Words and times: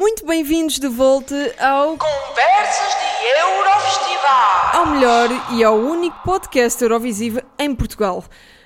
Muito 0.00 0.24
bem-vindos 0.24 0.78
de 0.78 0.88
volta 0.88 1.54
ao 1.58 1.88
Conversas 1.98 2.94
de 3.20 3.38
Eurofestival. 3.38 4.70
ao 4.72 4.86
melhor 4.86 5.28
e 5.52 5.62
ao 5.62 5.76
único 5.76 6.16
podcast 6.24 6.82
Eurovisivo 6.82 7.42
em 7.58 7.74
Portugal. 7.74 8.24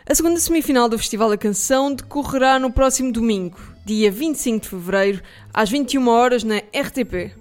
A 0.09 0.15
segunda 0.15 0.39
semifinal 0.39 0.89
do 0.89 0.97
Festival 0.97 1.29
da 1.29 1.37
Canção 1.37 1.93
decorrerá 1.93 2.61
no 2.61 2.71
próximo 2.71 3.11
domingo, 3.11 3.59
dia 3.85 4.13
25 4.13 4.63
de 4.63 4.69
fevereiro, 4.69 5.23
às 5.53 5.69
21 5.69 6.07
horas 6.07 6.45
na 6.45 6.59
RTP. 6.59 7.35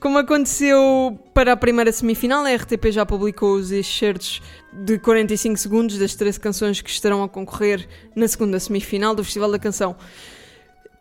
Como 0.00 0.16
aconteceu 0.16 1.18
para 1.34 1.52
a 1.52 1.56
primeira 1.56 1.92
semifinal, 1.92 2.46
a 2.46 2.54
RTP 2.54 2.90
já 2.92 3.04
publicou 3.04 3.56
os 3.56 3.70
excertos 3.70 4.40
de 4.72 4.98
45 4.98 5.58
segundos 5.58 5.98
das 5.98 6.14
13 6.14 6.40
canções 6.40 6.80
que 6.80 6.88
estarão 6.88 7.22
a 7.22 7.28
concorrer 7.28 7.86
na 8.16 8.26
segunda 8.26 8.58
semifinal 8.58 9.14
do 9.14 9.22
Festival 9.22 9.50
da 9.50 9.58
Canção. 9.58 9.94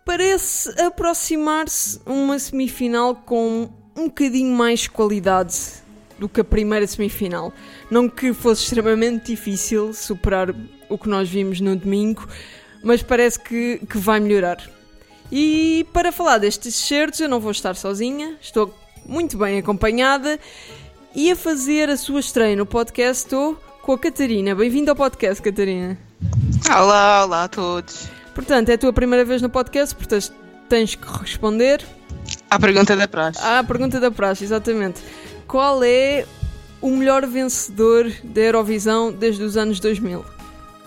Parece 0.05 0.69
aproximar-se 0.81 1.99
uma 2.05 2.37
semifinal 2.37 3.15
com 3.15 3.69
um 3.95 4.05
bocadinho 4.05 4.55
mais 4.55 4.87
qualidade 4.87 5.55
do 6.19 6.27
que 6.27 6.41
a 6.41 6.43
primeira 6.43 6.85
semifinal. 6.85 7.53
Não 7.89 8.09
que 8.09 8.33
fosse 8.33 8.63
extremamente 8.63 9.27
difícil 9.27 9.93
superar 9.93 10.53
o 10.89 10.97
que 10.97 11.07
nós 11.07 11.29
vimos 11.29 11.61
no 11.61 11.75
domingo, 11.75 12.27
mas 12.83 13.01
parece 13.01 13.39
que, 13.39 13.79
que 13.89 13.97
vai 13.97 14.19
melhorar. 14.19 14.57
E 15.31 15.87
para 15.93 16.11
falar 16.11 16.37
destes 16.37 16.75
certos, 16.75 17.19
eu 17.19 17.29
não 17.29 17.39
vou 17.39 17.51
estar 17.51 17.75
sozinha, 17.75 18.37
estou 18.41 18.73
muito 19.05 19.37
bem 19.37 19.57
acompanhada 19.57 20.39
e 21.15 21.31
a 21.31 21.35
fazer 21.35 21.89
a 21.89 21.97
sua 21.97 22.19
estreia 22.19 22.55
no 22.55 22.65
podcast 22.65 23.23
estou 23.23 23.55
com 23.81 23.93
a 23.93 23.97
Catarina. 23.97 24.53
Bem-vinda 24.53 24.91
ao 24.91 24.95
podcast, 24.95 25.41
Catarina. 25.41 25.97
Olá, 26.69 27.23
olá 27.25 27.43
a 27.45 27.47
todos. 27.47 28.12
Portanto, 28.33 28.69
é 28.69 28.73
a 28.73 28.77
tua 28.77 28.91
primeira 28.93 29.23
vez 29.23 29.41
no 29.41 29.49
podcast, 29.49 29.95
portanto 29.95 30.31
tens 30.69 30.95
que 30.95 31.07
responder 31.19 31.83
A 32.49 32.57
pergunta 32.59 32.95
da 32.95 33.07
praxe. 33.07 33.39
à 33.43 33.63
pergunta 33.63 33.99
da 33.99 34.09
praxe, 34.09 34.43
exatamente. 34.43 35.01
Qual 35.47 35.83
é 35.83 36.25
o 36.81 36.89
melhor 36.89 37.25
vencedor 37.27 38.11
da 38.23 38.41
Eurovisão 38.41 39.11
desde 39.11 39.43
os 39.43 39.55
anos 39.55 39.79
2000? 39.79 40.25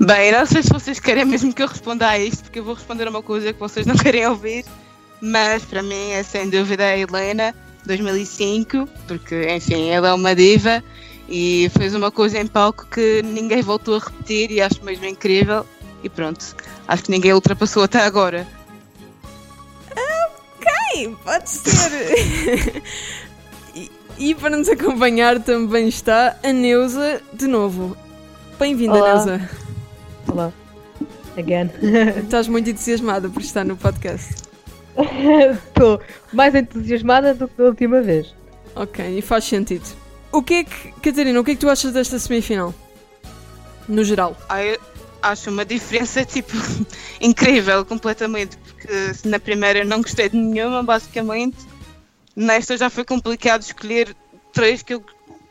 Bem, 0.01 0.33
não 0.33 0.45
sei 0.45 0.63
se 0.63 0.71
vocês 0.71 0.99
querem 0.99 1.25
mesmo 1.25 1.53
que 1.55 1.63
eu 1.63 1.67
responda 1.69 2.09
a 2.09 2.19
isto, 2.19 2.43
porque 2.45 2.59
eu 2.59 2.65
vou 2.65 2.75
responder 2.75 3.07
uma 3.09 3.23
coisa 3.23 3.53
que 3.53 3.59
vocês 3.61 3.87
não 3.87 3.95
querem 3.97 4.27
ouvir, 4.27 4.65
mas 5.21 5.63
para 5.63 5.83
mim 5.83 6.11
é 6.11 6.23
sem 6.23 6.51
dúvida 6.51 6.85
a 6.85 6.99
Helena, 6.99 7.55
2005, 7.87 8.89
porque, 9.07 9.47
enfim, 9.55 9.89
ela 9.89 10.09
é 10.09 10.13
uma 10.13 10.35
diva 10.35 10.83
e 11.29 11.71
fez 11.79 11.95
uma 11.95 12.11
coisa 12.11 12.39
em 12.39 12.47
palco 12.47 12.87
que 12.91 13.23
ninguém 13.23 13.63
voltou 13.63 13.97
a 13.97 13.99
repetir 13.99 14.51
e 14.51 14.61
acho 14.61 14.85
mesmo 14.85 15.05
incrível. 15.07 15.65
E 16.03 16.09
pronto, 16.09 16.55
acho 16.87 17.05
que 17.05 17.11
ninguém 17.11 17.33
ultrapassou 17.33 17.83
até 17.83 18.01
agora. 18.01 18.47
Sim, 20.97 21.15
pode 21.23 21.51
ser. 21.51 22.83
e, 23.77 23.91
e 24.17 24.35
para 24.35 24.57
nos 24.57 24.67
acompanhar 24.67 25.39
também 25.43 25.89
está 25.89 26.37
a 26.43 26.53
Neuza 26.55 27.21
de 27.35 27.47
novo. 27.47 27.95
Bem-vinda. 28.59 28.95
Neuza. 28.95 29.51
Olá. 30.27 30.51
Again. 31.37 31.71
Estás 32.25 32.49
muito 32.49 32.71
entusiasmada 32.71 33.29
por 33.29 33.43
estar 33.43 33.63
no 33.63 33.77
podcast. 33.77 34.37
Estou 35.67 36.01
mais 36.33 36.55
entusiasmada 36.55 37.35
do 37.35 37.47
que 37.47 37.59
da 37.59 37.65
última 37.65 38.01
vez. 38.01 38.35
Ok, 38.75 39.19
e 39.19 39.21
faz 39.21 39.45
sentido. 39.45 39.85
O 40.33 40.43
que 40.43 40.55
é 40.55 40.65
que, 40.65 40.93
Catarina, 41.03 41.39
o 41.39 41.45
que 41.45 41.51
é 41.51 41.55
que 41.55 41.61
tu 41.61 41.69
achas 41.69 41.93
desta 41.93 42.19
semifinal? 42.19 42.75
No 43.87 44.03
geral. 44.03 44.35
Ah, 44.49 44.65
eu 44.65 44.81
acho 45.31 45.51
uma 45.51 45.65
diferença 45.65 46.25
tipo 46.27 46.57
incrível 47.21 47.85
completamente, 47.85 48.57
porque 48.57 49.15
se 49.15 49.29
na 49.29 49.39
primeira 49.39 49.85
não 49.85 50.03
gostei 50.03 50.29
de 50.29 50.37
nenhuma, 50.37 50.83
basicamente, 50.83 51.59
nesta 52.35 52.77
já 52.77 52.91
foi 52.91 53.05
complicado 53.05 53.63
escolher 53.63 54.15
três 54.53 54.83
que 54.83 54.95
eu 54.95 55.05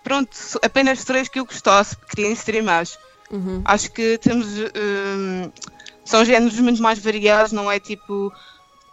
pronto, 0.03 0.29
apenas 0.61 1.03
três 1.03 1.27
que 1.27 1.39
eu 1.39 1.45
gostasse, 1.45 1.97
queria 2.09 2.31
inserir 2.31 2.61
mais. 2.61 2.97
Uhum. 3.31 3.61
Acho 3.65 3.91
que 3.91 4.19
temos 4.19 4.47
hum, 4.47 5.51
são 6.05 6.23
géneros 6.23 6.59
muito 6.59 6.81
mais 6.81 6.99
variados, 6.99 7.51
não 7.51 7.71
é 7.71 7.79
tipo 7.79 8.31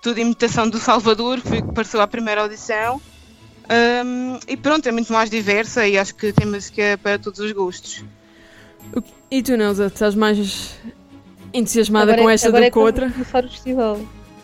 tudo 0.00 0.18
imitação 0.18 0.68
do 0.68 0.78
Salvador, 0.78 1.40
que 1.40 1.48
foi 1.48 1.58
o 1.58 1.62
que 1.68 1.74
pareceu 1.74 2.00
à 2.00 2.06
primeira 2.06 2.40
audição. 2.40 3.00
Hum, 4.04 4.40
e 4.48 4.56
pronto, 4.56 4.88
é 4.88 4.92
muito 4.92 5.12
mais 5.12 5.30
diversa 5.30 5.86
e 5.86 5.96
acho 5.96 6.14
que 6.14 6.32
tem 6.32 6.46
música 6.46 6.98
para 7.02 7.18
todos 7.18 7.38
os 7.38 7.52
gostos. 7.52 8.02
E 9.30 9.42
tu, 9.42 9.56
Neuza, 9.56 9.86
estás 9.86 10.14
mais 10.14 10.76
entusiasmada 11.54 12.12
Agora 12.12 12.22
com 12.22 12.30
é- 12.30 12.34
esta 12.34 12.48
agora 12.48 12.62
do 12.62 12.66
é 12.66 12.70
que 12.70 12.74
com 12.74 12.80
a 12.80 12.84
outra? 12.84 13.04
vai 13.06 13.12
começar 13.14 13.44
o 13.44 13.48
festival. 13.48 14.00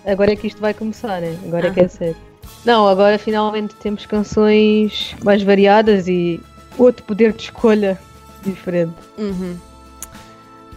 Agora 0.06 0.32
é 0.32 0.36
que 0.36 0.46
isto 0.46 0.60
vai 0.60 0.72
começar, 0.74 1.20
né? 1.20 1.38
Agora 1.46 1.66
é 1.66 1.70
Ah. 1.70 1.74
que 1.74 1.80
é 1.80 1.88
sério. 1.88 2.16
Não, 2.64 2.88
agora 2.88 3.18
finalmente 3.18 3.74
temos 3.76 4.06
canções 4.06 5.14
mais 5.22 5.42
variadas 5.42 6.08
e 6.08 6.40
outro 6.78 7.04
poder 7.04 7.32
de 7.32 7.42
escolha 7.44 7.98
diferente. 8.42 8.94
Uhum. 9.18 9.56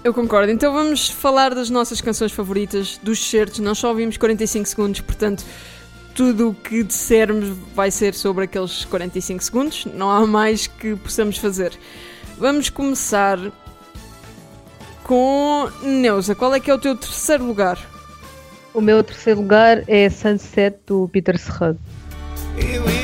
Eu 0.04 0.14
concordo. 0.14 0.52
Então 0.52 0.74
vamos 0.74 1.10
falar 1.10 1.54
das 1.56 1.70
nossas 1.70 2.02
canções 2.02 2.32
favoritas, 2.32 3.00
dos 3.02 3.20
certos. 3.30 3.60
Nós 3.60 3.78
só 3.78 3.90
ouvimos 3.90 4.18
45 4.18 4.68
segundos, 4.68 5.00
portanto, 5.02 5.46
tudo 6.16 6.50
o 6.50 6.54
que 6.54 6.84
dissermos 6.84 7.50
vai 7.74 7.90
ser 7.92 8.14
sobre 8.16 8.46
aqueles 8.46 8.84
45 8.86 9.44
segundos. 9.44 9.86
Não 9.86 10.10
há 10.10 10.26
mais 10.28 10.68
que 10.68 10.96
possamos 10.98 11.38
fazer. 11.38 11.72
Vamos 12.38 12.70
começar 12.70 13.38
com 15.04 15.70
Neuza. 15.82 16.36
Qual 16.36 16.54
é 16.54 16.60
que 16.60 16.72
é 16.72 16.74
o 16.74 16.80
teu 16.80 16.96
terceiro 16.96 17.46
lugar? 17.46 17.78
O 18.74 18.82
meu 18.82 19.04
terceiro 19.04 19.42
lugar 19.42 19.84
é 19.88 20.10
Sunset 20.10 20.78
do 20.88 21.10
Peter 21.10 21.38
Serrano. 21.38 21.80
Here 22.58 22.80
we 22.80 23.02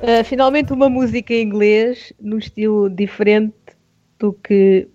Uh, 0.00 0.22
finalmente 0.24 0.72
uma 0.72 0.88
música 0.88 1.32
em 1.34 1.42
inglês 1.42 2.12
num 2.20 2.38
estilo 2.38 2.88
diferente 2.88 3.54
do 4.18 4.32
que 4.32 4.86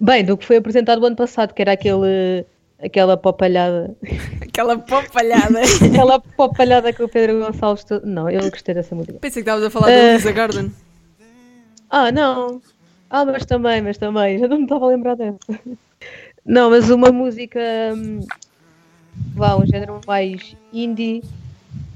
bem 0.00 0.24
do 0.24 0.36
que 0.36 0.44
foi 0.46 0.56
apresentado 0.58 1.02
o 1.02 1.06
ano 1.06 1.16
passado 1.16 1.52
que 1.54 1.60
era 1.62 1.72
aquele 1.72 2.44
aquela 2.82 3.16
popalhada 3.16 3.94
Aquela 4.40 4.78
popalhada. 4.78 5.60
aquela 5.84 6.20
popalhada 6.20 6.92
que 6.92 7.02
o 7.02 7.08
Pedro 7.08 7.40
Gonçalves 7.40 7.84
não 8.04 8.28
eu 8.30 8.48
gostei 8.50 8.74
dessa 8.74 8.94
música 8.94 9.14
Pensei 9.20 9.42
que 9.42 9.48
estavas 9.48 9.64
a 9.64 9.70
falar 9.70 9.86
da 9.86 9.92
Eh. 9.92 10.12
Lisa 10.14 10.32
Garden. 10.32 10.70
ah 11.90 12.12
não 12.12 12.60
ah 13.10 13.24
mas 13.24 13.44
também 13.46 13.80
mas 13.82 13.98
também 13.98 14.38
já 14.38 14.46
não 14.46 14.58
me 14.58 14.62
estava 14.64 14.84
a 14.84 14.88
lembrar 14.88 15.16
dessa 15.16 15.38
não 16.44 16.70
mas 16.70 16.90
uma 16.90 17.10
música 17.10 17.58
hum, 17.96 18.20
vá 19.34 19.56
um 19.56 19.66
género 19.66 20.00
mais 20.06 20.54
indie 20.72 21.22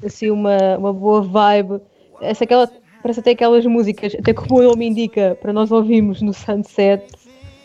assim 0.06 0.30
uma, 0.30 0.76
uma 0.78 0.92
boa 0.92 1.22
vibe. 1.22 1.80
Essa 2.20 2.44
aquela 2.44 2.70
parece 3.02 3.20
até 3.20 3.32
aquelas 3.32 3.66
músicas 3.66 4.14
até 4.18 4.32
como 4.32 4.60
o 4.60 4.62
nome 4.62 4.86
indica 4.86 5.36
para 5.40 5.52
nós 5.52 5.70
ouvirmos 5.70 6.22
no 6.22 6.32
sunset 6.32 7.04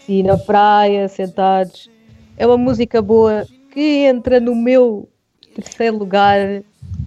e 0.07 0.21
na 0.21 0.37
praia 0.37 1.07
sentados. 1.07 1.89
É 2.37 2.45
uma 2.45 2.57
música 2.57 3.01
boa 3.01 3.45
que 3.71 4.05
entra 4.05 4.39
no 4.39 4.53
meu 4.53 5.07
terceiro 5.55 5.97
lugar 5.97 6.61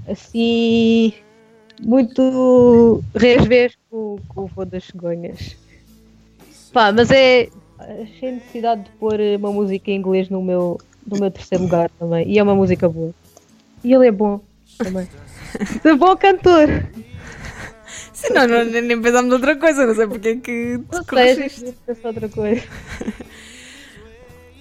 assim 0.08 1.12
muito 1.82 3.02
resvés 3.14 3.76
com, 3.90 4.18
com 4.28 4.42
o 4.42 4.46
voo 4.46 4.64
das 4.64 4.84
cegonhas. 4.84 5.56
Pá 6.72 6.90
mas 6.90 7.10
é 7.10 7.48
achei 7.78 8.32
necessidade 8.32 8.84
de 8.84 8.90
pôr 8.92 9.18
uma 9.38 9.52
música 9.52 9.90
em 9.90 9.96
inglês 9.96 10.30
no 10.30 10.40
meu 10.40 10.78
no 11.06 11.18
meu 11.18 11.30
terceiro 11.30 11.64
lugar 11.64 11.90
também. 11.98 12.26
E 12.28 12.38
é 12.38 12.42
uma 12.42 12.54
música 12.54 12.88
boa. 12.88 13.12
E 13.84 13.92
ele 13.92 14.06
é 14.06 14.12
bom 14.12 14.40
também 14.78 15.08
é 15.84 15.94
bom 15.94 16.16
cantor 16.16 16.68
Sim, 18.12 18.32
não, 18.34 18.46
não, 18.46 18.64
nem 18.64 19.00
pensámos 19.00 19.30
noutra 19.30 19.56
coisa, 19.56 19.86
não 19.86 19.94
sei 19.94 20.06
porque 20.06 20.28
é 20.28 20.36
que 20.36 20.78
te 20.78 20.84
não 20.90 21.04
sei, 21.04 21.74
pensar 21.86 22.08
outra 22.08 22.28
coisa 22.28 22.62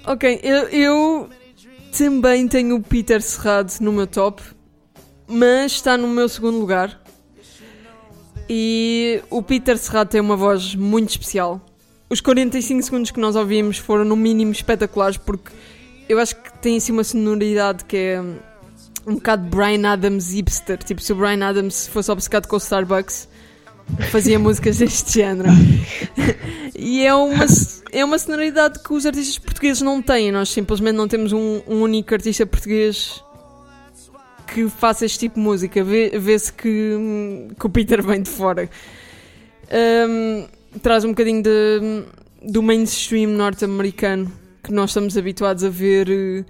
Ok, 0.04 0.40
eu, 0.42 0.68
eu 0.70 1.30
também 1.96 2.48
tenho 2.48 2.76
o 2.76 2.82
Peter 2.82 3.22
Serrado 3.22 3.72
no 3.82 3.92
meu 3.92 4.08
top, 4.08 4.42
mas 5.28 5.74
está 5.74 5.96
no 5.96 6.08
meu 6.08 6.28
segundo 6.28 6.58
lugar. 6.58 7.00
E 8.50 9.22
o 9.30 9.44
Peter 9.44 9.78
Serrato 9.78 10.12
tem 10.12 10.22
uma 10.22 10.36
voz 10.36 10.74
muito 10.74 11.12
especial. 11.12 11.62
Os 12.10 12.20
45 12.20 12.82
segundos 12.82 13.12
que 13.12 13.20
nós 13.20 13.36
ouvimos 13.36 13.78
foram 13.78 14.04
no 14.04 14.16
mínimo 14.16 14.52
espetaculares 14.52 15.18
porque 15.18 15.52
eu 16.10 16.18
acho 16.18 16.36
que 16.36 16.52
tem 16.58 16.78
assim 16.78 16.92
uma 16.92 17.04
sonoridade 17.04 17.86
que 17.86 17.96
é 17.96 18.24
um 19.08 19.16
bocado 19.16 19.44
Brian 19.50 19.88
Adams 19.90 20.32
hipster. 20.34 20.78
Tipo, 20.78 21.02
se 21.02 21.12
o 21.14 21.16
Brian 21.16 21.44
Adams 21.48 21.88
fosse 21.88 22.12
obcecado 22.12 22.48
com 22.48 22.56
o 22.56 22.60
Starbucks, 22.60 23.28
fazia 24.12 24.38
músicas 24.40 24.78
deste 24.78 25.14
género. 25.20 25.50
e 26.78 27.04
é 27.06 27.14
uma, 27.14 27.46
é 27.92 28.06
uma 28.06 28.18
sonoridade 28.20 28.80
que 28.80 28.94
os 28.94 29.06
artistas 29.06 29.38
portugueses 29.40 29.82
não 29.82 30.02
têm. 30.02 30.32
Nós 30.32 30.50
simplesmente 30.50 30.96
não 30.96 31.08
temos 31.08 31.34
um, 31.34 31.62
um 31.68 31.82
único 31.82 32.14
artista 32.14 32.46
português 32.46 33.24
que 34.54 34.68
faça 34.70 35.06
este 35.06 35.20
tipo 35.20 35.36
de 35.36 35.42
música. 35.42 35.84
Vê- 35.84 36.10
Vê-se 36.20 36.52
que, 36.52 37.48
que 37.60 37.66
o 37.66 37.70
Peter 37.70 38.04
vem 38.04 38.22
de 38.22 38.30
fora. 38.30 38.70
Um, 40.10 40.48
traz 40.82 41.04
um 41.06 41.10
bocadinho 41.10 41.42
de, 41.42 42.04
do 42.44 42.62
mainstream 42.62 43.30
norte-americano 43.32 44.32
que 44.64 44.72
nós 44.72 44.90
estamos 44.92 45.18
habituados 45.18 45.64
a 45.64 45.70
ver. 45.70 46.10
eh, 46.10 46.46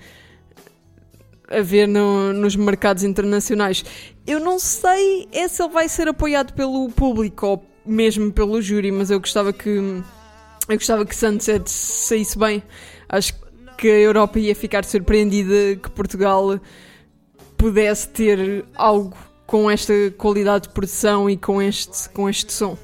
A 1.52 1.62
ver 1.62 1.88
no- 1.88 2.34
nos 2.34 2.56
mercados 2.56 3.04
internacionais. 3.04 3.84
Eu 4.26 4.40
não 4.40 4.58
sei 4.58 5.28
é 5.32 5.48
se 5.48 5.62
ele 5.62 5.72
vai 5.74 5.90
ser 5.90 6.08
apoiado 6.08 6.54
pelo 6.54 6.90
público 6.90 7.46
ou 7.46 7.66
mesmo 7.86 8.32
pelo 8.32 8.62
júri, 8.62 8.92
mas 8.92 9.10
eu 9.12 9.20
gostava 9.20 9.52
que 9.52 9.70
eu 9.70 10.76
gostava 10.76 11.06
que 11.06 11.16
Sunset 11.16 11.70
saísse 11.70 12.38
bem. 12.38 12.64
Acho 13.10 13.34
que 13.78 13.88
a 13.90 13.98
Europa 14.00 14.40
ia 14.40 14.56
ficar 14.56 14.86
surpreendida 14.86 15.76
que 15.82 15.90
Portugal 15.90 16.60
pudesse 17.58 18.08
ter 18.10 18.64
algo 18.76 19.16
com 19.46 19.70
esta 19.70 19.94
qualidade 20.18 20.68
de 20.68 20.74
produção 20.74 21.30
e 21.30 21.36
com 21.36 21.62
este, 21.62 22.08
com 22.10 22.30
este 22.30 22.54
som. 22.54 22.78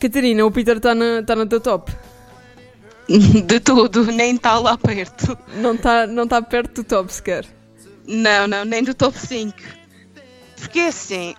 Catarina, 0.00 0.46
o 0.46 0.50
Peter 0.50 0.76
está 0.78 0.94
na, 0.94 1.22
tá 1.22 1.36
na 1.36 1.44
tua 1.46 1.60
top. 1.60 1.92
De 3.08 3.60
tudo, 3.60 4.04
nem 4.06 4.34
está 4.34 4.58
lá 4.58 4.76
perto. 4.78 5.36
Não 5.56 5.74
está 5.74 6.06
não 6.06 6.26
tá 6.26 6.40
perto 6.42 6.82
do 6.82 6.84
top 6.84 7.12
sequer. 7.12 7.55
Não, 8.06 8.46
não, 8.46 8.64
nem 8.64 8.82
do 8.82 8.94
top 8.94 9.18
5. 9.18 9.54
Porque 10.58 10.80
assim, 10.80 11.34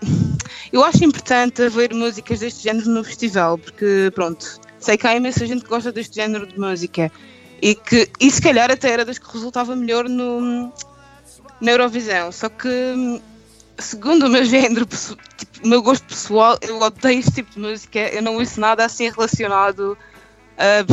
eu 0.72 0.84
acho 0.84 1.04
importante 1.04 1.62
haver 1.62 1.94
músicas 1.94 2.40
deste 2.40 2.64
género 2.64 2.90
no 2.90 3.04
festival, 3.04 3.58
porque 3.58 4.12
pronto, 4.14 4.60
sei 4.80 4.98
que 4.98 5.08
há 5.08 5.16
imensa 5.16 5.46
gente 5.46 5.64
que 5.64 5.70
gosta 5.70 5.92
deste 5.92 6.16
género 6.16 6.46
de 6.46 6.60
música 6.60 7.12
e 7.62 7.74
que, 7.74 8.10
e 8.20 8.30
se 8.30 8.42
calhar 8.42 8.70
até 8.70 8.92
era 8.92 9.06
das 9.06 9.18
que 9.18 9.32
resultava 9.32 9.76
melhor 9.76 10.08
no, 10.08 10.72
na 11.60 11.72
Eurovisão. 11.72 12.32
Só 12.32 12.50
que, 12.50 12.70
segundo 13.78 14.28
o 14.28 14.30
meu 14.30 14.46
género, 14.46 14.86
tipo, 14.86 15.58
o 15.64 15.68
meu 15.68 15.82
gosto 15.82 16.06
pessoal, 16.06 16.58
eu 16.62 16.80
odeio 16.80 17.20
este 17.20 17.32
tipo 17.32 17.52
de 17.52 17.60
música, 17.60 18.00
eu 18.00 18.22
não 18.22 18.36
ouço 18.36 18.60
nada 18.60 18.86
assim 18.86 19.10
relacionado 19.10 19.98
a. 20.58 20.86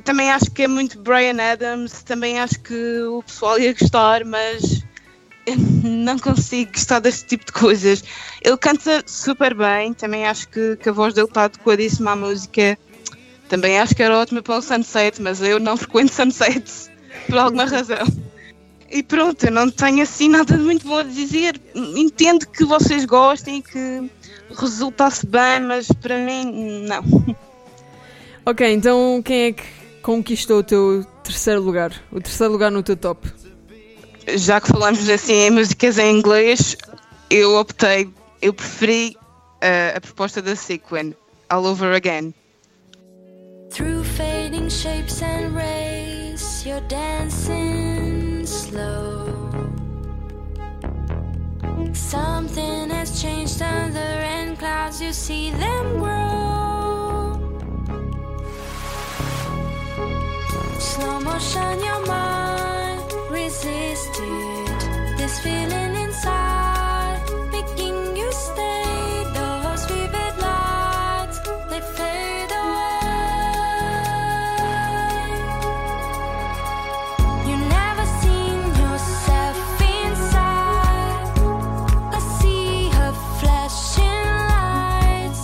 também 0.00 0.30
acho 0.30 0.50
que 0.50 0.62
é 0.62 0.68
muito 0.68 0.98
Brian 0.98 1.36
Adams, 1.40 2.02
também 2.02 2.40
acho 2.40 2.60
que 2.60 3.02
o 3.02 3.22
pessoal 3.22 3.58
ia 3.58 3.72
gostar, 3.72 4.24
mas 4.24 4.84
não 5.84 6.18
consigo 6.18 6.72
gostar 6.72 7.00
deste 7.00 7.26
tipo 7.26 7.46
de 7.46 7.52
coisas. 7.52 8.02
Ele 8.42 8.56
canta 8.56 9.02
super 9.06 9.54
bem, 9.54 9.92
também 9.92 10.26
acho 10.26 10.48
que, 10.48 10.76
que 10.76 10.88
a 10.88 10.92
voz 10.92 11.14
dele 11.14 11.28
está 11.28 11.44
adequadíssima 11.44 12.12
à 12.12 12.16
música. 12.16 12.78
Também 13.48 13.78
acho 13.78 13.94
que 13.94 14.02
era 14.02 14.18
ótima 14.18 14.42
para 14.42 14.56
o 14.56 14.62
Sunset, 14.62 15.20
mas 15.20 15.42
eu 15.42 15.60
não 15.60 15.76
frequento 15.76 16.12
Sunsets 16.12 16.90
por 17.28 17.38
alguma 17.38 17.66
razão. 17.66 18.06
E 18.90 19.02
pronto, 19.02 19.44
eu 19.44 19.50
não 19.50 19.70
tenho 19.70 20.02
assim 20.02 20.28
nada 20.28 20.56
de 20.56 20.62
muito 20.62 20.86
bom 20.86 20.98
a 20.98 21.02
dizer. 21.02 21.60
Entendo 21.74 22.46
que 22.46 22.64
vocês 22.64 23.04
gostem 23.04 23.58
e 23.58 23.62
que 23.62 24.10
resultasse 24.54 25.26
bem, 25.26 25.60
mas 25.60 25.88
para 25.88 26.18
mim, 26.18 26.86
não. 26.86 27.02
Ok, 28.44 28.70
então 28.70 29.22
quem 29.24 29.44
é 29.44 29.52
que 29.52 29.81
conquistou 30.02 30.58
o 30.58 30.62
teu 30.62 31.06
terceiro 31.22 31.60
lugar? 31.60 31.92
O 32.10 32.20
terceiro 32.20 32.52
lugar 32.52 32.70
no 32.70 32.82
teu 32.82 32.96
top? 32.96 33.30
já 34.28 34.60
que 34.60 34.68
falamos 34.68 35.08
assim 35.08 35.34
em 35.34 35.50
músicas 35.50 35.98
em 35.98 36.18
inglês, 36.18 36.76
eu 37.30 37.56
optei, 37.56 38.08
eu 38.40 38.52
preferi 38.52 39.16
uh, 39.16 39.96
a 39.96 40.00
proposta 40.00 40.40
da 40.40 40.54
Sequin, 40.54 41.14
All 41.48 41.64
Over 41.64 41.94
Again. 41.94 42.34
Through 43.70 44.04
fading 44.04 44.68
shapes 44.68 45.22
and 45.22 45.54
rays, 45.54 46.64
you're 46.64 46.86
dancing 46.88 48.44
slow. 48.46 49.50
Something 51.94 52.90
has 52.90 53.20
changed 53.20 53.62
under 53.62 53.98
and 53.98 54.58
clouds, 54.58 55.00
you 55.00 55.12
see 55.12 55.50
them 55.52 55.98
grow. 55.98 57.01
Slow 60.92 61.20
motion, 61.20 61.80
your 61.80 62.06
mind 62.06 63.00
resisted 63.30 64.66
this 65.16 65.40
feeling 65.40 65.94
inside, 66.04 67.20
making 67.50 68.14
you 68.14 68.30
stay. 68.30 69.24
Those 69.32 69.86
vivid 69.86 70.34
lights, 70.38 71.38
they 71.70 71.80
fade 71.96 72.52
away. 72.52 73.00
You 77.48 77.56
never 77.56 78.06
seen 78.20 78.58
yourself 78.82 79.56
inside 79.80 81.24
a 82.12 82.20
sea 82.36 82.90
of 83.06 83.14
flashing 83.40 84.26
lights. 84.52 85.42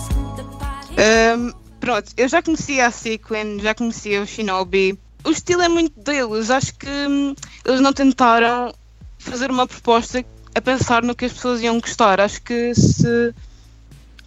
Um, 0.95 1.53
pronto, 1.79 2.11
eu 2.15 2.27
já 2.27 2.39
conhecia 2.43 2.85
a 2.85 2.91
Sequin, 2.91 3.59
já 3.59 3.73
conhecia 3.73 4.21
o 4.21 4.27
Shinobi. 4.27 4.99
O 5.23 5.31
estilo 5.31 5.61
é 5.61 5.67
muito 5.67 5.99
deles, 5.99 6.49
acho 6.49 6.73
que 6.75 6.87
hum, 6.87 7.35
eles 7.65 7.81
não 7.81 7.91
tentaram 7.93 8.73
fazer 9.17 9.51
uma 9.51 9.67
proposta 9.67 10.23
a 10.55 10.61
pensar 10.61 11.03
no 11.03 11.13
que 11.15 11.25
as 11.25 11.33
pessoas 11.33 11.61
iam 11.61 11.79
gostar. 11.79 12.19
Acho 12.21 12.41
que 12.41 12.73
se. 12.73 13.33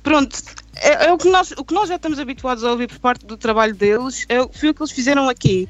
Pronto, 0.02 0.36
é, 0.76 1.06
é 1.06 1.12
o, 1.12 1.16
que 1.18 1.28
nós, 1.30 1.52
o 1.52 1.64
que 1.64 1.72
nós 1.74 1.88
já 1.88 1.96
estamos 1.96 2.18
habituados 2.18 2.64
a 2.64 2.70
ouvir 2.70 2.88
por 2.88 2.98
parte 2.98 3.24
do 3.24 3.36
trabalho 3.36 3.74
deles, 3.74 4.26
é, 4.28 4.40
o- 4.40 4.50
foi 4.52 4.70
o 4.70 4.74
que 4.74 4.82
eles 4.82 4.92
fizeram 4.92 5.28
aqui. 5.28 5.68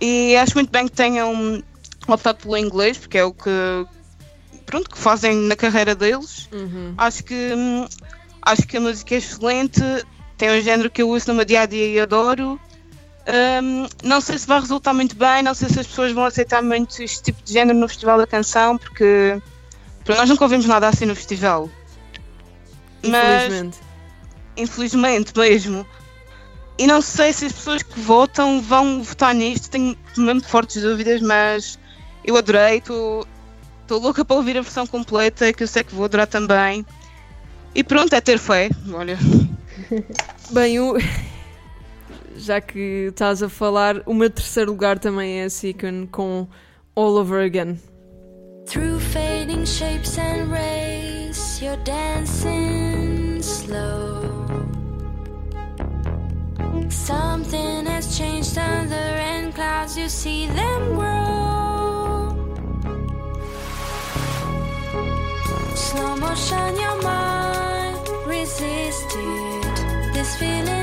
E 0.00 0.36
acho 0.36 0.54
muito 0.54 0.70
bem 0.70 0.86
que 0.86 0.92
tenham 0.94 1.62
optado 2.06 2.38
pelo 2.38 2.56
inglês, 2.56 2.98
porque 2.98 3.18
é 3.18 3.24
o 3.24 3.32
que. 3.32 3.50
Pronto, 4.66 4.90
que 4.90 4.98
fazem 4.98 5.34
na 5.36 5.56
carreira 5.56 5.94
deles. 5.94 6.48
Acho 6.98 7.24
que 7.24 7.52
hum, 7.54 7.86
acho 8.42 8.62
que 8.66 8.76
a 8.76 8.80
música 8.80 9.14
é 9.14 9.18
excelente, 9.18 9.80
tem 10.36 10.50
um 10.50 10.60
género 10.60 10.90
que 10.90 11.00
eu 11.02 11.08
uso 11.10 11.28
no 11.28 11.34
meu 11.34 11.44
dia 11.44 11.62
a 11.62 11.66
dia 11.66 11.86
e 11.86 12.00
adoro. 12.00 12.60
Hum, 13.28 13.86
não 14.02 14.22
sei 14.22 14.38
se 14.38 14.46
vai 14.46 14.58
resultar 14.58 14.94
muito 14.94 15.14
bem, 15.14 15.42
não 15.42 15.52
sei 15.52 15.68
se 15.68 15.80
as 15.80 15.86
pessoas 15.86 16.12
vão 16.12 16.24
aceitar 16.24 16.62
muito 16.62 17.02
este 17.02 17.22
tipo 17.22 17.42
de 17.42 17.52
género 17.52 17.78
no 17.78 17.86
Festival 17.86 18.16
da 18.16 18.26
Canção, 18.26 18.78
porque 18.78 19.40
para 20.02 20.16
nós 20.16 20.28
nunca 20.30 20.44
ouvimos 20.44 20.64
nada 20.64 20.88
assim 20.88 21.04
no 21.04 21.14
festival. 21.14 21.68
Mas 23.04 23.44
Infelizmente. 23.44 23.78
infelizmente 24.56 25.38
mesmo. 25.38 25.86
E 26.78 26.86
não 26.86 27.02
sei 27.02 27.32
se 27.32 27.44
as 27.44 27.52
pessoas 27.52 27.82
que 27.82 28.00
votam 28.00 28.62
vão 28.62 29.02
votar 29.02 29.34
nisto, 29.34 29.68
tenho 29.68 29.94
mesmo 30.16 30.42
fortes 30.44 30.80
dúvidas, 30.80 31.20
mas 31.20 31.78
eu 32.24 32.36
adorei, 32.36 32.78
estou 32.78 33.26
louca 33.90 34.24
para 34.24 34.36
ouvir 34.36 34.56
a 34.56 34.62
versão 34.62 34.86
completa, 34.86 35.52
que 35.52 35.62
eu 35.62 35.68
sei 35.68 35.84
que 35.84 35.94
vou 35.94 36.06
adorar 36.06 36.28
também. 36.28 36.86
E 37.74 37.84
pronto, 37.84 38.14
é 38.14 38.20
ter 38.20 38.38
fé, 38.38 38.70
olha. 38.90 39.18
Bem, 40.50 40.80
o... 40.80 40.94
já 42.38 42.60
que 42.60 43.08
estás 43.08 43.42
a 43.42 43.48
falar, 43.48 44.02
o 44.06 44.14
meu 44.14 44.30
terceiro 44.30 44.70
lugar 44.70 44.98
também 44.98 45.40
é 45.40 45.48
Seacon 45.48 46.06
com 46.10 46.46
All 46.94 47.16
Over 47.16 47.44
Again. 47.44 47.78
Through 48.66 49.00
fading 49.00 49.66
shapes 49.66 50.18
and 50.18 50.50
rays, 50.50 51.60
you're 51.60 51.82
dancing 51.84 53.40
slow. 53.42 54.22
Something 56.90 57.86
has 57.86 58.16
changed 58.16 58.58
under 58.58 58.94
and 58.94 59.54
clouds, 59.54 59.96
you 59.96 60.08
see 60.08 60.46
them 60.48 60.94
grow. 60.94 62.36
Slow 65.74 66.16
motion, 66.16 66.76
your 66.76 67.02
mind 67.02 68.08
resisted 68.26 70.12
this 70.12 70.36
feeling 70.36 70.77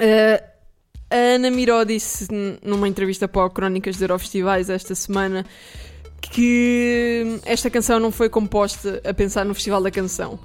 Uh, 0.00 0.42
a 1.10 1.16
Ana 1.34 1.50
Miró 1.50 1.84
disse 1.84 2.26
numa 2.62 2.88
entrevista 2.88 3.28
para 3.28 3.44
o 3.44 3.50
Crónicas 3.50 3.96
de 3.96 4.04
Eurofestivais 4.04 4.70
esta 4.70 4.94
semana 4.94 5.44
que 6.22 7.40
esta 7.44 7.68
canção 7.68 8.00
não 8.00 8.10
foi 8.10 8.28
composta 8.28 9.02
a 9.04 9.12
pensar 9.12 9.44
no 9.44 9.52
Festival 9.52 9.82
da 9.82 9.90
Canção. 9.90 10.38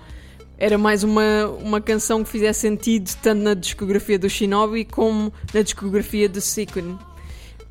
Era 0.57 0.77
mais 0.77 1.03
uma, 1.03 1.47
uma 1.61 1.79
canção 1.79 2.23
que 2.23 2.29
fizesse 2.29 2.61
sentido 2.61 3.11
tanto 3.21 3.41
na 3.43 3.53
discografia 3.53 4.17
do 4.17 4.29
Shinobi 4.29 4.85
como 4.85 5.31
na 5.53 5.61
discografia 5.61 6.27
do 6.27 6.41
Sequin. 6.41 6.97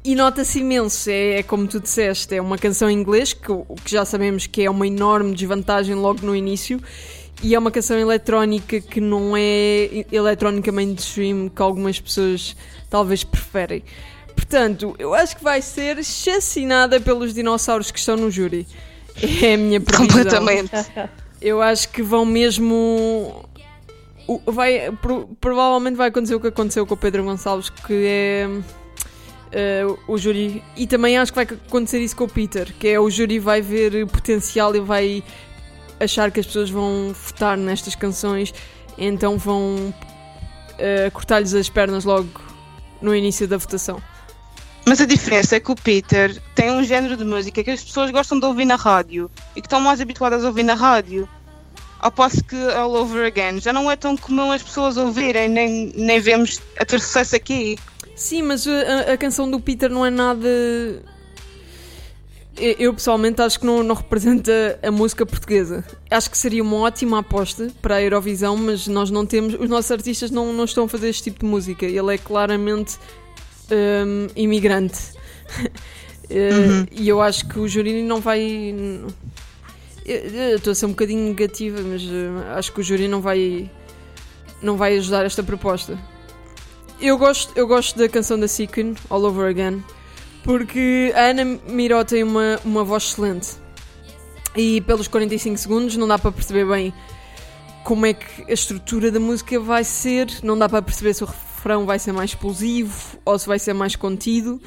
E 0.05 0.15
nota-se 0.15 0.61
imenso, 0.61 1.09
é, 1.09 1.39
é 1.39 1.43
como 1.43 1.67
tu 1.67 1.81
disseste, 1.81 2.35
é 2.35 2.41
uma 2.41 2.59
canção 2.59 2.91
em 2.91 2.93
inglês, 2.93 3.33
que, 3.33 3.49
que 3.83 3.91
já 3.91 4.05
sabemos 4.05 4.47
que 4.47 4.63
é 4.63 4.71
uma 4.71 4.87
enorme 4.87 5.35
desvantagem 5.35 5.95
logo 5.95 6.25
no 6.25 6.37
início, 6.37 6.79
e 7.45 7.55
é 7.55 7.59
uma 7.59 7.71
canção 7.71 7.99
eletrónica 7.99 8.81
que 8.81 9.01
não 9.01 9.37
é 9.37 10.07
eletrónica 10.11 10.73
mainstream 10.73 11.51
que 11.51 11.61
algumas 11.61 12.01
pessoas 12.01 12.57
talvez 12.89 13.23
preferem. 13.23 13.85
Portanto, 14.35 14.97
eu 14.99 15.13
acho 15.13 15.37
que 15.37 15.45
vai 15.45 15.61
ser 15.61 16.03
chacinada 16.03 16.99
pelos 16.99 17.35
dinossauros 17.35 17.91
que 17.91 17.99
estão 17.99 18.17
no 18.17 18.31
júri. 18.31 18.67
É 19.43 19.55
a 19.55 19.59
minha 19.59 19.81
previsão. 19.81 20.09
Completamente. 20.09 20.73
Eu 21.41 21.61
acho 21.61 21.91
que 21.91 22.03
vão 22.03 22.25
mesmo. 22.25 23.45
Vai, 24.47 24.91
pro- 25.03 25.29
provavelmente 25.39 25.97
vai 25.97 26.09
acontecer 26.09 26.35
o 26.35 26.41
que 26.41 26.47
aconteceu 26.49 26.87
com 26.87 26.95
o 26.95 26.97
Pedro 26.97 27.23
Gonçalves, 27.25 27.69
que 27.69 28.07
é 28.07 28.49
eh, 29.53 29.85
o 30.09 30.17
júri. 30.17 30.65
E 30.77 30.87
também 30.87 31.19
acho 31.19 31.31
que 31.31 31.37
vai 31.37 31.45
acontecer 31.45 32.01
isso 32.01 32.17
com 32.17 32.25
o 32.25 32.29
Peter, 32.29 32.73
que 32.79 32.89
é 32.89 32.99
o 32.99 33.11
júri 33.11 33.39
vai 33.39 33.61
ver 33.61 34.07
potencial 34.07 34.75
e 34.75 34.81
vai 34.81 35.23
achar 36.05 36.31
que 36.31 36.41
as 36.41 36.47
pessoas 36.47 36.71
vão 36.71 37.13
votar 37.13 37.57
nestas 37.57 37.95
canções, 37.95 38.55
então 38.97 39.37
vão 39.37 39.93
eh, 40.79 41.11
cortar-lhes 41.11 41.55
as 41.55 41.69
pernas 41.69 42.05
logo 42.05 42.29
no 43.01 43.15
início 43.15 43.47
da 43.47 43.57
votação. 43.57 44.01
Mas 44.87 45.01
a 45.01 45.07
diferença 45.07 45.57
é 45.57 45.61
que 45.61 45.73
o 45.73 45.75
Peter 45.75 46.41
tem 46.55 46.71
um 46.71 46.85
género 46.85 47.17
de 47.17 47.25
música 47.25 47.65
que 47.65 47.71
as 47.71 47.83
pessoas 47.83 48.11
gostam 48.11 48.39
de 48.39 48.45
ouvir 48.45 48.67
na 48.67 48.77
rádio 48.77 49.31
e 49.57 49.61
que 49.61 49.67
estão 49.67 49.81
mais 49.81 50.01
habituadas 50.01 50.45
a 50.45 50.49
ouvir 50.49 50.63
na 50.63 50.75
rádio. 50.75 51.29
Ao 51.99 52.13
passo 52.13 52.45
que 52.45 52.57
All 52.73 52.95
Over 52.95 53.27
Again 53.27 53.61
já 53.61 53.73
não 53.73 53.91
é 53.91 53.97
tão 53.97 54.15
comum 54.15 54.53
as 54.53 54.63
pessoas 54.63 54.99
ouvirem, 54.99 55.49
nem, 55.49 55.91
nem 55.97 56.21
vemos 56.21 56.61
a 56.79 56.85
ter 56.85 57.01
sucesso 57.01 57.35
aqui. 57.35 57.79
Sim, 58.15 58.43
mas 58.43 58.67
a, 58.67 59.13
a 59.15 59.17
canção 59.17 59.51
do 59.51 59.59
Peter 59.59 59.89
não 59.89 60.05
é 60.05 60.11
nada. 60.11 60.49
Eu, 62.57 62.95
pessoalmente 62.95 63.43
acho 63.43 63.59
que 63.59 63.67
não, 63.67 63.83
não 63.83 63.95
representa 63.95 64.79
a 64.83 64.91
música 64.91 65.27
portuguesa. 65.27 65.85
Acho 66.11 66.31
que 66.31 66.39
seria 66.39 66.63
uma 66.63 66.77
ótima 66.77 67.19
aposta 67.19 67.71
para 67.83 67.97
a 67.97 68.03
Eurovisão, 68.03 68.57
mas 68.57 68.87
nós 68.87 69.11
não 69.11 69.27
temos. 69.27 69.55
Os 69.55 69.69
nossos 69.69 69.91
artistas 69.91 70.31
não, 70.31 70.53
não 70.53 70.65
estão 70.65 70.85
a 70.85 70.89
fazer 70.89 71.09
este 71.09 71.25
tipo 71.25 71.41
de 71.41 71.47
música. 71.47 71.85
Ele 71.85 72.15
é 72.15 72.19
claramente 72.19 72.97
hum, 73.71 74.29
imigrante. 74.37 74.99
Eh, 76.31 76.87
E 76.91 77.07
eu 77.07 77.21
acho 77.21 77.47
que 77.47 77.59
o 77.59 77.69
júri 77.69 78.03
não 78.03 78.19
vai. 78.19 78.41
Estou 80.07 80.71
a 80.71 80.75
ser 80.75 80.87
um 80.87 80.91
bocadinho 80.91 81.29
negativa, 81.29 81.83
mas 81.83 82.01
eh, 82.03 82.57
acho 82.57 82.73
que 82.73 82.81
o 82.81 82.83
júri 82.83 83.07
não 83.07 83.21
vai. 83.21 83.71
Não 84.63 84.75
vai 84.79 84.97
ajudar 84.97 85.27
esta 85.27 85.43
proposta. 85.43 85.99
Eu 86.99 87.19
gosto, 87.19 87.53
eu 87.55 87.67
gosto 87.67 87.99
da 87.99 88.09
canção 88.09 88.41
da 88.41 88.49
Sequin, 88.49 88.95
All 89.11 89.23
Over 89.25 89.51
Again, 89.51 89.85
porque 90.45 91.11
a 91.17 91.31
Ana 91.31 91.59
Miró 91.67 92.05
tem 92.05 92.23
uma, 92.23 92.61
uma 92.65 92.85
voz 92.85 93.05
excelente. 93.05 93.57
E 94.55 94.81
pelos 94.83 95.09
45 95.09 95.59
segundos 95.59 95.97
não 95.97 96.07
dá 96.07 96.17
para 96.19 96.31
perceber 96.31 96.65
bem 96.67 96.95
como 97.83 98.07
é 98.07 98.15
que 98.15 98.45
a 98.49 98.53
estrutura 98.53 99.11
da 99.11 99.19
música 99.19 99.59
vai 99.59 99.83
ser, 99.83 100.29
não 100.43 100.57
dá 100.57 100.69
para 100.69 100.81
perceber 100.81 101.13
se 101.15 101.25
o 101.25 101.27
refrão 101.27 101.85
vai 101.85 101.99
ser 101.99 102.13
mais 102.13 102.31
explosivo 102.31 103.19
ou 103.25 103.39
se 103.39 103.47
vai 103.47 103.59
ser 103.59 103.73
mais 103.73 103.97
contido. 103.97 104.61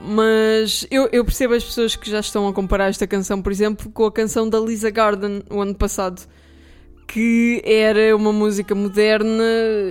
Mas 0.00 0.86
eu, 0.90 1.08
eu 1.12 1.24
percebo 1.24 1.54
as 1.54 1.64
pessoas 1.64 1.96
que 1.96 2.08
já 2.08 2.20
estão 2.20 2.46
a 2.46 2.52
comparar 2.52 2.88
esta 2.88 3.06
canção, 3.06 3.42
por 3.42 3.50
exemplo, 3.50 3.90
com 3.90 4.06
a 4.06 4.12
canção 4.12 4.48
da 4.48 4.60
Lisa 4.60 4.90
Garden 4.90 5.42
o 5.50 5.60
ano 5.60 5.74
passado 5.74 6.22
que 7.08 7.62
era 7.64 8.14
uma 8.14 8.32
música 8.32 8.74
moderna 8.74 9.42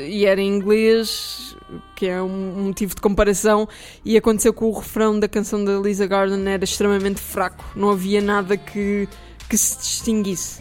e 0.08 0.24
era 0.24 0.40
em 0.40 0.56
inglês, 0.56 1.47
que 1.96 2.08
é 2.08 2.22
um 2.22 2.66
motivo 2.66 2.96
de 2.96 3.02
comparação, 3.02 3.68
e 4.04 4.18
aconteceu 4.18 4.54
com 4.54 4.66
o 4.66 4.78
refrão 4.78 5.20
da 5.20 5.28
canção 5.28 5.64
da 5.64 5.78
Lisa 5.78 6.06
Garden 6.08 6.48
era 6.48 6.64
extremamente 6.64 7.20
fraco, 7.20 7.64
não 7.76 7.90
havia 7.90 8.22
nada 8.22 8.56
que, 8.58 9.08
que 9.50 9.58
se 9.58 9.78
distinguisse. 9.78 10.60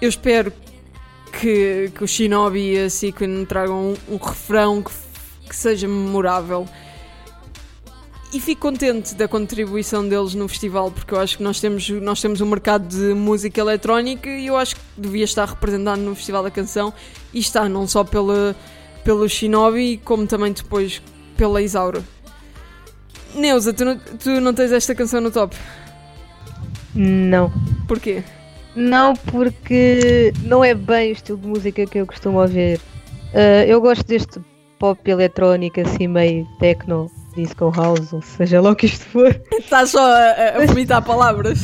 Eu 0.00 0.08
espero 0.08 0.52
que, 1.40 1.90
que 1.94 2.04
o 2.04 2.06
Shinobi 2.06 2.74
e 2.74 2.78
a 2.80 2.90
Sequin 2.90 3.44
tragam 3.44 3.94
um, 4.08 4.14
um 4.14 4.16
refrão 4.16 4.82
que, 4.82 4.92
que 5.48 5.56
seja 5.56 5.88
memorável. 5.88 6.68
E 8.32 8.40
fico 8.40 8.62
contente 8.62 9.14
da 9.14 9.28
contribuição 9.28 10.08
deles 10.08 10.34
no 10.34 10.48
festival, 10.48 10.90
porque 10.90 11.12
eu 11.12 11.20
acho 11.20 11.36
que 11.36 11.42
nós 11.42 11.60
temos, 11.60 11.88
nós 11.90 12.20
temos 12.20 12.40
um 12.40 12.46
mercado 12.46 12.88
de 12.88 13.12
música 13.12 13.60
eletrónica 13.60 14.28
e 14.30 14.46
eu 14.46 14.56
acho 14.56 14.74
que 14.74 14.82
devia 14.96 15.24
estar 15.24 15.46
representado 15.46 16.00
no 16.00 16.14
Festival 16.14 16.42
da 16.42 16.50
Canção 16.50 16.94
e 17.32 17.40
está 17.40 17.68
não 17.68 17.86
só 17.86 18.02
pela, 18.02 18.56
pelo 19.04 19.28
Shinobi, 19.28 19.98
como 19.98 20.26
também 20.26 20.52
depois 20.52 21.02
pela 21.36 21.60
Isaura. 21.60 22.02
Neuza, 23.34 23.72
tu 23.72 23.84
não, 23.84 23.98
tu 23.98 24.40
não 24.40 24.52
tens 24.52 24.72
esta 24.72 24.94
canção 24.94 25.20
no 25.20 25.30
top? 25.30 25.56
Não. 26.94 27.52
Porquê? 27.88 28.22
Não, 28.74 29.14
porque 29.14 30.32
não 30.44 30.64
é 30.64 30.74
bem 30.74 31.10
o 31.10 31.12
estilo 31.12 31.38
de 31.38 31.46
música 31.46 31.86
que 31.86 31.98
eu 31.98 32.06
costumo 32.06 32.40
ouvir. 32.40 32.80
Ah, 33.34 33.64
eu 33.66 33.80
gosto 33.80 34.06
deste 34.06 34.40
pop 34.78 35.10
eletrónico, 35.10 35.80
assim 35.80 36.08
meio 36.08 36.46
techno, 36.58 37.10
disco 37.36 37.70
house, 37.70 38.12
ou 38.12 38.20
seja 38.20 38.60
lá 38.60 38.70
o 38.70 38.76
que 38.76 38.86
isto 38.86 39.04
for. 39.06 39.40
Estás 39.52 39.90
só 39.90 40.04
a, 40.04 40.56
a 40.56 40.66
vomitar 40.66 41.02
palavras. 41.02 41.60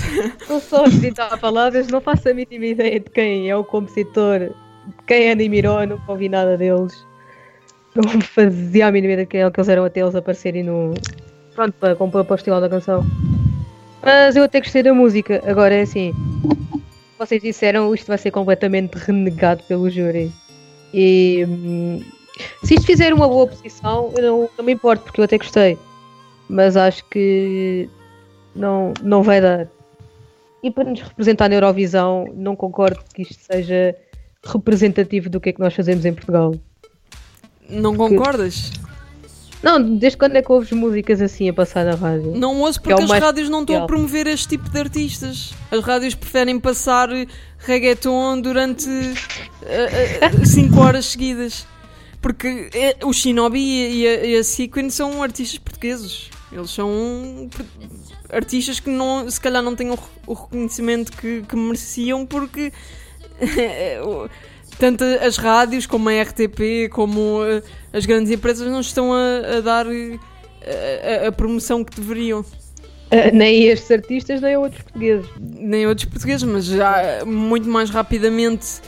Não 0.49 0.61
só 0.61 0.85
a 0.85 0.89
digitar 0.89 1.39
palavras, 1.39 1.89
não 1.89 2.01
faço 2.01 2.29
a 2.29 2.35
mínima 2.35 2.67
ideia 2.67 3.01
de 3.01 3.11
quem 3.11 3.51
é 3.51 3.57
o 3.57 3.65
compositor, 3.65 4.39
de 4.39 5.05
quem 5.07 5.29
é 5.29 5.33
eu 5.33 5.87
nunca 5.87 6.13
ouvi 6.13 6.29
nada 6.29 6.57
deles. 6.57 7.08
Não 7.99 8.21
fazia 8.21 8.87
a 8.87 8.93
mínima 8.93 9.15
ideia 9.15 9.25
é 9.25 9.27
que 9.27 9.37
eles 9.37 9.69
eram 9.69 9.85
até 9.85 10.01
eles 10.01 10.15
aparecerem 10.15 10.63
no. 10.63 10.95
Pronto, 11.53 11.75
para 11.81 11.97
compor 11.97 12.25
para 12.25 12.35
o 12.35 12.37
estilo 12.37 12.61
da 12.61 12.69
canção. 12.69 13.05
Mas 14.01 14.37
eu 14.37 14.45
até 14.45 14.61
gostei 14.61 14.85
da 14.85 14.95
música. 14.95 15.43
Agora 15.45 15.75
é 15.75 15.83
assim. 15.83 16.13
Vocês 17.19 17.43
disseram 17.43 17.93
isto 17.93 18.07
vai 18.07 18.17
ser 18.17 18.31
completamente 18.31 18.95
renegado 18.95 19.65
pelo 19.65 19.91
júri. 19.91 20.31
E 20.95 21.45
hum, 21.49 22.01
se 22.63 22.75
isto 22.75 22.87
fizer 22.87 23.13
uma 23.13 23.27
boa 23.27 23.49
posição, 23.49 24.13
eu 24.17 24.23
não, 24.23 24.51
não 24.57 24.65
me 24.65 24.75
importo, 24.75 25.03
porque 25.03 25.21
eu 25.21 25.25
até 25.25 25.37
gostei. 25.37 25.77
Mas 26.49 26.77
acho 26.77 27.05
que 27.09 27.91
não, 28.55 28.95
não 29.03 29.25
vai 29.25 29.41
dar. 29.41 29.67
E 30.63 30.71
para 30.71 30.85
nos 30.85 31.01
representar 31.01 31.49
na 31.49 31.57
Eurovisão, 31.57 32.27
não 32.33 32.55
concordo 32.55 33.01
que 33.13 33.23
isto 33.23 33.35
seja 33.41 33.97
representativo 34.45 35.29
do 35.29 35.41
que 35.41 35.49
é 35.49 35.53
que 35.53 35.61
nós 35.61 35.75
fazemos 35.75 36.05
em 36.05 36.15
Portugal. 36.15 36.55
Não 37.69 37.97
concordas? 37.97 38.73
Não, 39.63 39.97
desde 39.97 40.17
quando 40.17 40.37
é 40.37 40.43
que 40.43 40.53
ouves 40.53 40.71
músicas 40.71 41.21
assim 41.21 41.49
a 41.49 41.53
passar 41.53 41.85
na 41.85 41.95
rádio? 41.95 42.33
Não 42.37 42.61
ouço 42.61 42.79
é 42.79 42.83
porque 42.83 43.03
o 43.03 43.13
as 43.13 43.21
rádios 43.21 43.49
não 43.49 43.63
estão 43.63 43.83
a 43.83 43.87
promover 43.87 44.27
este 44.27 44.49
tipo 44.49 44.71
de 44.71 44.79
artistas. 44.79 45.53
As 45.71 45.83
rádios 45.83 46.15
preferem 46.15 46.61
passar 46.61 47.09
reggaeton 47.59 48.41
durante 48.41 48.89
5 50.45 50.81
horas 50.81 51.07
seguidas. 51.07 51.67
Porque 52.21 52.69
é, 52.73 52.97
o 53.05 53.13
Shinobi 53.13 53.61
e 53.61 54.07
a, 54.07 54.25
e 54.25 54.37
a 54.37 54.45
Sequin 54.45 54.91
são 54.91 55.23
artistas 55.23 55.59
portugueses. 55.59 56.31
Eles 56.51 56.71
são 56.71 57.49
artistas 58.31 58.81
que 58.81 58.91
não, 58.91 59.31
se 59.31 59.41
calhar 59.41 59.63
não 59.63 59.77
têm 59.77 59.91
o, 59.91 59.99
o 60.27 60.35
reconhecimento 60.35 61.13
que, 61.13 61.43
que 61.43 61.57
mereciam 61.57 62.25
porque 62.25 62.73
tanto 64.79 65.03
as 65.05 65.37
rádios 65.37 65.87
como 65.87 66.09
a 66.09 66.23
RTP 66.23 66.89
como 66.91 67.43
eh, 67.45 67.63
as 67.93 68.07
grandes 68.07 68.31
empresas 68.33 68.67
não 68.71 68.81
estão 68.81 69.13
a, 69.13 69.57
a 69.59 69.61
dar 69.61 69.87
eh, 69.87 70.19
a, 71.23 71.25
a- 71.25 71.29
a 71.29 71.33
promoção 71.33 71.83
que 71.85 71.95
deveriam. 72.01 72.45
Ah, 73.11 73.31
nem 73.33 73.65
estes 73.65 73.91
artistas, 73.91 74.41
nem 74.41 74.57
outros 74.57 74.83
portugueses. 74.83 75.27
Nem 75.41 75.87
outros 75.87 76.05
portugueses, 76.09 76.43
mas 76.43 76.67
já 76.67 77.25
muito 77.27 77.69
mais 77.69 77.89
rapidamente 77.91 78.81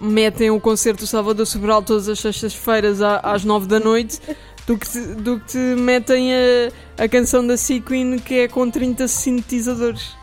metem 0.00 0.50
o 0.50 0.60
concerto 0.60 1.00
do 1.04 1.06
Salvador 1.06 1.46
Sobral 1.46 1.82
todas 1.82 2.08
as 2.08 2.18
sextas-feiras 2.20 3.00
às 3.02 3.44
nove 3.44 3.66
da 3.66 3.78
noite 3.80 4.20
do 4.66 4.78
que 4.78 4.88
te, 4.88 4.98
do 5.00 5.38
que 5.40 5.46
te 5.46 5.58
metem 5.58 6.30
a, 6.32 7.04
a 7.04 7.08
canção 7.08 7.44
da 7.46 7.56
Sequin 7.56 8.18
que 8.18 8.40
é 8.40 8.48
com 8.48 8.70
30 8.70 9.06
sintetizadores. 9.08 10.16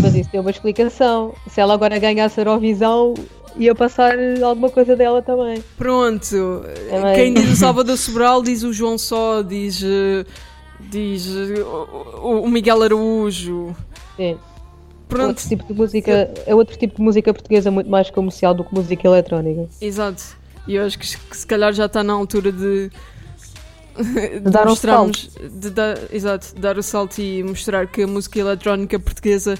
Mas 0.00 0.14
isso 0.14 0.30
tem 0.30 0.40
uma 0.40 0.50
explicação. 0.50 1.34
Se 1.50 1.60
ela 1.60 1.74
agora 1.74 1.98
ganhasse 1.98 2.40
a 2.40 2.42
Eurovisão, 2.42 3.12
ia 3.56 3.74
passar 3.74 4.16
alguma 4.42 4.70
coisa 4.70 4.96
dela 4.96 5.22
também. 5.22 5.62
Pronto, 5.76 6.64
Também. 6.90 7.14
quem 7.14 7.34
diz 7.34 7.50
o 7.52 7.56
Salvador 7.56 7.96
Sobral 7.96 8.42
diz 8.42 8.62
o 8.62 8.72
João 8.72 8.96
Só, 8.98 9.42
diz, 9.42 9.82
eh, 9.82 10.24
diz 10.80 11.26
eh, 11.28 11.60
o, 11.62 12.42
o 12.42 12.48
Miguel 12.50 12.82
Araújo. 12.82 13.74
Sim. 14.16 14.38
Pronto, 15.08 15.28
Outro 15.28 15.48
tipo 15.48 15.66
de 15.66 15.74
música, 15.74 16.30
é 16.46 16.54
outro 16.54 16.76
tipo 16.78 16.96
de 16.96 17.02
música 17.02 17.34
portuguesa 17.34 17.70
muito 17.70 17.90
mais 17.90 18.08
comercial 18.10 18.54
do 18.54 18.64
que 18.64 18.74
música 18.74 19.06
eletrónica. 19.06 19.68
exato. 19.80 20.22
E 20.66 20.76
eu 20.76 20.86
acho 20.86 20.98
que, 20.98 21.06
se 21.06 21.46
calhar 21.46 21.72
já 21.72 21.86
está 21.86 22.02
na 22.04 22.12
altura 22.12 22.52
de, 22.52 22.88
de 23.98 24.40
Dar 24.40 24.64
um 24.64 24.70
mostrarmos, 24.70 25.30
de 25.50 25.70
dar, 25.70 25.98
exato, 26.10 26.54
de 26.54 26.60
dar 26.60 26.78
o 26.78 26.82
salto 26.82 27.18
e 27.18 27.42
mostrar 27.42 27.86
que 27.88 28.02
a 28.04 28.06
música 28.06 28.38
eletrónica 28.38 28.98
portuguesa 28.98 29.58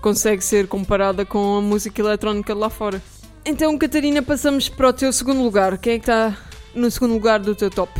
consegue 0.00 0.42
ser 0.42 0.68
comparada 0.68 1.24
com 1.26 1.56
a 1.58 1.60
música 1.60 2.00
eletrónica 2.00 2.54
de 2.54 2.60
lá 2.60 2.70
fora. 2.70 3.02
Então, 3.50 3.78
Catarina, 3.78 4.20
passamos 4.20 4.68
para 4.68 4.88
o 4.88 4.92
teu 4.92 5.10
segundo 5.10 5.42
lugar. 5.42 5.78
Quem 5.78 5.94
é 5.94 5.98
que 5.98 6.02
está 6.02 6.36
no 6.74 6.90
segundo 6.90 7.14
lugar 7.14 7.40
do 7.40 7.54
teu 7.54 7.70
top? 7.70 7.98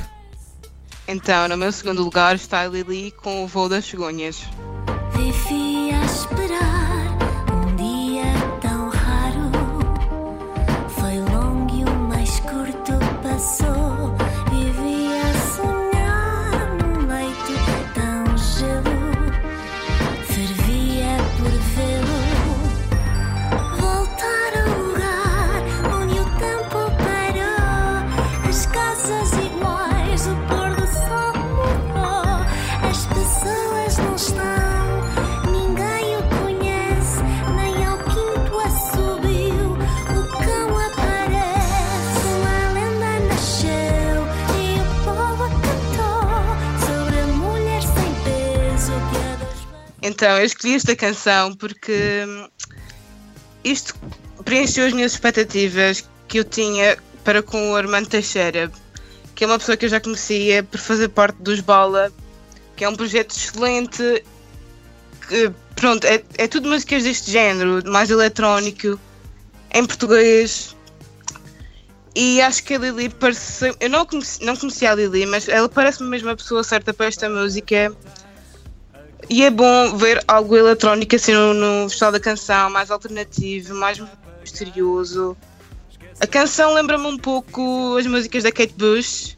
Então, 1.09 1.49
no 1.49 1.57
meu 1.57 1.73
segundo 1.73 2.05
lugar 2.05 2.37
está 2.37 2.61
a 2.61 2.69
Lili 2.69 3.13
com 3.13 3.45
o 3.45 3.47
voo 3.47 3.67
das 3.67 3.87
cegonhas. 3.87 4.43
Então, 50.19 50.37
eu 50.37 50.47
escolhi 50.47 50.75
esta 50.75 50.97
canção 50.97 51.55
porque 51.55 52.25
hum, 52.27 52.49
isto 53.63 53.95
preencheu 54.45 54.85
as 54.85 54.93
minhas 54.93 55.13
expectativas 55.13 56.05
que 56.27 56.41
eu 56.41 56.45
tinha 56.45 56.99
para 57.23 57.41
com 57.41 57.71
o 57.71 57.77
Armando 57.77 58.09
Teixeira, 58.09 58.69
que 59.37 59.45
é 59.45 59.47
uma 59.47 59.61
pessoa 59.61 59.77
que 59.77 59.85
eu 59.85 59.89
já 59.89 60.01
conhecia 60.01 60.65
por 60.65 60.81
fazer 60.81 61.11
parte 61.11 61.41
dos 61.41 61.61
Bala, 61.61 62.13
que 62.75 62.85
é 62.85 62.89
um 62.89 62.97
projeto 62.97 63.31
excelente. 63.31 64.25
Que, 65.29 65.53
pronto, 65.77 66.05
é, 66.05 66.21
é 66.37 66.49
tudo 66.49 66.69
músicas 66.69 67.05
deste 67.05 67.31
género, 67.31 67.89
mais 67.89 68.11
eletrónico, 68.11 68.99
em 69.73 69.87
português. 69.87 70.75
E 72.17 72.41
acho 72.41 72.65
que 72.65 72.75
a 72.75 72.79
Lili 72.79 73.09
parece. 73.09 73.73
Eu 73.79 73.89
não 73.89 74.05
conheci, 74.05 74.45
não 74.45 74.57
conhecia 74.57 74.91
a 74.91 74.97
Lili, 74.97 75.27
mas 75.27 75.49
ela 75.49 75.69
parece-me 75.69 76.09
mesmo 76.09 76.29
a 76.29 76.35
pessoa 76.35 76.65
certa 76.65 76.93
para 76.93 77.07
esta 77.07 77.31
música. 77.31 77.95
E 79.31 79.45
é 79.45 79.51
bom 79.51 79.97
ver 79.97 80.23
algo 80.27 80.57
eletrónico 80.57 81.15
assim 81.15 81.33
no, 81.33 81.53
no 81.53 81.89
Festival 81.89 82.13
da 82.13 82.21
Canção, 82.21 82.71
mais 82.71 82.91
alternativo, 82.91 83.75
mais 83.75 84.03
misterioso. 84.41 85.37
A 86.21 86.27
canção 86.27 86.75
lembra-me 86.75 87.07
um 87.07 87.19
pouco 87.19 87.97
as 87.99 88.07
músicas 88.07 88.43
da 88.43 88.51
Kate 88.51 88.75
Bush. 88.77 89.37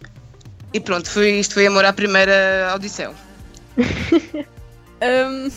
E 0.72 0.78
pronto, 0.78 1.10
foi, 1.10 1.32
isto 1.40 1.54
foi 1.54 1.66
amor 1.66 1.84
à 1.84 1.92
primeira 1.92 2.70
audição. 2.70 3.14
Hum, 5.02 5.50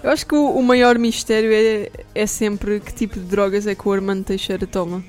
eu 0.00 0.10
acho 0.10 0.24
que 0.24 0.36
o, 0.36 0.50
o 0.50 0.62
maior 0.62 0.96
mistério 0.98 1.50
é, 1.52 1.90
é 2.14 2.26
sempre 2.26 2.78
que 2.78 2.94
tipo 2.94 3.18
de 3.18 3.26
drogas 3.26 3.66
é 3.66 3.74
que 3.74 3.88
o 3.88 3.92
Armando 3.92 4.22
Teixeira 4.22 4.64
toma. 4.68 5.02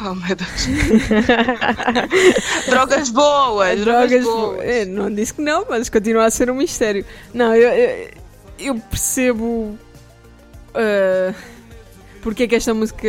Oh 0.00 0.14
meu 0.14 0.36
Deus. 0.36 0.68
drogas 2.66 3.10
boas, 3.10 3.80
drogas, 3.80 4.24
boas. 4.24 4.60
É, 4.60 4.84
não 4.84 5.12
disse 5.12 5.34
que 5.34 5.42
não, 5.42 5.66
mas 5.68 5.88
continua 5.88 6.24
a 6.24 6.30
ser 6.30 6.50
um 6.50 6.54
mistério. 6.54 7.04
Não, 7.32 7.54
eu, 7.54 7.70
eu, 7.70 8.10
eu 8.58 8.74
percebo 8.74 9.78
ah, 10.74 11.32
porque 12.20 12.44
é 12.44 12.48
que 12.48 12.56
esta 12.56 12.74
música 12.74 13.08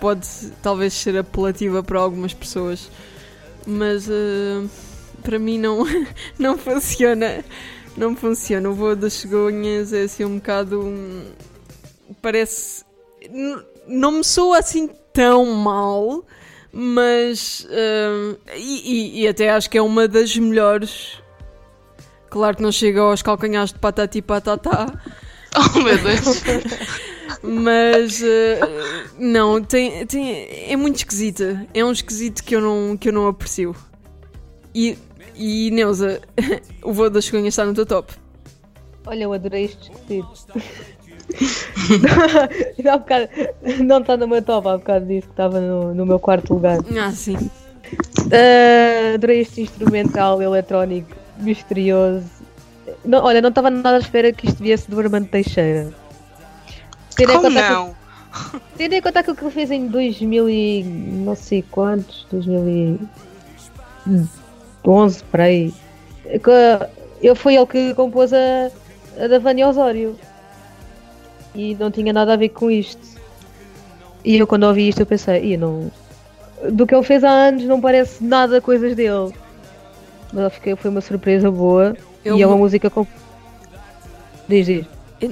pode 0.00 0.26
talvez 0.62 0.92
ser 0.94 1.16
apelativa 1.16 1.82
para 1.82 2.00
algumas 2.00 2.34
pessoas, 2.34 2.90
mas 3.66 4.08
ah, 4.10 4.66
para 5.22 5.38
mim 5.38 5.58
não, 5.58 5.86
não 6.38 6.58
funciona. 6.58 7.44
Não 7.96 8.16
funciona. 8.16 8.70
O 8.70 8.74
voo 8.74 8.96
das 8.96 9.14
cegonhas 9.14 9.92
é 9.92 10.02
assim 10.02 10.24
um 10.24 10.36
bocado. 10.36 10.80
Parece. 12.22 12.84
Não 13.86 14.12
me 14.12 14.24
soa 14.24 14.58
assim 14.58 14.88
tão 15.12 15.46
mal, 15.54 16.24
mas. 16.72 17.66
hum, 17.70 18.36
e, 18.56 19.18
e- 19.20 19.22
e 19.22 19.28
até 19.28 19.50
acho 19.50 19.68
que 19.70 19.78
é 19.78 19.82
uma 19.82 20.06
das 20.08 20.36
melhores. 20.36 21.18
Claro 22.28 22.56
que 22.56 22.62
não 22.62 22.70
chega 22.72 23.00
aos 23.00 23.22
calcanhares 23.22 23.72
de 23.72 23.78
patati 23.80 24.22
patatá, 24.22 24.86
Oh 25.74 25.78
meu 25.80 25.98
Deus. 25.98 26.42
mas. 27.42 28.22
eh, 28.22 28.60
não, 29.18 29.62
tem, 29.62 30.06
tem, 30.06 30.46
é 30.70 30.76
muito 30.76 30.96
esquisita. 30.96 31.66
É 31.74 31.84
um 31.84 31.90
esquisito 31.92 32.44
que 32.44 32.54
eu 32.54 32.60
não, 32.60 32.96
que 32.96 33.08
eu 33.08 33.12
não 33.12 33.26
aprecio. 33.26 33.74
E, 34.72 34.96
e 35.34 35.70
Neuza, 35.72 36.20
o 36.84 36.92
voo 36.92 37.10
das 37.10 37.24
cegonhas 37.24 37.48
está 37.48 37.64
no 37.64 37.74
teu 37.74 37.84
top. 37.84 38.12
Olha, 39.06 39.24
eu 39.24 39.32
adorei 39.32 39.64
este 39.64 39.90
esquisito. 39.90 40.54
Há 42.90 42.96
bocado, 42.98 43.28
não 43.84 43.98
está 44.00 44.16
no 44.16 44.26
meu 44.28 44.42
top, 44.42 44.68
há 44.68 44.76
bocado 44.78 45.06
disse 45.06 45.26
que 45.26 45.32
estava 45.32 45.60
no, 45.60 45.94
no 45.94 46.06
meu 46.06 46.18
quarto 46.18 46.54
lugar. 46.54 46.78
Ah, 46.98 47.10
sim. 47.12 47.36
Ah, 48.32 49.14
adorei 49.14 49.40
este 49.40 49.62
instrumental 49.62 50.40
eletrónico 50.42 51.10
misterioso. 51.38 52.24
Não, 53.04 53.22
olha, 53.24 53.40
não 53.40 53.48
estava 53.50 53.70
nada 53.70 53.96
à 53.96 53.98
espera 53.98 54.32
que 54.32 54.46
isto 54.48 54.62
viesse 54.62 54.90
do 54.90 54.98
Armando 55.00 55.28
Teixeira. 55.28 55.92
Tendo 57.16 57.32
Como 57.32 57.42
conta 57.48 57.62
que- 57.62 57.68
não? 57.70 57.94
Tendo 58.76 58.92
em 58.94 59.02
conta 59.02 59.20
aquilo 59.20 59.36
que 59.36 59.44
ele 59.44 59.50
fez 59.50 59.70
em 59.70 59.86
2000 59.88 60.48
e 60.48 60.82
não 60.84 61.34
sei 61.34 61.62
quantos, 61.62 62.26
2011, 62.30 65.24
por 65.30 65.40
aí. 65.40 65.72
Eu 67.22 67.34
foi 67.34 67.56
ele 67.56 67.66
que 67.66 67.94
compôs 67.94 68.32
a, 68.32 68.70
a 69.22 69.26
da 69.26 69.38
Vânia 69.38 69.68
Osório. 69.68 70.16
E 71.54 71.74
não 71.74 71.90
tinha 71.90 72.12
nada 72.12 72.34
a 72.34 72.36
ver 72.36 72.50
com 72.50 72.70
isto. 72.70 73.00
E 74.24 74.36
eu 74.38 74.46
quando 74.46 74.64
ouvi 74.64 74.88
isto 74.88 75.00
eu 75.00 75.06
pensei, 75.06 75.52
"Ih, 75.52 75.56
não. 75.56 75.90
Do 76.72 76.86
que 76.86 76.94
ele 76.94 77.02
fez 77.04 77.24
há 77.24 77.30
anos 77.30 77.64
não 77.64 77.80
parece 77.80 78.22
nada 78.22 78.60
coisas 78.60 78.94
dele. 78.94 79.32
Mas 80.32 80.52
fiquei, 80.54 80.76
foi 80.76 80.90
uma 80.90 81.00
surpresa 81.00 81.50
boa. 81.50 81.96
Eu 82.24 82.36
e 82.36 82.42
é 82.42 82.46
uma 82.46 82.54
mu- 82.56 82.62
música 82.62 82.88
com. 82.90 83.06
Diz, 84.48 84.66
diz. 84.66 84.84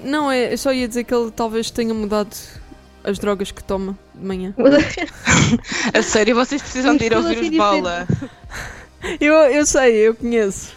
Não, 0.05 0.31
é, 0.31 0.53
eu 0.53 0.59
só 0.59 0.73
ia 0.73 0.89
dizer 0.89 1.05
que 1.05 1.15
ele 1.15 1.31
talvez 1.31 1.71
tenha 1.71 1.95
mudado 1.95 2.35
as 3.05 3.19
drogas 3.19 3.51
que 3.51 3.63
toma 3.63 3.97
de 4.15 4.25
manhã. 4.27 4.55
A 5.95 6.03
sério, 6.03 6.35
vocês 6.35 6.61
precisam 6.61 6.97
de 6.97 7.05
ir 7.07 7.15
ouvir 7.17 7.39
os 7.39 7.47
assim 7.47 7.57
Bala. 7.57 8.07
Eu, 9.21 9.35
eu 9.35 9.65
sei, 9.65 9.95
eu 10.09 10.15
conheço. 10.15 10.73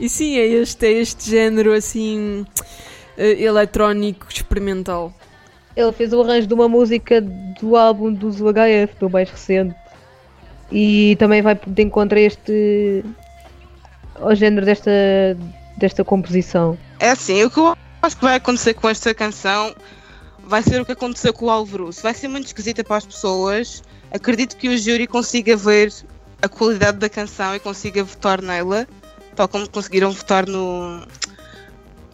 E 0.00 0.08
sim, 0.08 0.38
é 0.38 0.46
este, 0.46 0.86
é 0.86 0.92
este 0.92 1.30
género 1.30 1.72
assim 1.72 2.44
eletrónico 3.16 4.26
experimental. 4.28 5.12
Ele 5.74 5.92
fez 5.92 6.12
o 6.12 6.20
arranjo 6.20 6.46
de 6.46 6.54
uma 6.54 6.68
música 6.68 7.20
do 7.20 7.76
álbum 7.76 8.12
dos 8.12 8.40
UHF, 8.40 8.94
do 9.00 9.08
mais 9.08 9.30
recente. 9.30 9.74
E 10.70 11.16
também 11.16 11.42
vai 11.42 11.58
de 11.66 11.82
encontro 11.82 12.18
a 12.18 12.20
este. 12.20 13.04
ao 14.16 14.34
género 14.34 14.66
desta, 14.66 14.90
desta 15.78 16.04
composição. 16.04 16.78
É 16.98 17.10
assim, 17.10 17.42
o 17.44 17.50
que 17.50 17.58
eu 17.58 17.76
acho 18.02 18.16
que 18.16 18.24
vai 18.24 18.36
acontecer 18.36 18.74
com 18.74 18.88
esta 18.88 19.14
canção 19.14 19.74
vai 20.44 20.62
ser 20.62 20.80
o 20.80 20.84
que 20.84 20.92
aconteceu 20.92 21.32
com 21.32 21.46
o 21.46 21.50
Alvoroço. 21.50 22.02
Vai 22.02 22.14
ser 22.14 22.28
muito 22.28 22.46
esquisita 22.46 22.82
para 22.84 22.96
as 22.96 23.06
pessoas. 23.06 23.82
Acredito 24.10 24.56
que 24.56 24.68
o 24.68 24.76
júri 24.76 25.06
consiga 25.06 25.56
ver 25.56 25.92
a 26.42 26.48
qualidade 26.48 26.98
da 26.98 27.08
canção 27.08 27.54
e 27.54 27.60
consiga 27.60 28.02
votar 28.02 28.42
nela, 28.42 28.86
tal 29.36 29.48
como 29.48 29.68
conseguiram 29.68 30.10
votar 30.10 30.46
no, 30.46 31.00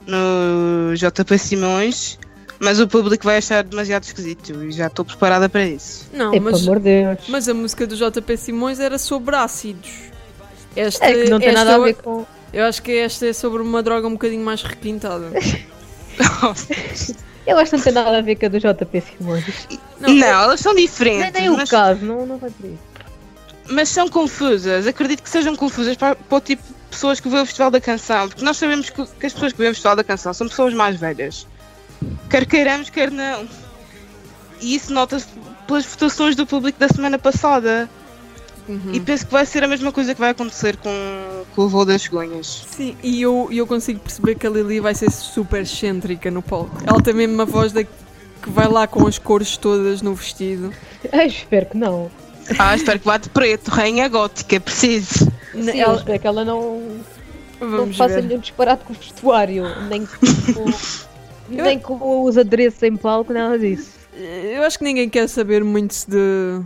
no 0.09 0.95
JP 0.97 1.39
Simões. 1.39 2.19
Mas 2.61 2.81
o 2.81 2.89
público 2.89 3.23
vai 3.25 3.37
achar 3.39 3.63
demasiado 3.63 4.03
esquisito 4.03 4.65
e 4.65 4.73
já 4.73 4.89
estou 4.89 5.05
preparada 5.05 5.49
para 5.49 5.65
isso. 5.65 6.09
Não, 6.13 6.35
É, 6.35 6.41
mas, 6.41 6.63
amor 6.67 6.79
de 6.81 6.85
Deus. 7.05 7.19
mas 7.29 7.49
a 7.49 7.55
música 7.55 7.87
do 7.87 7.95
JP 7.95 8.37
Simões 8.37 8.81
era 8.81 8.99
sobre 8.99 9.37
ácidos. 9.37 9.91
Esta, 10.75 11.05
É 11.07 11.23
que 11.23 11.31
não 11.31 11.39
tem 11.39 11.51
esta 11.51 11.61
nada 11.65 11.77
a 11.77 11.79
eu- 11.79 11.85
ver 11.85 11.95
com. 11.95 12.27
Eu 12.53 12.65
acho 12.65 12.83
que 12.83 12.91
esta 12.97 13.27
é 13.27 13.33
sobre 13.33 13.63
uma 13.63 13.81
droga 13.81 14.09
um 14.09 14.13
bocadinho 14.15 14.45
mais 14.45 14.61
requintada. 14.63 15.31
Eu 17.47 17.57
acho 17.59 17.71
que 17.71 17.77
não 17.77 17.85
tem 17.85 17.93
nada 17.93 18.19
a 18.19 18.21
ver 18.21 18.37
com 18.37 18.47
a 18.47 18.49
do 18.49 18.59
JP 18.59 19.01
Simões. 19.03 19.45
Não, 20.01 20.13
Não, 20.15 20.27
elas 20.27 20.61
são 20.61 20.75
Nem, 20.75 20.85
diferentes. 20.85 21.33
nem 21.33 21.49
o 21.49 21.57
mas- 21.57 21.71
caso, 21.71 22.05
não, 22.05 22.27
não 22.27 22.37
vai 22.39 22.51
por 22.51 22.67
isso. 22.67 22.79
mas 23.71 23.89
são 23.89 24.09
confusas. 24.09 24.87
Acredito 24.87 25.23
que 25.23 25.31
sejam 25.31 25.55
confusas 25.57 25.97
para, 25.97 26.15
para 26.17 26.39
o 26.39 26.41
tipo 26.41 26.63
pessoas 26.91 27.21
que 27.21 27.29
vê 27.29 27.39
o 27.39 27.47
Festival 27.47 27.71
da 27.71 27.81
Canção, 27.81 28.29
porque 28.29 28.45
nós 28.45 28.57
sabemos 28.57 28.91
que, 28.91 29.07
que 29.07 29.27
as 29.27 29.33
pessoas 29.33 29.53
que 29.53 29.59
vêem 29.59 29.71
o 29.71 29.75
Festival 29.75 29.97
da 29.97 30.05
Canção 30.05 30.33
são 30.33 30.49
pessoas 30.49 30.75
mais 30.75 30.99
velhas, 30.99 31.47
quer 32.29 32.47
queiramos, 32.47 32.91
quer 32.91 33.11
não. 33.11 33.49
E 34.61 34.75
isso 34.75 34.93
nota-se 34.93 35.27
pelas 35.67 35.87
votações 35.87 36.35
do 36.35 36.47
público 36.47 36.79
da 36.79 36.89
semana 36.89 37.19
passada. 37.19 37.89
E 38.93 39.01
penso 39.01 39.25
que 39.25 39.33
vai 39.33 39.47
ser 39.47 39.65
a 39.65 39.69
mesma 39.69 39.91
coisa 39.91 40.15
que 40.15 40.21
vai 40.21 40.31
acontecer 40.31 40.77
com, 40.77 40.91
com 41.55 41.63
o 41.63 41.69
voo 41.69 41.87
das 41.87 42.03
cegonhas. 42.03 42.67
Sim, 42.69 42.95
e 43.03 43.23
eu, 43.23 43.49
eu 43.51 43.67
consigo 43.67 43.99
perceber 43.99 44.35
que 44.35 44.47
a 44.47 44.51
Lily 44.51 44.79
vai 44.79 44.95
ser 44.95 45.11
super 45.11 45.63
excêntrica 45.63 46.31
no 46.31 46.43
palco. 46.43 46.77
Ela 46.87 47.01
tem 47.01 47.15
mesmo 47.15 47.35
uma 47.35 47.47
voz 47.47 47.73
da, 47.73 47.83
que 47.83 48.51
vai 48.51 48.69
lá 48.69 48.87
com 48.87 49.07
as 49.07 49.19
cores 49.19 49.57
todas 49.57 50.03
no 50.03 50.15
vestido. 50.15 50.71
Ai, 51.11 51.29
espero 51.29 51.65
que 51.65 51.79
não. 51.79 52.11
Ah, 52.59 52.75
espero 52.77 52.99
que 53.01 53.05
vá 53.07 53.17
de 53.19 53.29
preto, 53.31 53.69
rainha 53.69 54.09
gótica, 54.09 54.61
preciso. 54.61 55.27
Sim, 55.53 55.71
eu 55.71 55.87
Ela- 55.87 55.97
espero 55.97 56.19
que 56.21 56.27
ela 56.27 56.45
não, 56.45 56.81
não 57.61 57.71
vamos 57.71 57.97
faça 57.97 58.15
ver. 58.21 58.25
nenhum 58.29 58.41
disparate 58.41 58.85
com 58.85 58.93
o 58.93 58.97
vestuário, 58.97 59.65
nem 59.89 60.07
com, 60.07 60.65
nem 61.51 61.79
com 61.79 62.23
os 62.25 62.39
adereços 62.39 62.83
em 62.83 62.97
palco, 62.97 63.33
nada 63.33 63.59
disso. 63.59 63.99
Eu 64.15 64.63
acho 64.63 64.79
que 64.79 64.85
ninguém 64.85 65.09
quer 65.09 65.29
saber 65.29 65.63
muito 65.63 65.95
de, 66.09 66.61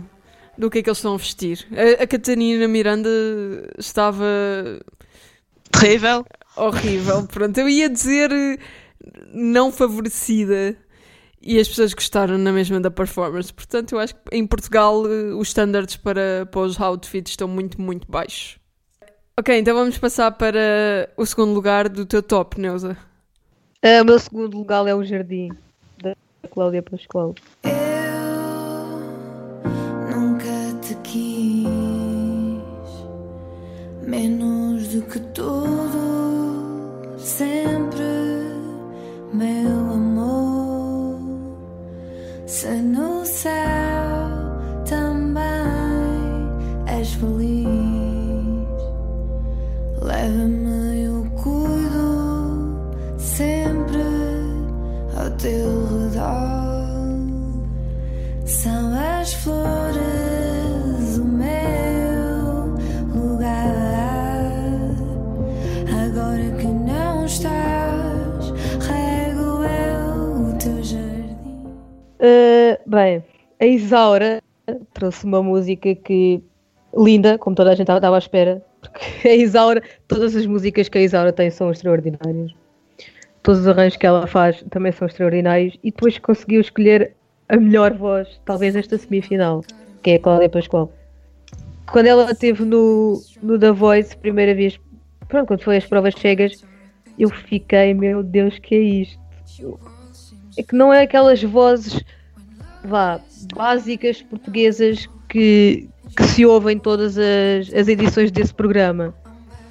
do 0.57 0.69
que 0.69 0.79
é 0.79 0.83
que 0.83 0.89
eles 0.89 0.97
estão 0.97 1.13
a 1.13 1.17
vestir. 1.17 1.67
A, 1.99 2.03
a 2.03 2.07
Catarina 2.07 2.67
Miranda 2.67 3.09
estava 3.77 4.25
Terrível. 5.71 6.25
horrível. 6.55 7.27
Pronto, 7.27 7.57
eu 7.59 7.67
ia 7.69 7.89
dizer 7.89 8.31
não 9.33 9.71
favorecida. 9.71 10.75
E 11.45 11.59
as 11.59 11.67
pessoas 11.67 11.93
gostaram 11.93 12.37
na 12.37 12.53
mesma 12.53 12.79
da 12.79 12.89
performance. 12.89 13.53
Portanto, 13.53 13.93
eu 13.93 13.99
acho 13.99 14.15
que 14.15 14.21
em 14.31 14.47
Portugal 14.47 15.05
eh, 15.05 15.33
os 15.33 15.49
standards 15.49 15.97
para, 15.97 16.47
para 16.49 16.61
os 16.61 16.79
outfits 16.79 17.33
estão 17.33 17.49
muito, 17.49 17.81
muito 17.81 18.09
baixos. 18.09 18.57
Ok, 19.37 19.57
então 19.57 19.75
vamos 19.75 19.97
passar 19.97 20.31
para 20.31 21.09
o 21.17 21.25
segundo 21.25 21.53
lugar 21.53 21.89
do 21.89 22.05
teu 22.05 22.23
top, 22.23 22.61
Neuza. 22.61 22.95
Ah, 23.81 24.01
o 24.01 24.05
meu 24.05 24.19
segundo 24.19 24.55
lugar 24.55 24.87
é 24.87 24.95
o 24.95 25.03
Jardim, 25.03 25.49
da 26.01 26.15
Cláudia 26.49 26.81
Pascoal. 26.81 27.35
Nunca 30.15 30.79
te 30.81 30.95
quis 31.03 31.67
menos 34.07 34.87
do 34.87 35.01
que 35.01 35.19
tudo, 35.19 37.17
sempre, 37.17 38.05
meu. 39.33 39.82
Se 42.53 42.67
no 42.67 43.25
céu 43.25 43.51
também 44.87 45.41
és 46.85 47.13
feliz, 47.13 47.65
leva-me, 49.99 51.03
eu 51.03 51.25
cuido 51.41 52.77
sempre 53.17 54.03
ao 55.17 55.31
teu 55.31 55.87
redor. 55.87 57.17
São 58.45 58.93
as 59.19 59.33
flores 59.33 60.02
bem, 72.93 73.23
a 73.59 73.65
Isaura 73.65 74.41
trouxe 74.93 75.25
uma 75.25 75.41
música 75.41 75.93
que 75.95 76.41
linda, 76.95 77.37
como 77.37 77.55
toda 77.55 77.71
a 77.71 77.75
gente 77.75 77.91
estava 77.91 78.15
à 78.15 78.19
espera, 78.19 78.63
porque 78.81 79.27
a 79.27 79.35
Isaura, 79.35 79.81
todas 80.07 80.35
as 80.35 80.45
músicas 80.45 80.89
que 80.89 80.97
a 80.97 81.01
Isaura 81.01 81.33
tem 81.33 81.49
são 81.49 81.71
extraordinárias. 81.71 82.53
Todos 83.41 83.61
os 83.61 83.67
arranjos 83.67 83.97
que 83.97 84.05
ela 84.05 84.25
faz 84.25 84.63
também 84.69 84.91
são 84.91 85.07
extraordinários 85.07 85.77
e 85.83 85.91
depois 85.91 86.17
conseguiu 86.17 86.61
escolher 86.61 87.13
a 87.49 87.57
melhor 87.57 87.93
voz, 87.93 88.39
talvez 88.45 88.73
desta 88.73 88.97
semifinal, 88.97 89.63
que 90.01 90.11
é 90.11 90.15
a 90.15 90.19
Cláudia 90.19 90.49
Pascoal. 90.49 90.91
Quando 91.91 92.05
ela 92.05 92.31
esteve 92.31 92.63
no, 92.63 93.21
no 93.41 93.59
The 93.59 93.71
Voice, 93.71 94.15
primeira 94.15 94.55
vez, 94.55 94.79
pronto, 95.27 95.47
quando 95.47 95.61
foi 95.61 95.77
as 95.77 95.85
provas 95.85 96.13
cegas, 96.15 96.63
eu 97.19 97.29
fiquei, 97.29 97.93
meu 97.93 98.23
Deus, 98.23 98.57
que 98.59 98.75
é 98.75 98.79
isto? 98.79 99.19
É 100.57 100.63
que 100.63 100.75
não 100.75 100.93
é 100.93 101.01
aquelas 101.01 101.43
vozes 101.43 102.01
vá, 102.83 103.19
básicas 103.55 104.21
portuguesas 104.21 105.09
que, 105.29 105.87
que 106.15 106.23
se 106.23 106.45
ouvem 106.45 106.75
em 106.75 106.79
todas 106.79 107.17
as, 107.17 107.73
as 107.73 107.87
edições 107.87 108.31
desse 108.31 108.53
programa. 108.53 109.13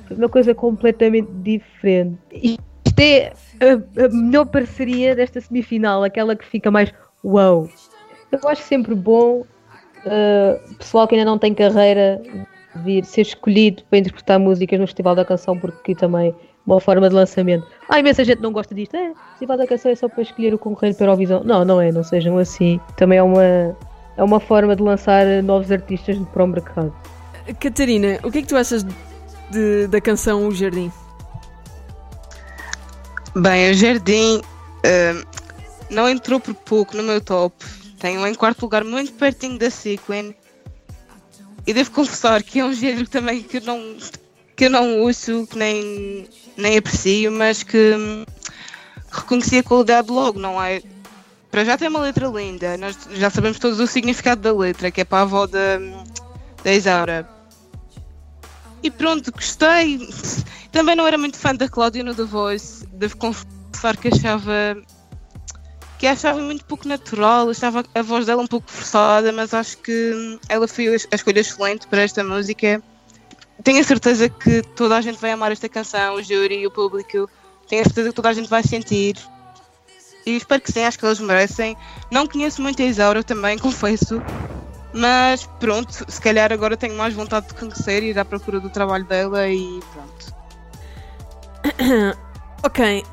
Foi 0.07 0.17
uma 0.17 0.29
coisa 0.29 0.55
completamente 0.55 1.31
diferente. 1.43 2.19
Isto 2.33 2.99
é 3.01 3.33
a, 3.61 4.05
a 4.05 4.09
melhor 4.09 4.47
parceria 4.47 5.15
desta 5.15 5.41
semifinal, 5.41 6.03
aquela 6.03 6.35
que 6.35 6.45
fica 6.45 6.71
mais 6.71 6.93
uau. 7.25 7.69
Eu 8.31 8.49
acho 8.49 8.63
sempre 8.63 8.95
bom 8.95 9.41
uh, 9.41 10.75
pessoal 10.77 11.07
que 11.07 11.15
ainda 11.15 11.25
não 11.25 11.39
tem 11.39 11.55
carreira 11.55 12.21
vir 12.77 13.05
ser 13.05 13.23
escolhido 13.23 13.83
para 13.89 13.99
interpretar 13.99 14.39
músicas 14.39 14.81
no 14.81 14.87
Festival 14.87 15.15
da 15.15 15.25
Canção, 15.25 15.59
porque 15.59 15.95
também 15.95 16.35
uma 16.67 16.81
forma 16.81 17.09
de 17.09 17.15
lançamento. 17.15 17.67
Ah, 17.89 17.99
imensa 17.99 18.25
gente 18.25 18.41
não 18.41 18.53
gosta 18.53 18.75
disto. 18.75 18.95
É, 18.97 19.11
o 19.11 19.15
Festival 19.31 19.57
da 19.59 19.67
Canção 19.67 19.91
é 19.91 19.95
só 19.95 20.09
para 20.09 20.23
escolher 20.23 20.55
o 20.55 20.59
concorrente 20.59 20.97
para 20.97 21.07
a 21.07 21.09
Eurovisão. 21.09 21.43
Não, 21.45 21.65
não 21.65 21.81
é, 21.81 21.91
não 21.91 22.05
sejam 22.05 22.39
assim. 22.39 22.81
Também 22.97 23.19
é 23.19 23.23
uma, 23.23 23.43
é 23.43 24.23
uma 24.23 24.39
forma 24.41 24.77
de 24.77 24.83
lançar 24.83 25.25
novos 25.43 25.71
artistas 25.73 26.17
para 26.33 26.45
o 26.45 26.47
mercado. 26.47 26.95
Catarina, 27.61 28.19
o 28.23 28.31
que 28.31 28.39
é 28.39 28.43
que 28.43 28.49
tu 28.49 28.57
achas 28.57 28.85
de- 29.51 29.87
da 29.89 30.01
canção 30.01 30.47
O 30.47 30.55
Jardim? 30.55 30.93
Bem, 33.35 33.71
o 33.71 33.75
Jardim 33.75 34.41
ah, 34.85 35.27
não 35.91 36.09
entrou 36.09 36.39
por 36.39 36.55
pouco 36.55 36.97
no 36.97 37.03
meu 37.03 37.21
top. 37.21 37.55
Tenho 37.99 38.27
em 38.27 38.35
quarto 38.35 38.63
lugar 38.63 38.85
muito 38.85 39.13
pertinho 39.13 39.59
da 39.59 39.71
Sequin. 39.71 40.35
E 41.67 41.73
devo 41.73 41.91
confessar 41.93 42.43
que 42.43 42.59
é 42.59 42.65
um 42.65 42.73
género 42.73 43.09
também 43.09 43.43
que 43.43 43.59
eu 43.59 43.63
não, 43.63 43.97
que 44.63 44.67
eu 44.67 44.71
não 44.71 45.01
uso, 45.01 45.45
que 45.49 45.59
nem, 45.59 46.29
nem 46.57 46.79
aprecio, 46.79 47.33
mas 47.33 47.65
que 47.65 47.97
reconheci 49.11 49.59
a 49.59 49.63
qualidade 49.65 50.09
logo, 50.09 50.39
não 50.39 50.63
é? 50.63 50.81
Para 51.51 51.65
já 51.65 51.77
tem 51.77 51.89
uma 51.89 51.99
letra 51.99 52.29
linda, 52.29 52.77
nós 52.77 52.97
já 53.11 53.29
sabemos 53.29 53.59
todos 53.59 53.81
o 53.81 53.89
significado 53.89 54.41
da 54.41 54.53
letra, 54.53 54.93
que 54.93 55.01
é 55.01 55.05
para 55.05 55.19
a 55.19 55.23
avó 55.23 55.49
da, 55.49 55.81
da 56.63 56.73
Isaura. 56.73 57.29
E 58.85 58.89
pronto, 58.89 59.33
gostei. 59.33 60.09
Também 60.71 60.95
não 60.95 61.09
era 61.09 61.19
muito 61.19 61.39
fã 61.39 61.53
da 61.57 61.69
Cláudia 61.69 62.05
no 62.05 62.15
The 62.15 62.23
Voice. 62.23 62.87
Devo 62.87 63.17
confessar 63.17 63.97
que 63.97 64.15
achava 64.15 64.81
que 65.99 66.07
achava 66.07 66.41
muito 66.41 66.65
pouco 66.67 66.87
natural, 66.87 67.51
achava 67.51 67.85
a 67.93 68.03
voz 68.03 68.27
dela 68.27 68.41
um 68.43 68.47
pouco 68.47 68.71
forçada, 68.71 69.33
mas 69.33 69.53
acho 69.53 69.79
que 69.79 70.39
ela 70.49 70.69
fez 70.69 71.09
a 71.11 71.17
escolha 71.17 71.41
excelente 71.41 71.89
para 71.89 72.03
esta 72.03 72.23
música. 72.23 72.81
Tenho 73.63 73.81
a 73.81 73.85
certeza 73.85 74.29
que 74.29 74.63
toda 74.63 74.97
a 74.97 75.01
gente 75.01 75.19
vai 75.21 75.31
amar 75.31 75.53
esta 75.53 75.69
canção, 75.69 76.17
o 76.17 76.23
júri 76.23 76.61
e 76.61 76.67
o 76.67 76.71
público. 76.71 77.29
Tenho 77.69 77.83
a 77.83 77.85
certeza 77.85 78.09
que 78.09 78.15
toda 78.15 78.29
a 78.29 78.33
gente 78.33 78.49
vai 78.49 78.63
sentir. 78.63 79.17
E 80.27 80.37
espero 80.37 80.61
que 80.61 80.73
sim, 80.73 80.85
acho 80.85 80.99
que 80.99 81.05
elas 81.05 81.21
merecem. 81.21 81.77
Não 82.11 82.27
conheço 82.27 82.63
muito 82.63 82.83
a 82.83 82.85
Isaura 82.85 83.23
também, 83.23 83.59
confesso. 83.59 84.23
Mas 84.93 85.47
pronto, 85.59 86.05
se 86.07 86.21
calhar 86.21 86.53
agora 86.53 86.77
tenho 86.77 86.95
mais 86.97 87.15
vontade 87.15 87.49
de 87.49 87.55
conhecer 87.55 88.03
e 88.03 88.11
ir 88.11 88.19
à 88.19 88.25
procura 88.25 88.61
do 88.61 88.69
trabalho 88.69 89.05
dela 89.05 89.49
e 89.49 89.81
pronto. 89.93 90.33
Ok, 92.65 93.05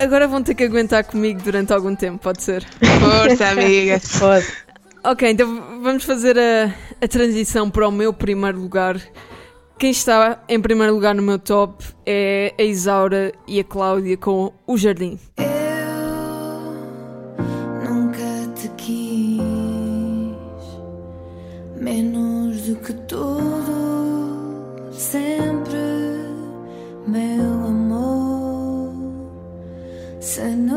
agora 0.00 0.26
vão 0.26 0.42
ter 0.42 0.56
que 0.56 0.64
aguentar 0.64 1.04
comigo 1.04 1.40
durante 1.40 1.72
algum 1.72 1.94
tempo, 1.94 2.18
pode 2.18 2.42
ser? 2.42 2.64
Força, 2.64 3.46
amiga. 3.50 4.00
Pode. 4.18 4.46
Ok, 5.04 5.30
então 5.30 5.80
vamos 5.84 6.02
fazer 6.02 6.36
a, 6.36 6.74
a 7.00 7.06
transição 7.06 7.70
para 7.70 7.86
o 7.86 7.92
meu 7.92 8.12
primeiro 8.12 8.60
lugar. 8.60 9.00
Quem 9.78 9.90
está 9.90 10.42
em 10.48 10.58
primeiro 10.58 10.94
lugar 10.94 11.14
no 11.14 11.22
meu 11.22 11.38
top 11.38 11.84
é 12.06 12.54
a 12.58 12.62
Isaura 12.62 13.30
e 13.46 13.60
a 13.60 13.64
Cláudia 13.64 14.16
com 14.16 14.50
O 14.66 14.78
Jardim. 14.78 15.18
Nunca 17.84 18.54
te 18.54 18.70
quis 18.78 19.42
menos 21.78 22.62
do 22.62 22.76
que 22.76 22.94
tudo, 23.06 24.72
sempre, 24.92 25.76
meu 27.06 27.66
amor. 27.66 28.94
Se 30.20 30.40
no 30.40 30.75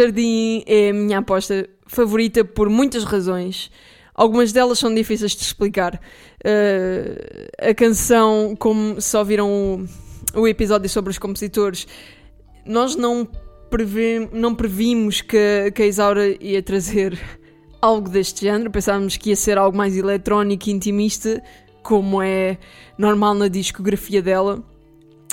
Jardim 0.00 0.62
é 0.66 0.90
a 0.90 0.94
minha 0.94 1.18
aposta 1.18 1.68
favorita 1.86 2.44
por 2.44 2.70
muitas 2.70 3.04
razões. 3.04 3.70
Algumas 4.14 4.52
delas 4.52 4.78
são 4.78 4.94
difíceis 4.94 5.32
de 5.32 5.42
explicar. 5.42 6.00
Uh, 6.44 7.70
a 7.70 7.74
canção, 7.74 8.54
como 8.58 9.00
só 9.00 9.22
viram 9.22 9.86
o, 10.34 10.40
o 10.40 10.48
episódio 10.48 10.88
sobre 10.88 11.10
os 11.10 11.18
compositores, 11.18 11.86
nós 12.64 12.96
não, 12.96 13.28
prevê, 13.68 14.28
não 14.32 14.54
previmos 14.54 15.20
que, 15.20 15.70
que 15.74 15.82
a 15.82 15.86
Isaura 15.86 16.36
ia 16.42 16.62
trazer 16.62 17.18
algo 17.80 18.08
deste 18.08 18.42
género. 18.42 18.70
Pensávamos 18.70 19.16
que 19.16 19.30
ia 19.30 19.36
ser 19.36 19.58
algo 19.58 19.76
mais 19.76 19.96
eletrónico 19.96 20.68
e 20.68 20.72
intimista, 20.72 21.42
como 21.82 22.22
é 22.22 22.58
normal 22.96 23.34
na 23.34 23.48
discografia 23.48 24.22
dela. 24.22 24.62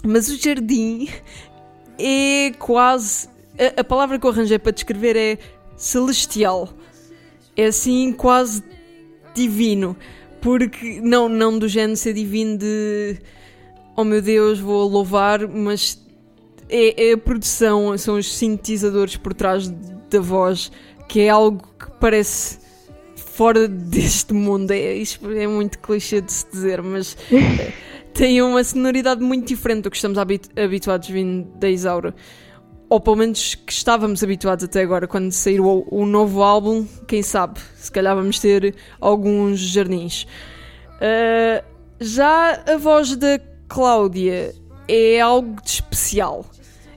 Mas 0.05 0.29
o 0.29 0.37
Jardim 0.37 1.07
é 1.99 2.51
quase. 2.57 3.29
A, 3.57 3.81
a 3.81 3.83
palavra 3.83 4.19
que 4.19 4.25
eu 4.25 4.31
arranjei 4.31 4.59
para 4.59 4.71
descrever 4.71 5.15
é 5.15 5.37
celestial. 5.75 6.69
É 7.55 7.65
assim, 7.65 8.11
quase 8.11 8.63
divino. 9.33 9.95
Porque, 10.41 11.01
não, 11.01 11.27
não 11.27 11.57
do 11.57 11.67
género 11.67 11.97
ser 11.97 12.13
divino 12.13 12.57
de. 12.57 13.17
Oh 13.95 14.03
meu 14.03 14.21
Deus, 14.21 14.59
vou 14.59 14.87
louvar, 14.87 15.47
mas 15.47 15.99
é, 16.69 17.09
é 17.09 17.13
a 17.13 17.17
produção, 17.17 17.97
são 17.97 18.17
os 18.17 18.33
sintetizadores 18.35 19.17
por 19.17 19.33
trás 19.33 19.67
da 19.67 20.19
voz, 20.19 20.71
que 21.07 21.21
é 21.21 21.29
algo 21.29 21.67
que 21.79 21.89
parece 21.99 22.59
fora 23.15 23.67
deste 23.67 24.33
mundo. 24.33 24.71
É, 24.71 24.95
isto 24.95 25.31
é 25.31 25.47
muito 25.47 25.79
clichê 25.79 26.21
de 26.21 26.31
se 26.31 26.49
dizer, 26.51 26.81
mas 26.81 27.17
tem 28.13 28.41
uma 28.41 28.63
sonoridade 28.63 29.21
muito 29.21 29.47
diferente 29.47 29.83
do 29.83 29.91
que 29.91 29.97
estamos 29.97 30.17
habitu 30.17 30.49
habituados 30.59 31.09
vindo 31.09 31.47
da 31.57 31.69
Isaura. 31.69 32.15
Ou 32.89 33.01
pelo 33.01 33.17
menos 33.17 33.55
que 33.55 33.71
estávamos 33.71 34.23
habituados 34.23 34.63
até 34.63 34.81
agora, 34.81 35.07
quando 35.07 35.31
sair 35.31 35.59
o, 35.59 35.85
o 35.91 36.05
novo 36.05 36.41
álbum, 36.41 36.85
quem 37.05 37.21
sabe, 37.21 37.59
se 37.75 37.91
calhar 37.91 38.15
vamos 38.15 38.39
ter 38.39 38.75
alguns 39.01 39.59
jardins. 39.59 40.25
Uh, 40.95 41.63
já 41.99 42.63
a 42.65 42.77
voz 42.77 43.15
da 43.15 43.39
Cláudia 43.67 44.55
é 44.87 45.19
algo 45.19 45.61
de 45.61 45.69
especial. 45.69 46.45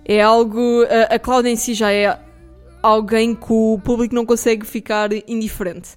É 0.04 0.22
algo. 0.22 0.84
A, 0.84 1.14
a 1.14 1.18
Cláudia 1.18 1.50
em 1.50 1.56
si 1.56 1.74
já 1.74 1.92
é 1.92 2.18
alguém 2.82 3.34
que 3.34 3.52
o 3.52 3.80
público 3.82 4.14
não 4.14 4.24
consegue 4.24 4.64
ficar 4.64 5.10
indiferente. 5.28 5.90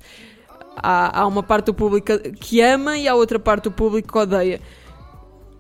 Há, 0.75 1.21
há 1.21 1.27
uma 1.27 1.43
parte 1.43 1.67
do 1.67 1.73
público 1.73 2.17
que 2.39 2.61
ama 2.61 2.97
e 2.97 3.07
há 3.07 3.13
outra 3.13 3.37
parte 3.37 3.65
do 3.65 3.71
público 3.71 4.11
que 4.11 4.17
odeia. 4.17 4.59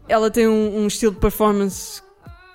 Ela 0.09 0.31
tem 0.31 0.47
um, 0.47 0.79
um 0.79 0.87
estilo 0.87 1.13
de 1.13 1.19
performance 1.19 2.01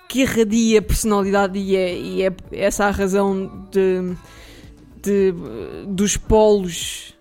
que 0.09 0.21
irradia 0.21 0.81
personalidade 0.81 1.59
e 1.59 1.75
é, 1.75 1.95
e 1.95 2.23
é 2.23 2.33
essa 2.51 2.85
a 2.85 2.91
razão 2.91 3.67
de, 3.71 4.15
de 5.03 5.33
dos 5.87 6.17
polos 6.17 7.15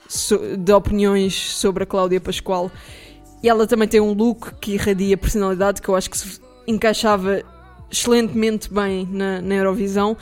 de 0.58 0.72
opiniões 0.72 1.34
sobre 1.34 1.84
a 1.84 1.86
Cláudia 1.86 2.18
Pascoal. 2.18 2.72
E 3.42 3.48
ela 3.48 3.66
também 3.66 3.86
tem 3.86 4.00
um 4.00 4.14
look 4.14 4.54
que 4.58 4.72
irradia 4.72 5.18
personalidade 5.18 5.82
que 5.82 5.88
eu 5.88 5.94
acho 5.94 6.08
que 6.08 6.16
se 6.16 6.40
encaixava 6.66 7.42
excelentemente 7.90 8.72
bem 8.72 9.06
na, 9.12 9.42
na 9.42 9.54
Eurovisão. 9.54 10.16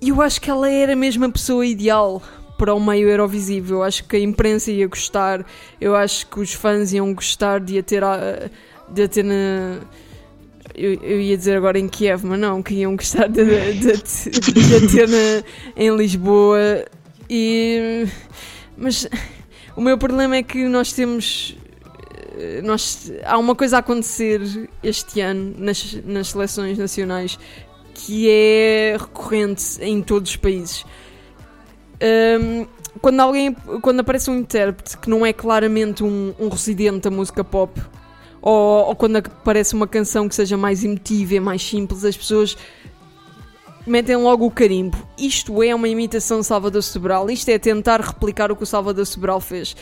E 0.00 0.10
eu 0.10 0.22
acho 0.22 0.40
que 0.40 0.48
ela 0.48 0.70
era 0.70 0.92
a 0.94 1.28
pessoa 1.28 1.66
ideal 1.66 2.22
para 2.56 2.72
o 2.72 2.80
meio 2.80 3.08
Eurovisivo. 3.08 3.74
Eu 3.74 3.82
acho 3.82 4.04
que 4.04 4.14
a 4.14 4.20
imprensa 4.20 4.70
ia 4.70 4.86
gostar, 4.86 5.44
eu 5.80 5.96
acho 5.96 6.24
que 6.28 6.38
os 6.38 6.52
fãs 6.52 6.92
iam 6.92 7.12
gostar 7.12 7.58
de 7.58 7.78
a 7.78 7.82
ter, 7.82 8.04
a, 8.04 8.48
de 8.88 9.02
a 9.02 9.08
ter 9.08 9.24
na. 9.24 9.80
Eu, 10.78 10.94
eu, 11.02 11.20
ia 11.20 11.36
dizer 11.36 11.56
agora 11.56 11.78
em 11.78 11.88
Kiev, 11.88 12.24
mas 12.24 12.38
não, 12.38 12.62
que 12.62 12.74
iam 12.74 12.94
gostar 12.94 13.26
de, 13.28 13.44
de, 13.44 13.92
de, 13.92 14.52
de 14.52 14.92
ter 14.92 15.08
na, 15.08 15.42
em 15.76 15.96
Lisboa. 15.96 16.84
E, 17.28 18.06
mas 18.76 19.08
o 19.76 19.80
meu 19.80 19.98
problema 19.98 20.36
é 20.36 20.42
que 20.42 20.64
nós 20.68 20.92
temos. 20.92 21.56
Nós, 22.62 23.12
há 23.24 23.36
uma 23.36 23.56
coisa 23.56 23.76
a 23.76 23.80
acontecer 23.80 24.40
este 24.80 25.20
ano 25.20 25.54
nas, 25.58 25.98
nas 26.04 26.28
seleções 26.28 26.78
nacionais 26.78 27.36
que 27.94 28.30
é 28.30 28.96
recorrente 28.98 29.82
em 29.82 30.00
todos 30.00 30.30
os 30.30 30.36
países. 30.36 30.84
Um, 32.40 32.64
quando 33.00 33.20
alguém 33.20 33.52
quando 33.82 34.00
aparece 34.00 34.30
um 34.30 34.36
intérprete 34.36 34.96
que 34.98 35.10
não 35.10 35.26
é 35.26 35.32
claramente 35.32 36.04
um, 36.04 36.32
um 36.38 36.48
residente 36.48 37.00
da 37.00 37.10
música 37.10 37.42
pop 37.42 37.80
ou, 38.40 38.88
ou, 38.88 38.96
quando 38.96 39.16
aparece 39.16 39.74
uma 39.74 39.86
canção 39.86 40.28
que 40.28 40.34
seja 40.34 40.56
mais 40.56 40.84
emotiva 40.84 41.34
e 41.34 41.40
mais 41.40 41.62
simples 41.62 42.04
as 42.04 42.16
pessoas 42.16 42.56
metem 43.86 44.16
logo 44.16 44.46
o 44.46 44.50
carimbo 44.50 44.96
isto 45.18 45.62
é 45.62 45.74
uma 45.74 45.88
imitação 45.88 46.40
de 46.40 46.46
Salvador 46.46 46.82
Sobral 46.82 47.30
isto 47.30 47.48
é 47.48 47.58
tentar 47.58 48.00
replicar 48.00 48.52
o 48.52 48.56
que 48.56 48.62
o 48.62 48.66
Salvador 48.66 49.06
Sobral 49.06 49.40
fez 49.40 49.74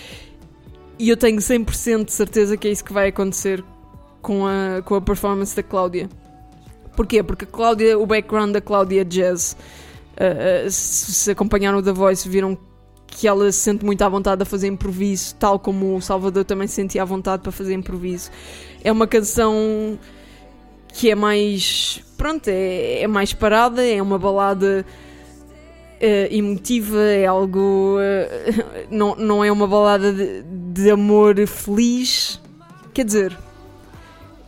e 0.99 1.09
eu 1.09 1.16
tenho 1.16 1.38
100% 1.38 2.05
de 2.07 2.12
certeza 2.12 2.57
que 2.57 2.69
é 2.69 2.71
isso 2.71 2.85
que 2.85 2.92
vai 2.92 3.09
acontecer 3.09 3.62
com 4.23 4.47
a, 4.47 4.83
com 4.83 4.95
a 4.95 5.01
performance 5.01 5.55
da 5.55 5.62
Cláudia 5.62 6.09
Porquê? 6.97 7.23
Porque 7.23 7.45
a 7.45 7.49
Cláudia, 7.49 7.99
o 7.99 8.07
background 8.07 8.53
da 8.53 8.61
Cláudia 8.61 9.03
é 9.03 9.05
jazz. 9.05 9.55
Uh, 10.16 10.66
uh, 10.66 10.71
se, 10.71 11.31
acompanharam 11.31 11.79
o 11.79 11.83
The 11.83 11.92
Voice, 11.92 12.27
viram 12.27 12.57
que 13.07 13.27
ela 13.27 13.51
se 13.51 13.61
sente 13.61 13.85
muito 13.85 14.03
à 14.03 14.09
vontade 14.09 14.42
a 14.42 14.45
fazer 14.45 14.69
improviso, 14.69 15.35
tal 15.37 15.59
como 15.59 15.97
o 15.97 16.03
Salvador 16.03 16.45
também 16.45 16.66
se 16.66 16.75
sentia 16.75 17.03
à 17.03 17.05
vontade 17.05 17.42
para 17.42 17.53
fazer 17.53 17.75
improviso. 17.75 18.31
É 18.85 18.92
uma 18.92 19.07
canção 19.07 19.99
que 20.88 21.11
é 21.11 21.14
mais. 21.14 22.03
Pronto, 22.16 22.49
é, 22.49 23.03
é 23.03 23.07
mais 23.07 23.33
parada, 23.33 23.85
é 23.85 24.01
uma 24.01 24.19
balada 24.19 24.85
uh, 26.01 26.35
emotiva, 26.35 27.01
é 27.03 27.27
algo. 27.27 27.99
Uh, 27.99 28.87
não, 28.90 29.14
não 29.16 29.45
é 29.45 29.51
uma 29.51 29.66
balada 29.66 30.12
de, 30.12 30.42
de 30.42 30.90
amor 30.90 31.35
feliz. 31.47 32.40
Quer 32.92 33.05
dizer, 33.05 33.38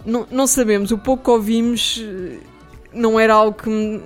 não, 0.04 0.26
não 0.30 0.46
sabemos. 0.46 0.90
O 0.90 0.98
pouco 0.98 1.24
que 1.24 1.30
ouvimos 1.30 2.02
eh, 2.02 2.38
não 2.94 3.20
era 3.20 3.34
algo 3.34 3.62
que 3.62 3.68
me, 3.68 4.00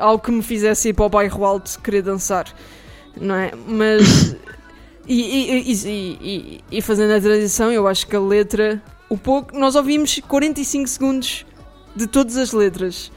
algo 0.00 0.22
que 0.22 0.30
me 0.30 0.42
fizesse 0.42 0.90
ir 0.90 0.92
para 0.92 1.06
o 1.06 1.08
bairro 1.08 1.44
alto 1.44 1.78
querer 1.80 2.02
dançar, 2.02 2.46
não 3.20 3.34
é? 3.34 3.52
Mas. 3.66 4.36
e, 5.06 5.62
e, 5.62 5.72
e, 5.72 6.64
e, 6.70 6.82
fazendo 6.82 7.12
a 7.12 7.20
transição, 7.20 7.70
eu 7.70 7.86
acho 7.86 8.06
que 8.06 8.16
a 8.16 8.20
letra. 8.20 8.82
O 9.08 9.16
pouco. 9.16 9.58
Nós 9.58 9.74
ouvimos 9.74 10.20
45 10.26 10.88
segundos 10.88 11.46
de 11.94 12.06
todas 12.06 12.36
as 12.36 12.52
letras. 12.52 13.12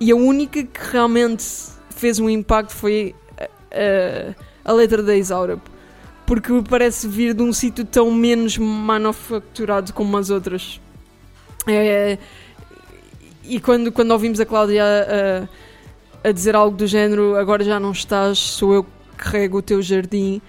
E 0.00 0.10
a 0.10 0.16
única 0.16 0.62
que 0.62 0.80
realmente 0.92 1.44
fez 1.90 2.18
um 2.18 2.28
impacto 2.28 2.72
foi 2.72 3.14
a, 3.36 3.44
a, 4.64 4.70
a 4.70 4.72
letra 4.72 5.02
da 5.02 5.16
Isaura 5.16 5.60
porque 6.28 6.52
parece 6.68 7.08
vir 7.08 7.32
de 7.32 7.42
um 7.42 7.54
sítio 7.54 7.86
tão 7.86 8.10
menos 8.10 8.58
manufaturado 8.58 9.94
como 9.94 10.14
as 10.14 10.28
outras. 10.28 10.78
É, 11.66 12.18
e 13.48 13.60
quando, 13.60 13.90
quando 13.92 14.10
ouvimos 14.10 14.40
a 14.40 14.46
Cláudia 14.46 14.84
a, 14.84 16.28
a, 16.28 16.32
dizer 16.32 16.54
algo 16.54 16.76
do 16.76 16.86
género, 16.86 17.36
agora 17.36 17.64
já 17.64 17.78
não 17.80 17.92
estás, 17.92 18.38
sou 18.38 18.74
eu 18.74 18.84
que 18.84 18.90
carrego 19.16 19.58
o 19.58 19.62
teu 19.62 19.82
jardim, 19.82 20.40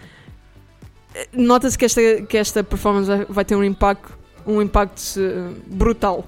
nota-se 1.33 1.77
que 1.77 1.85
esta, 1.85 2.01
que 2.21 2.37
esta 2.37 2.63
performance 2.63 3.09
vai, 3.29 3.45
ter 3.45 3.55
um 3.55 3.63
impacto, 3.63 4.17
um 4.45 4.61
impacto 4.61 5.01
uh, 5.17 5.55
brutal. 5.67 6.25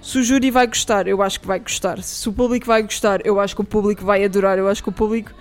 Se 0.00 0.18
o 0.18 0.22
júri 0.22 0.50
vai 0.50 0.66
gostar, 0.66 1.08
eu 1.08 1.20
acho 1.20 1.40
que 1.40 1.46
vai 1.46 1.58
gostar. 1.58 2.00
Se 2.02 2.28
o 2.28 2.32
público 2.32 2.66
vai 2.66 2.82
gostar, 2.82 3.26
eu 3.26 3.40
acho 3.40 3.56
que 3.56 3.60
o 3.60 3.64
público 3.64 4.04
vai 4.04 4.24
adorar. 4.24 4.56
Eu 4.56 4.68
acho 4.68 4.80
que 4.80 4.88
o 4.88 4.92
público, 4.92 5.32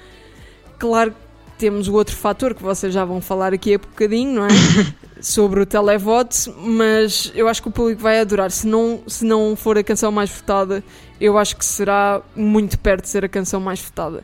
claro 0.79 1.13
temos 1.57 1.87
o 1.87 1.93
outro 1.93 2.15
fator 2.15 2.53
que 2.53 2.61
vocês 2.61 2.93
já 2.93 3.05
vão 3.05 3.21
falar 3.21 3.53
aqui 3.53 3.75
a 3.75 3.77
bocadinho, 3.77 4.33
não 4.33 4.45
é? 4.45 4.49
Sobre 5.27 5.59
o 5.59 5.65
televote, 5.65 6.53
mas 6.55 7.31
eu 7.33 7.47
acho 7.47 7.59
que 7.59 7.67
o 7.67 7.71
público 7.71 7.99
vai 7.99 8.19
adorar. 8.19 8.51
Se 8.51 8.67
não, 8.67 9.01
se 9.07 9.25
não 9.25 9.55
for 9.55 9.75
a 9.75 9.83
canção 9.83 10.11
mais 10.11 10.29
votada, 10.29 10.83
eu 11.19 11.35
acho 11.35 11.57
que 11.57 11.65
será 11.65 12.21
muito 12.35 12.77
perto 12.77 13.05
de 13.05 13.09
ser 13.09 13.25
a 13.25 13.27
canção 13.27 13.59
mais 13.59 13.81
votada. 13.81 14.23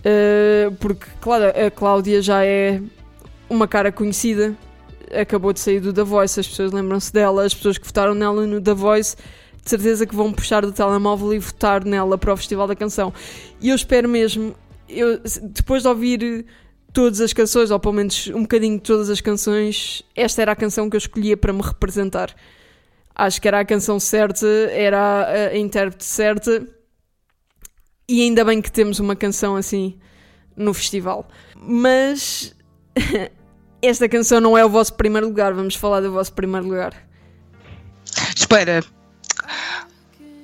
Uh, 0.00 0.70
porque, 0.78 1.06
claro, 1.18 1.44
a 1.46 1.70
Cláudia 1.70 2.20
já 2.20 2.44
é 2.44 2.82
uma 3.48 3.66
cara 3.66 3.90
conhecida, 3.90 4.54
acabou 5.18 5.50
de 5.50 5.60
sair 5.60 5.80
do 5.80 5.94
The 5.94 6.04
Voice, 6.04 6.38
as 6.38 6.46
pessoas 6.46 6.72
lembram-se 6.72 7.10
dela, 7.10 7.46
as 7.46 7.54
pessoas 7.54 7.78
que 7.78 7.86
votaram 7.86 8.14
nela 8.14 8.46
no 8.46 8.60
The 8.60 8.74
Voice 8.74 9.16
de 9.64 9.70
certeza 9.70 10.04
que 10.04 10.14
vão 10.14 10.30
puxar 10.30 10.60
do 10.60 10.72
telemóvel 10.72 11.32
e 11.32 11.38
votar 11.38 11.86
nela 11.86 12.18
para 12.18 12.34
o 12.34 12.36
Festival 12.36 12.66
da 12.66 12.76
Canção. 12.76 13.14
E 13.62 13.70
eu 13.70 13.76
espero 13.76 14.10
mesmo 14.10 14.54
eu, 14.88 15.20
depois 15.42 15.82
de 15.82 15.88
ouvir 15.88 16.44
todas 16.92 17.20
as 17.20 17.32
canções, 17.32 17.70
ou 17.70 17.80
pelo 17.80 17.94
menos 17.94 18.28
um 18.28 18.42
bocadinho 18.42 18.76
de 18.76 18.82
todas 18.82 19.08
as 19.10 19.20
canções, 19.20 20.02
esta 20.14 20.42
era 20.42 20.52
a 20.52 20.56
canção 20.56 20.88
que 20.88 20.96
eu 20.96 20.98
escolhia 20.98 21.36
para 21.36 21.52
me 21.52 21.62
representar. 21.62 22.34
Acho 23.14 23.40
que 23.40 23.48
era 23.48 23.60
a 23.60 23.64
canção 23.64 24.00
certa, 24.00 24.46
era 24.46 25.50
a, 25.52 25.56
intérprete 25.56 26.04
certa, 26.04 26.66
e 28.08 28.22
ainda 28.22 28.44
bem 28.44 28.60
que 28.60 28.70
temos 28.70 28.98
uma 28.98 29.16
canção 29.16 29.56
assim 29.56 29.98
no 30.56 30.72
festival. 30.74 31.28
Mas 31.56 32.54
esta 33.80 34.08
canção 34.08 34.40
não 34.40 34.56
é 34.56 34.64
o 34.64 34.68
vosso 34.68 34.94
primeiro 34.94 35.26
lugar, 35.26 35.52
vamos 35.52 35.74
falar 35.74 36.00
do 36.00 36.12
vosso 36.12 36.32
primeiro 36.32 36.66
lugar. 36.66 36.94
Espera, 38.34 38.82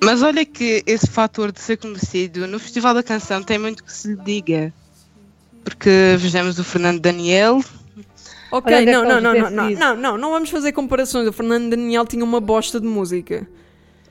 mas 0.01 0.23
olha 0.23 0.45
que 0.45 0.81
esse 0.87 1.07
fator 1.07 1.51
de 1.51 1.59
ser 1.59 1.77
conhecido 1.77 2.47
no 2.47 2.57
Festival 2.57 2.93
da 2.93 3.03
Canção 3.03 3.43
tem 3.43 3.57
muito 3.57 3.83
que 3.83 3.91
se 3.91 4.09
lhe 4.09 4.15
diga. 4.15 4.73
Porque 5.69 6.15
vejamos 6.17 6.57
o 6.59 6.63
Fernando 6.63 6.99
Daniel. 6.99 7.63
Ok, 8.51 8.73
é 8.73 8.81
não, 8.85 9.03
não, 9.03 9.21
não, 9.21 9.33
não, 9.33 9.49
não, 9.51 9.69
não, 9.69 9.95
não, 9.95 10.17
não 10.17 10.31
vamos 10.31 10.49
fazer 10.49 10.71
comparações. 10.71 11.27
O 11.27 11.31
Fernando 11.31 11.69
Daniel 11.69 12.05
tinha 12.05 12.23
uma 12.23 12.39
bosta 12.39 12.79
de 12.79 12.87
música. 12.87 13.47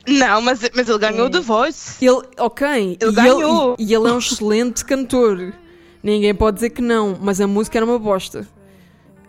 Não, 0.06 0.40
mas, 0.40 0.60
mas 0.74 0.88
ele 0.88 0.98
ganhou 0.98 1.26
É. 1.26 1.30
The 1.30 1.40
Voice. 1.40 2.04
Ele, 2.04 2.22
ok, 2.38 2.96
Ele 3.00 3.10
e, 3.10 3.12
ganhou. 3.12 3.74
Ele, 3.78 3.90
e 3.90 3.94
ele 3.94 4.08
é 4.08 4.12
um 4.12 4.18
excelente 4.18 4.84
cantor. 4.84 5.52
Ninguém 6.02 6.34
pode 6.34 6.54
dizer 6.54 6.70
que 6.70 6.80
não, 6.80 7.18
mas 7.20 7.40
a 7.40 7.46
música 7.46 7.78
era 7.78 7.84
uma 7.84 7.98
bosta. 7.98 8.46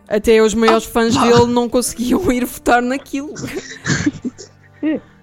Até 0.08 0.42
os 0.42 0.54
maiores 0.54 0.86
fãs 0.86 1.16
dele 1.18 1.48
não 1.48 1.68
conseguiam 1.68 2.20
ir 2.32 2.46
votar 2.46 2.82
naquilo. 2.82 3.34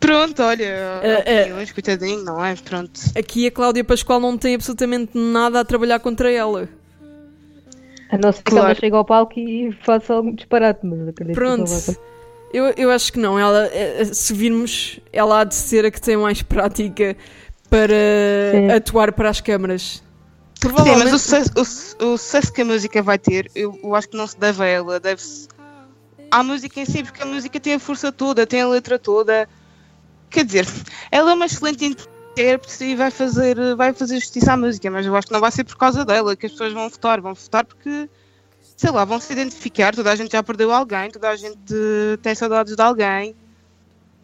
Pronto, 0.00 0.42
olha, 0.42 0.64
É, 1.02 1.22
é. 1.26 1.40
opiniões, 1.42 1.72
coitadinho, 1.72 2.22
não 2.24 2.44
é? 2.44 2.54
Pronto. 2.54 3.00
Aqui 3.16 3.46
a 3.46 3.50
Cláudia 3.50 3.82
Pascoal 3.84 4.20
não 4.20 4.38
tem 4.38 4.54
absolutamente 4.54 5.10
nada 5.18 5.60
a 5.60 5.64
trabalhar 5.64 5.98
contra 5.98 6.30
ela. 6.30 6.68
A 8.10 8.16
não 8.16 8.32
ser 8.32 8.42
que 8.42 8.50
Claro. 8.50 8.66
ela 8.66 8.74
chegue 8.74 8.94
ao 8.96 9.04
palco 9.04 9.38
e 9.38 9.72
faça 9.84 10.14
algum 10.14 10.32
disparate, 10.34 10.80
mas 10.86 11.00
acredito 11.08 11.26
que 11.26 11.32
Pronto. 11.34 11.58
não 11.58 11.66
vai 11.66 11.76
acontecer. 11.76 12.00
Eu, 12.52 12.64
eu 12.78 12.90
acho 12.90 13.12
que 13.12 13.18
não. 13.18 13.38
Ela, 13.38 13.66
eh, 13.72 14.04
se 14.06 14.32
virmos, 14.32 14.98
ela 15.12 15.40
há 15.40 15.44
de 15.44 15.54
ser 15.54 15.84
a 15.84 15.90
que 15.90 16.00
tem 16.00 16.16
mais 16.16 16.40
prática 16.40 17.14
para 17.68 17.92
Sim. 18.52 18.70
atuar 18.70 19.12
para 19.12 19.28
as 19.28 19.40
câmaras. 19.42 19.82
Sim, 19.82 20.02
Provavelmente. 20.60 21.04
mas 21.04 21.12
o 21.12 21.18
sucesso, 21.18 21.50
o 21.56 22.04
o 22.14 22.16
sucesso 22.16 22.52
que 22.52 22.62
a 22.62 22.64
música 22.64 23.02
vai 23.02 23.18
ter, 23.18 23.50
eu, 23.54 23.78
eu 23.82 23.94
acho 23.94 24.08
que 24.08 24.16
não 24.16 24.26
se 24.26 24.38
deve 24.38 24.62
a 24.62 24.66
ela, 24.66 24.98
deve-se 24.98 25.46
à 26.30 26.42
música 26.42 26.80
em 26.80 26.86
si, 26.86 27.02
porque 27.02 27.22
a 27.22 27.26
música 27.26 27.60
tem 27.60 27.74
a 27.74 27.78
força 27.78 28.10
toda, 28.10 28.46
tem 28.46 28.62
a 28.62 28.68
letra 28.68 28.98
toda. 28.98 29.46
Quer 30.30 30.44
dizer, 30.44 30.66
ela 31.10 31.30
é 31.30 31.34
uma 31.34 31.46
excelente 31.46 31.84
intérprete 31.84 32.84
e 32.84 32.94
vai 32.94 33.10
fazer, 33.10 33.56
vai 33.76 33.92
fazer 33.92 34.16
justiça 34.20 34.52
à 34.52 34.56
música, 34.56 34.90
mas 34.90 35.06
eu 35.06 35.14
acho 35.16 35.26
que 35.26 35.32
não 35.32 35.40
vai 35.40 35.50
ser 35.50 35.64
por 35.64 35.76
causa 35.76 36.04
dela 36.04 36.36
que 36.36 36.46
as 36.46 36.52
pessoas 36.52 36.72
vão 36.72 36.88
votar, 36.88 37.20
vão 37.20 37.34
votar 37.34 37.64
porque, 37.64 38.08
sei 38.76 38.90
lá, 38.90 39.04
vão 39.04 39.18
se 39.20 39.32
identificar, 39.32 39.94
toda 39.94 40.12
a 40.12 40.16
gente 40.16 40.32
já 40.32 40.42
perdeu 40.42 40.72
alguém, 40.72 41.10
toda 41.10 41.30
a 41.30 41.36
gente 41.36 41.58
tem 42.22 42.34
saudades 42.34 42.76
de 42.76 42.82
alguém. 42.82 43.34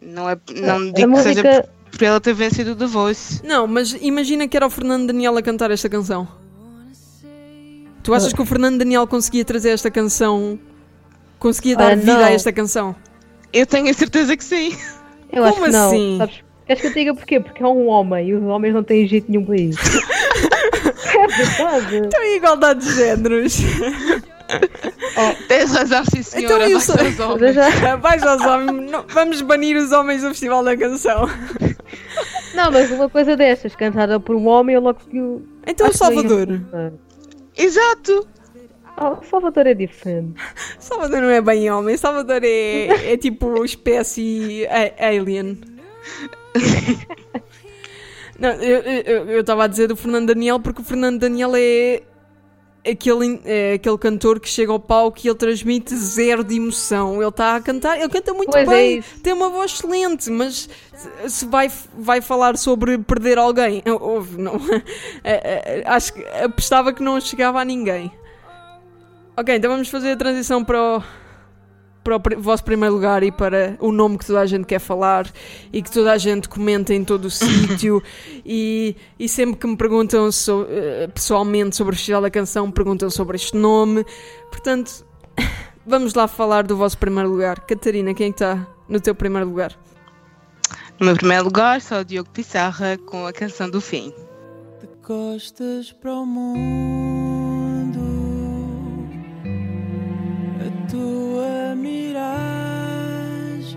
Não, 0.01 0.29
é, 0.29 0.37
não 0.55 0.77
a 0.77 0.91
digo 0.91 1.13
que 1.13 1.21
seja 1.23 1.43
música, 1.43 1.69
por, 1.89 1.97
por 1.97 2.03
ela 2.03 2.21
ter 2.21 2.33
vencido 2.33 2.71
o 2.73 2.75
The 2.75 2.85
Voice. 2.85 3.41
Não, 3.43 3.65
mas 3.65 3.93
imagina 3.99 4.47
que 4.47 4.55
era 4.55 4.67
o 4.67 4.69
Fernando 4.69 5.07
Daniel 5.07 5.35
a 5.37 5.41
cantar 5.41 5.71
esta 5.71 5.89
canção. 5.89 6.27
Tu 8.03 8.13
achas 8.13 8.31
que 8.31 8.41
o 8.41 8.45
Fernando 8.45 8.77
Daniel 8.77 9.07
conseguia 9.07 9.43
trazer 9.43 9.71
esta 9.71 9.89
canção? 9.89 10.59
Conseguia 11.39 11.75
dar 11.75 11.93
Ah, 11.93 11.95
vida 11.95 12.13
não. 12.13 12.23
a 12.23 12.31
esta 12.31 12.53
canção? 12.53 12.95
Eu 13.51 13.65
tenho 13.65 13.89
a 13.89 13.93
certeza 13.93 14.37
que 14.37 14.43
sim. 14.43 14.77
eu 15.39 15.43
acho 15.45 15.53
Como 15.53 15.65
que 15.65 15.71
não. 15.71 15.87
assim? 15.87 16.17
Sabes? 16.17 16.43
Queres 16.65 16.81
que 16.81 16.87
eu 16.87 16.91
te 16.91 16.99
diga 16.99 17.13
porquê? 17.13 17.39
Porque 17.39 17.61
é 17.63 17.67
um 17.67 17.87
homem 17.87 18.27
e 18.29 18.33
os 18.33 18.43
homens 18.43 18.73
não 18.73 18.83
têm 18.83 19.05
jeito 19.07 19.29
nenhum 19.29 19.45
para 19.45 19.55
isso. 19.55 19.79
é 21.15 21.27
verdade. 21.27 21.97
Então, 21.97 22.23
igualdade 22.35 22.79
de 22.85 22.91
géneros. 22.95 23.57
Tens 25.47 25.71
razão, 25.73 26.03
sim, 26.05 26.21
senhora. 26.21 26.55
Então, 26.55 26.67
eu 26.69 26.79
sou- 26.79 26.97
ser 26.97 27.05
os 27.07 27.17
Mas 27.17 27.29
homens. 27.29 27.55
eu 27.57 27.97
Vais 27.99 28.23
aos 28.23 28.41
homens. 28.41 28.91
não- 28.91 29.05
vamos 29.07 29.41
banir 29.41 29.77
os 29.77 29.91
homens 29.91 30.21
do 30.21 30.29
Festival 30.29 30.63
da 30.63 30.75
Canção. 30.77 31.29
Não, 32.53 32.71
mas 32.71 32.89
uma 32.91 33.09
coisa 33.09 33.35
destas, 33.35 33.75
cantada 33.75 34.19
por 34.19 34.35
um 34.35 34.47
homem, 34.47 34.75
eu 34.75 34.81
logo 34.81 34.99
que 35.09 35.19
o. 35.19 35.41
Então, 35.67 35.87
acho 35.87 35.95
ia 35.95 35.97
Salvador. 35.97 36.47
Exato. 37.57 38.27
Ah, 38.97 39.09
o 39.11 39.23
Salvador 39.23 39.67
é 39.67 39.73
diferente. 39.73 40.39
Salvador 40.79 41.21
não 41.21 41.29
é 41.29 41.41
bem 41.41 41.69
homem. 41.69 41.97
Salvador 41.97 42.41
é, 42.43 43.13
é 43.13 43.17
tipo 43.17 43.63
espécie 43.65 44.65
alien. 44.99 45.59
Não, 48.37 48.49
eu 48.51 49.39
estava 49.39 49.63
a 49.63 49.67
dizer 49.67 49.87
do 49.87 49.95
Fernando 49.95 50.27
Daniel 50.27 50.59
porque 50.59 50.81
o 50.81 50.83
Fernando 50.85 51.19
Daniel 51.19 51.53
é 51.55 52.01
aquele, 52.85 53.39
é 53.45 53.73
aquele 53.73 53.97
cantor 53.97 54.41
que 54.41 54.49
chega 54.49 54.73
ao 54.73 54.79
palco 54.79 55.19
e 55.23 55.27
ele 55.29 55.37
transmite 55.37 55.95
zero 55.95 56.43
de 56.43 56.55
emoção. 56.57 57.15
Ele 57.21 57.29
está 57.29 57.55
a 57.55 57.61
cantar, 57.61 57.97
ele 57.97 58.09
canta 58.09 58.33
muito 58.33 58.51
Pois 58.51 58.67
é 58.67 58.71
bem, 58.71 58.97
isso. 58.99 59.21
tem 59.21 59.31
uma 59.31 59.49
voz 59.49 59.71
excelente, 59.71 60.29
mas 60.29 60.69
se- 61.27 61.45
vai, 61.45 61.71
vai 61.97 62.19
falar 62.19 62.57
sobre 62.57 62.97
perder 62.97 63.37
alguém, 63.37 63.81
ouve, 64.01 64.37
não. 64.41 64.59
É, 65.23 65.79
é, 65.79 65.83
Acho 65.85 66.13
que 66.13 66.23
apostava 66.43 66.91
que 66.91 67.01
não 67.01 67.19
chegava 67.21 67.61
a 67.61 67.65
ninguém. 67.65 68.11
Ok, 69.37 69.53
então 69.55 69.69
vamos 69.71 69.89
fazer 69.89 70.11
a 70.11 70.15
transição 70.17 70.63
para 70.63 70.81
o, 70.81 71.03
para 72.03 72.37
o 72.37 72.41
vosso 72.41 72.63
primeiro 72.63 72.95
lugar 72.95 73.21
e 73.21 73.31
para 73.31 73.75
o 73.81 73.91
nome 73.91 74.17
que 74.17 74.25
toda 74.25 74.39
a 74.39 74.45
gente 74.45 74.65
quer 74.65 74.79
falar 74.79 75.29
e 75.73 75.81
que 75.81 75.91
toda 75.91 76.13
a 76.13 76.17
gente 76.17 76.47
comenta 76.47 76.93
em 76.93 77.03
todo 77.03 77.25
o 77.25 77.29
sítio. 77.31 78.01
E, 78.45 78.95
e 79.19 79.27
sempre 79.27 79.57
que 79.57 79.67
me 79.67 79.75
perguntam 79.75 80.31
so- 80.31 80.65
eh, 80.69 81.07
pessoalmente 81.13 81.75
sobre 81.75 81.93
o 81.93 81.97
Festival 81.97 82.21
da 82.21 82.29
Canção, 82.29 82.71
perguntam 82.71 83.09
sobre 83.09 83.35
este 83.35 83.57
nome. 83.57 84.05
Portanto, 84.49 85.05
vamos 85.85 86.13
lá 86.13 86.27
falar 86.29 86.63
do 86.63 86.77
vosso 86.77 86.97
primeiro 86.97 87.29
lugar. 87.29 87.59
Catarina, 87.61 88.13
quem 88.13 88.27
é 88.27 88.29
está 88.29 88.65
no 88.87 89.01
teu 89.01 89.13
primeiro 89.13 89.49
lugar? 89.49 89.73
No 90.97 91.07
meu 91.07 91.15
primeiro 91.17 91.43
lugar, 91.43 91.81
só 91.81 91.99
o 91.99 92.05
Diogo 92.05 92.29
Pissarra 92.29 92.97
com 93.05 93.27
a 93.27 93.33
canção 93.33 93.69
do 93.69 93.81
fim. 93.81 94.13
de 94.79 94.87
costas 95.05 95.91
para 95.91 96.13
o 96.13 96.25
mundo. 96.25 97.34
Miragem, 101.85 103.75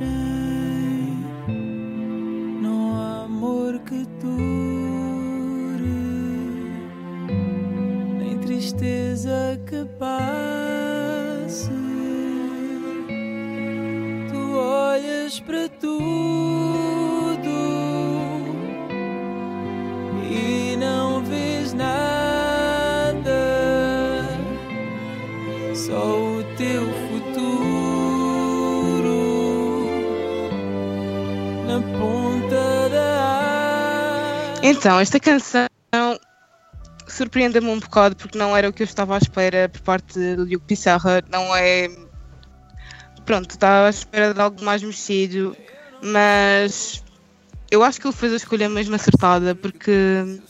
não 2.63 2.97
há 2.97 3.25
amor 3.25 3.79
que 3.81 4.07
dure, 4.23 4.49
nem 8.19 8.39
tristeza 8.39 9.61
que 9.67 9.85
passe. 9.99 11.69
Tu 14.31 14.41
olhas 14.57 15.39
para 15.41 15.69
tudo 15.69 15.88
Então, 34.79 35.01
esta 35.01 35.19
canção 35.19 35.67
surpreende-me 37.09 37.67
um 37.67 37.81
bocado 37.81 38.15
porque 38.15 38.39
não 38.39 38.57
era 38.57 38.69
o 38.69 38.73
que 38.73 38.83
eu 38.83 38.85
estava 38.85 39.17
à 39.17 39.19
espera 39.19 39.69
por 39.69 39.81
parte 39.81 40.37
do 40.37 40.47
Diogo 40.47 40.65
Pissarra. 40.65 41.21
Não 41.33 41.55
é. 41.57 41.91
Pronto, 43.27 43.51
estava 43.51 43.89
à 43.89 43.91
espera 43.91 44.33
de 44.33 44.41
algo 44.41 44.63
mais 44.63 44.81
mexido, 44.81 45.57
mas 46.01 47.03
eu 47.73 47.83
acho 47.83 48.01
que 48.01 48.07
ele 48.07 48.15
fez 48.15 48.33
a 48.33 48.37
escolha 48.37 48.69
mesmo 48.69 48.95
acertada 48.95 49.53
porque. 49.53 50.41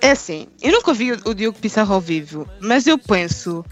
É 0.00 0.12
assim, 0.12 0.46
eu 0.62 0.70
nunca 0.70 0.92
ouvi 0.92 1.12
o 1.12 1.34
Diogo 1.34 1.58
Pissarra 1.58 1.92
ao 1.92 2.00
vivo, 2.00 2.48
mas 2.60 2.86
eu 2.86 2.96
penso 2.96 3.64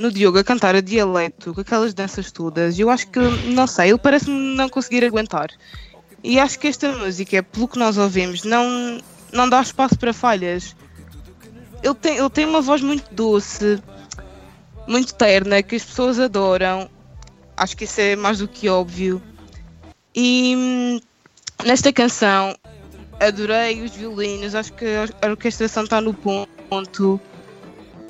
no 0.00 0.10
Diogo 0.10 0.38
a 0.38 0.44
cantar 0.44 0.74
a 0.74 0.80
dialeto, 0.80 1.54
com 1.54 1.60
aquelas 1.60 1.94
danças 1.94 2.30
todas, 2.32 2.78
eu 2.78 2.90
acho 2.90 3.08
que, 3.08 3.20
não 3.54 3.66
sei, 3.66 3.90
ele 3.90 3.98
parece-me 3.98 4.56
não 4.56 4.68
conseguir 4.68 5.04
aguentar. 5.04 5.48
E 6.22 6.38
acho 6.38 6.58
que 6.58 6.68
esta 6.68 6.90
música, 6.92 7.42
pelo 7.42 7.68
que 7.68 7.78
nós 7.78 7.96
ouvimos, 7.96 8.42
não, 8.44 9.00
não 9.32 9.48
dá 9.48 9.60
espaço 9.60 9.98
para 9.98 10.12
falhas. 10.12 10.74
Ele 11.82 11.94
tem, 11.94 12.16
ele 12.16 12.30
tem 12.30 12.44
uma 12.44 12.60
voz 12.60 12.82
muito 12.82 13.12
doce, 13.14 13.80
muito 14.86 15.14
terna, 15.14 15.62
que 15.62 15.76
as 15.76 15.84
pessoas 15.84 16.18
adoram. 16.18 16.88
Acho 17.56 17.76
que 17.76 17.84
isso 17.84 18.00
é 18.00 18.16
mais 18.16 18.38
do 18.38 18.48
que 18.48 18.68
óbvio. 18.68 19.22
E 20.14 20.54
hum, 20.56 21.00
nesta 21.64 21.92
canção 21.92 22.56
adorei 23.20 23.82
os 23.82 23.92
violinos, 23.92 24.54
acho 24.54 24.72
que 24.72 24.84
a 25.22 25.28
orquestração 25.28 25.84
está 25.84 26.00
no 26.00 26.14
ponto. 26.14 27.20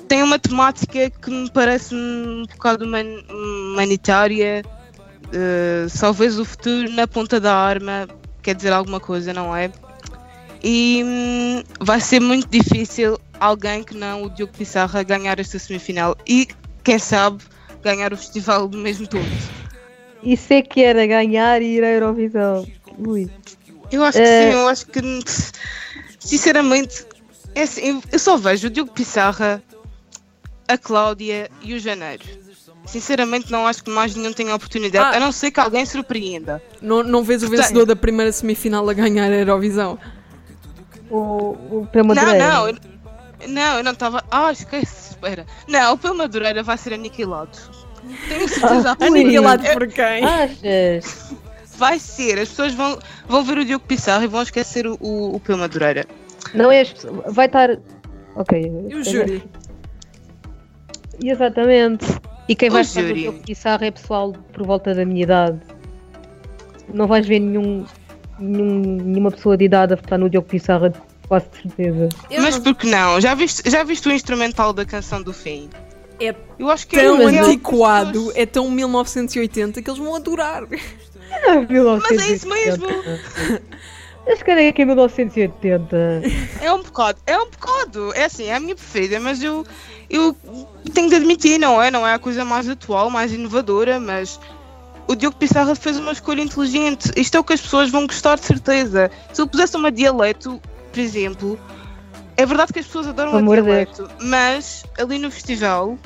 Tem 0.07 0.23
uma 0.23 0.39
temática 0.39 1.09
que 1.09 1.29
me 1.29 1.49
parece 1.51 1.93
um 1.93 2.43
bocado 2.49 2.85
human- 2.85 3.23
humanitária. 3.29 4.63
Uh, 5.29 5.87
só 5.89 6.11
vês 6.11 6.39
o 6.39 6.45
futuro 6.45 6.89
na 6.91 7.07
ponta 7.07 7.39
da 7.39 7.55
arma, 7.55 8.07
quer 8.41 8.55
dizer 8.55 8.73
alguma 8.73 8.99
coisa, 8.99 9.31
não 9.33 9.55
é? 9.55 9.71
E 10.63 11.03
hum, 11.05 11.63
vai 11.79 12.01
ser 12.01 12.19
muito 12.19 12.47
difícil 12.49 13.19
alguém 13.39 13.83
que 13.83 13.95
não 13.95 14.23
o 14.23 14.29
Diogo 14.29 14.51
Pissarra 14.57 15.03
ganhar 15.03 15.39
esta 15.39 15.57
semifinal 15.59 16.17
e, 16.27 16.47
quem 16.83 16.97
sabe, 16.99 17.43
ganhar 17.83 18.11
o 18.11 18.17
festival 18.17 18.67
do 18.67 18.77
mesmo 18.77 19.07
todo. 19.07 19.25
Isso 20.23 20.51
é 20.51 20.61
que 20.61 20.81
era 20.81 21.05
ganhar 21.05 21.61
e 21.61 21.77
ir 21.77 21.83
à 21.83 21.89
Eurovisão. 21.91 22.67
Ui. 22.97 23.29
Eu 23.91 24.03
acho 24.03 24.17
que 24.17 24.23
Eh. 24.23 24.51
sim, 24.51 24.57
eu 24.57 24.67
acho 24.67 24.85
que 24.87 25.01
sinceramente 26.19 27.05
é 27.55 27.61
assim, 27.63 28.01
eu 28.11 28.19
só 28.19 28.35
vejo 28.35 28.67
o 28.67 28.69
Diogo 28.69 28.91
Pissarra, 28.91 29.63
a 30.67 30.77
Cláudia 30.77 31.49
e 31.61 31.73
o 31.73 31.79
Janeiro. 31.79 32.23
Sinceramente 32.89 33.51
não 33.51 33.67
acho 33.67 33.83
que 33.83 33.91
mais 33.91 34.15
nenhum 34.15 34.33
tenha 34.33 34.53
oportunidade, 34.55 35.13
Ah. 35.15 35.17
a 35.17 35.19
não 35.19 35.31
ser 35.31 35.51
que 35.51 35.59
alguém 35.59 35.85
surpreenda. 35.85 36.61
Não, 36.81 37.03
não 37.03 37.23
vês 37.23 37.43
o 37.43 37.47
Portanto- 37.47 37.61
vencedor 37.67 37.85
da 37.85 37.95
primeira 37.95 38.31
semifinal 38.31 38.89
a 38.89 38.93
ganhar 38.93 39.31
a 39.31 39.35
Eurovisão? 39.35 39.99
O, 41.09 41.17
o 41.17 41.87
Não, 41.93 42.03
Madureira. 42.03 42.47
não, 42.47 42.89
Não, 43.47 43.77
eu 43.77 43.83
não 43.83 43.91
estava. 43.93 44.23
Ah, 44.29 44.51
esquece, 44.51 45.11
espera. 45.11 45.45
Não, 45.67 45.93
o 45.93 45.97
Pelo 45.97 46.15
Madureira 46.15 46.61
vai 46.63 46.77
ser 46.77 46.93
aniquilado. 46.93 47.57
Tenho 48.27 48.47
certeza 48.49 48.91
absoluta. 48.91 49.05
Aniquilado 49.05 49.63
por 49.73 49.87
quem? 49.87 50.25
Achas? 50.25 51.33
Vai 51.77 51.97
ser, 51.99 52.39
as 52.39 52.49
pessoas 52.49 52.73
vão, 52.73 52.99
vão 53.27 53.43
ver 53.43 53.59
o 53.59 53.65
Diogo 53.65 53.85
Pissarro 53.85 54.23
e 54.23 54.27
vão 54.27 54.41
esquecer 54.41 54.85
o, 54.87 54.97
o, 54.99 55.35
o 55.35 55.39
Pelo 55.39 55.59
Madureira. 55.59 56.05
Não 56.53 56.71
é. 56.71 56.81
as 56.81 56.91
pessoas- 56.91 57.33
Vai 57.33 57.45
estar. 57.45 57.69
Ok. 58.35 58.59
E 58.89 58.95
o 58.95 59.03
júri? 59.03 59.43
Exatamente. 61.23 62.05
E 62.49 62.55
quem 62.55 62.67
O 62.69 62.71
vai 62.73 62.81
estar 62.81 63.01
no 63.03 63.07
júri. 63.09 63.23
jogo 63.25 63.39
Pissarra 63.39 63.85
é 63.85 63.91
pessoal 63.91 64.33
por 64.51 64.65
volta 64.65 64.93
da 64.93 65.05
minha 65.05 65.23
idade. 65.23 65.59
Não 66.93 67.05
vais 67.07 67.25
ver 67.27 67.39
nenhum, 67.39 67.85
nenhum- 68.39 68.81
nenhuma 69.03 69.29
pessoa 69.31 69.55
de 69.55 69.65
idade 69.65 69.93
a 69.93 69.95
votar 69.95 70.17
no 70.17 70.27
Diogo 70.29 70.47
Pissarra, 70.47 70.91
quase 71.27 71.45
de 71.49 71.61
certeza. 71.61 72.09
Eu 72.31 72.41
Mas 72.41 72.55
não- 72.55 72.63
por 72.63 72.73
que 72.75 72.87
não? 72.87 73.21
Já 73.21 73.35
viste, 73.35 73.69
já 73.69 73.83
viste 73.83 74.09
o 74.09 74.11
instrumental 74.11 74.73
da 74.73 74.83
canção 74.83 75.21
do 75.21 75.31
fim? 75.31 75.69
É 76.19 76.35
Eu 76.57 76.69
acho 76.69 76.85
que 76.87 76.97
tão 76.97 77.21
é 77.21 77.39
antiquado, 77.39 78.11
pessoas- 78.13 78.35
é 78.35 78.45
tão 78.45 78.69
1980 78.71 79.81
que 79.81 79.89
eles 79.89 79.99
vão 79.99 80.15
adorar. 80.15 80.63
Mas 82.01 82.29
é 82.29 82.33
isso 82.33 82.49
mesmo. 82.49 82.87
Cara 84.37 84.63
é 84.63 84.71
que 84.71 84.81
é 84.81 84.85
1980. 84.85 86.21
É 86.61 86.73
um 86.73 86.83
bocado, 86.83 87.19
é 87.25 87.37
um 87.37 87.49
bocado. 87.49 88.13
É 88.13 88.25
assim, 88.25 88.45
é 88.45 88.55
a 88.55 88.59
minha 88.59 88.75
preferida, 88.75 89.19
mas 89.19 89.41
eu, 89.41 89.65
eu 90.09 90.35
tenho 90.93 91.09
de 91.09 91.15
admitir, 91.15 91.59
não 91.59 91.81
é? 91.81 91.89
Não 91.89 92.05
é 92.05 92.13
a 92.13 92.19
coisa 92.19 92.45
mais 92.45 92.67
atual, 92.69 93.09
mais 93.09 93.31
inovadora, 93.31 93.99
mas 93.99 94.39
o 95.07 95.15
Diogo 95.15 95.37
Pissarra 95.37 95.73
fez 95.75 95.97
uma 95.97 96.11
escolha 96.11 96.41
inteligente. 96.41 97.11
Isto 97.15 97.37
é 97.37 97.39
o 97.39 97.43
que 97.43 97.53
as 97.53 97.61
pessoas 97.61 97.89
vão 97.89 98.05
gostar 98.05 98.35
de 98.35 98.45
certeza. 98.45 99.09
Se 99.33 99.41
eu 99.41 99.47
pusesse 99.47 99.75
uma 99.75 99.91
dialeto, 99.91 100.61
por 100.91 100.99
exemplo, 100.99 101.59
é 102.37 102.45
verdade 102.45 102.71
que 102.71 102.79
as 102.79 102.85
pessoas 102.85 103.07
adoram 103.07 103.33
a 103.33 103.39
amor 103.39 103.57
de 103.57 103.63
dialeto, 103.63 104.09
mas 104.21 104.83
ali 104.99 105.17
no 105.17 105.31
festival, 105.31 105.97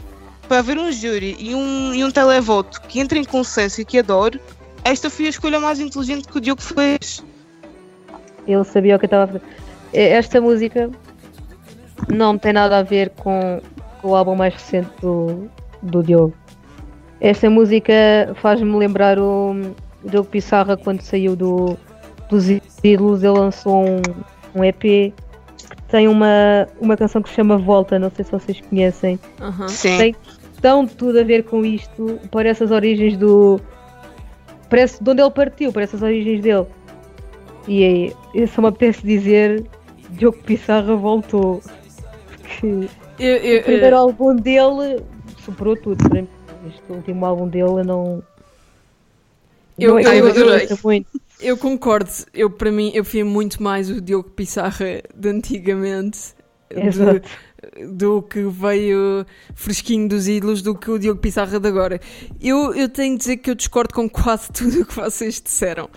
para 0.47 0.59
haver 0.59 0.77
um 0.77 0.91
júri 0.91 1.35
e 1.37 1.53
um, 1.53 1.93
e 1.93 2.03
um 2.03 2.11
televoto 2.11 2.81
que 2.81 2.99
entre 2.99 3.19
em 3.19 3.23
consenso 3.23 3.81
e 3.81 3.85
que 3.85 3.99
adore, 3.99 4.39
esta 4.83 5.09
foi 5.09 5.25
a 5.25 5.29
escolha 5.29 5.59
mais 5.59 5.79
inteligente 5.79 6.27
que 6.27 6.37
o 6.37 6.41
Diogo 6.41 6.61
fez. 6.61 7.23
Ele 8.47 8.63
sabia 8.63 8.95
o 8.95 8.99
que 8.99 9.05
eu 9.05 9.07
estava 9.07 9.23
a 9.23 9.27
fazer. 9.27 9.41
Esta 9.93 10.41
música 10.41 10.89
não 12.13 12.37
tem 12.37 12.53
nada 12.53 12.79
a 12.79 12.83
ver 12.83 13.09
com, 13.11 13.61
com 14.01 14.09
o 14.09 14.15
álbum 14.15 14.35
mais 14.35 14.53
recente 14.53 14.89
do, 15.01 15.49
do 15.81 16.03
Diogo. 16.03 16.33
Esta 17.21 17.49
música 17.49 17.93
faz-me 18.35 18.75
lembrar 18.77 19.17
o, 19.19 19.55
Diogo 20.03 20.27
Pissarra 20.29 20.75
quando 20.75 21.01
saiu 21.01 21.35
do, 21.35 21.77
dos 22.29 22.49
ídolos. 22.83 23.23
Ele 23.23 23.39
lançou 23.39 23.85
um, 23.85 24.01
um 24.55 24.63
EP 24.63 24.79
que 24.79 25.13
tem 25.87 26.07
uma, 26.07 26.67
uma 26.79 26.97
canção 26.97 27.21
que 27.21 27.29
se 27.29 27.35
chama 27.35 27.57
Volta. 27.57 27.97
Não 27.97 28.09
sei 28.09 28.25
se 28.25 28.31
vocês 28.31 28.61
conhecem. 28.61 29.19
Aham. 29.39 29.67
Sim. 29.67 29.97
Tem 29.97 30.15
tão 30.61 30.85
tudo 30.85 31.19
a 31.19 31.23
ver 31.23 31.43
com 31.43 31.65
isto. 31.65 32.19
Parece 32.31 32.63
as 32.63 32.71
origens 32.71 33.17
do. 33.17 33.59
Parece 34.69 35.03
de 35.03 35.09
onde 35.09 35.21
ele 35.21 35.31
partiu, 35.31 35.71
parece 35.71 35.95
as 35.95 36.01
origens 36.01 36.41
dele. 36.41 36.65
E 37.67 37.83
aí, 37.83 38.13
eu 38.33 38.47
só 38.47 38.61
me 38.61 38.67
apetece 38.67 39.05
dizer: 39.05 39.65
Diogo 40.11 40.37
Pissarra 40.43 40.95
voltou. 40.95 41.61
Porque 42.41 42.89
Eu- 43.19 43.37
eu- 43.37 43.59
o 43.61 43.63
primeiro 43.63 43.95
álbum 43.97 44.35
dele 44.35 45.01
superou 45.43 45.75
tudo. 45.75 46.03
Este 46.67 46.81
último 46.91 47.25
álbum 47.25 47.47
dele 47.47 47.63
eu 47.63 47.83
não. 47.83 48.23
Eu- 49.79 49.91
não 49.91 49.99
é 49.99 50.19
eu 50.19 50.27
adorei. 50.27 50.67
Eu 51.41 51.57
concordo. 51.57 52.09
Eu, 52.33 52.49
para 52.49 52.71
mim, 52.71 52.91
eu 52.93 53.03
fui 53.03 53.23
muito 53.23 53.61
mais 53.61 53.89
o 53.89 53.99
Diogo 53.99 54.29
Pissarra 54.29 55.01
de 55.15 55.29
antigamente. 55.29 56.33
Exato. 56.69 57.21
do 57.93 58.21
que 58.21 58.41
veio 58.43 59.25
fresquinho 59.55 60.09
dos 60.09 60.27
ídolos 60.27 60.61
do 60.61 60.75
que 60.75 60.89
o 60.91 60.97
Diogo 60.99 61.21
Pissarra 61.21 61.59
de 61.59 61.67
agora. 61.67 61.97
Eu, 62.41 62.73
eu 62.73 62.89
tenho 62.89 63.13
de 63.13 63.19
dizer 63.19 63.37
que 63.37 63.49
eu 63.49 63.55
discordo 63.55 63.93
com 63.93 64.09
quase 64.09 64.49
tudo 64.51 64.81
o 64.81 64.85
que 64.85 64.93
vocês 64.95 65.39
disseram. 65.39 65.89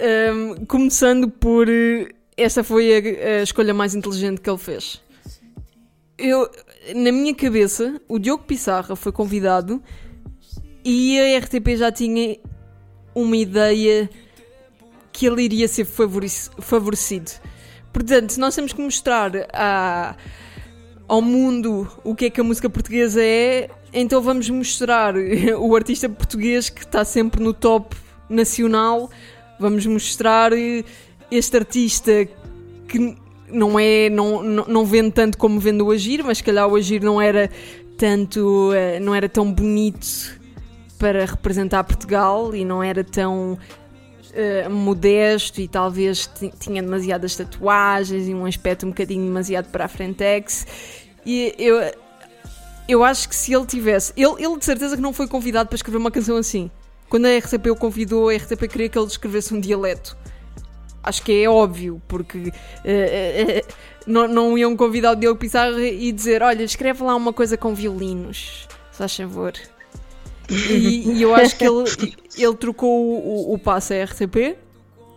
Ahm, 0.00 0.64
começando 0.66 1.28
por 1.28 1.68
eh, 1.68 2.08
esta 2.36 2.62
foi 2.62 2.92
a, 2.94 3.40
a 3.40 3.42
escolha 3.42 3.74
mais 3.74 3.94
inteligente 3.94 4.40
que 4.40 4.48
ele 4.48 4.58
fez. 4.58 5.02
Eu, 6.16 6.48
na 6.94 7.10
minha 7.12 7.34
cabeça, 7.34 8.00
o 8.08 8.18
Diogo 8.18 8.44
Pissarra 8.44 8.94
foi 8.96 9.10
convidado 9.12 9.82
e 10.84 11.18
a 11.20 11.38
RTP 11.38 11.76
já 11.76 11.90
tinha 11.92 12.36
uma 13.14 13.36
ideia 13.36 14.08
que 15.12 15.26
ele 15.26 15.42
iria 15.42 15.66
ser 15.66 15.84
favorec- 15.84 16.50
favorecido. 16.60 17.30
Portanto, 17.92 18.36
nós 18.38 18.54
temos 18.54 18.72
que 18.72 18.80
mostrar 18.80 19.32
a- 19.52 20.14
ao 21.08 21.20
mundo 21.20 21.88
o 22.04 22.14
que 22.14 22.26
é 22.26 22.30
que 22.30 22.40
a 22.40 22.44
música 22.44 22.70
portuguesa 22.70 23.20
é, 23.22 23.68
então 23.92 24.20
vamos 24.20 24.48
mostrar 24.50 25.14
o 25.58 25.74
artista 25.74 26.08
português 26.08 26.68
que 26.68 26.82
está 26.82 27.04
sempre 27.04 27.42
no 27.42 27.52
top 27.52 27.96
nacional, 28.28 29.10
vamos 29.58 29.84
mostrar 29.86 30.52
eh, 30.52 30.84
este 31.30 31.56
artista 31.56 32.28
que 32.88 33.16
não 33.48 33.78
é 33.78 34.10
não, 34.10 34.42
não, 34.42 34.84
vende 34.84 35.12
tanto 35.12 35.38
como 35.38 35.58
vende 35.58 35.82
o 35.82 35.90
Agir, 35.90 36.22
mas 36.24 36.40
calhar 36.40 36.68
o 36.68 36.76
Agir 36.76 37.02
não 37.02 37.20
era 37.20 37.50
tanto 37.96 38.72
eh, 38.74 39.00
não 39.00 39.14
era 39.14 39.28
tão 39.28 39.52
bonito 39.52 40.38
para 40.98 41.24
representar 41.24 41.84
Portugal 41.84 42.54
e 42.54 42.64
não 42.64 42.82
era 42.82 43.04
tão 43.04 43.58
eh, 44.34 44.68
modesto 44.68 45.60
e 45.60 45.68
talvez 45.68 46.26
ti- 46.26 46.52
tinha 46.58 46.82
demasiadas 46.82 47.34
tatuagens 47.36 48.28
e 48.28 48.34
um 48.34 48.44
aspecto 48.44 48.86
um 48.86 48.90
bocadinho 48.90 49.24
demasiado 49.24 49.70
para 49.70 49.84
a 49.84 49.88
frentex. 49.88 50.66
E 51.24 51.54
eu, 51.58 51.76
eu 52.88 53.04
acho 53.04 53.28
que 53.28 53.34
se 53.34 53.54
ele 53.54 53.66
tivesse. 53.66 54.12
Ele, 54.16 54.34
ele 54.38 54.58
de 54.58 54.64
certeza 54.64 54.96
que 54.96 55.02
não 55.02 55.12
foi 55.12 55.26
convidado 55.26 55.68
para 55.68 55.76
escrever 55.76 55.98
uma 55.98 56.10
canção 56.10 56.36
assim. 56.36 56.70
Quando 57.08 57.26
a 57.26 57.38
RTP 57.38 57.70
o 57.70 57.76
convidou, 57.76 58.28
a 58.28 58.36
RTP 58.36 58.68
queria 58.68 58.88
que 58.88 58.98
ele 58.98 59.06
escrevesse 59.06 59.54
um 59.54 59.60
dialeto. 59.60 60.16
Acho 61.02 61.22
que 61.22 61.42
é 61.42 61.48
óbvio, 61.48 62.02
porque 62.06 62.52
eh, 62.84 62.90
eh, 62.92 63.58
eh, 63.58 63.64
não, 64.06 64.28
não 64.28 64.58
iam 64.58 64.76
convidar 64.76 65.12
o 65.12 65.16
Diogo 65.16 65.38
Pissarra 65.38 65.80
e 65.80 66.12
dizer: 66.12 66.42
Olha, 66.42 66.62
escreve 66.62 67.02
lá 67.02 67.14
uma 67.14 67.32
coisa 67.32 67.56
com 67.56 67.74
violinos, 67.74 68.68
se 68.90 68.98
faz 68.98 69.16
favor. 69.16 69.54
E, 70.50 71.12
e 71.12 71.22
eu 71.22 71.34
acho 71.34 71.56
que 71.56 71.64
ele, 71.64 71.84
ele 72.36 72.54
trocou 72.56 72.90
o, 72.90 73.54
o, 73.54 73.58
passo 73.58 73.92
à 73.92 74.04
RTP 74.04 74.56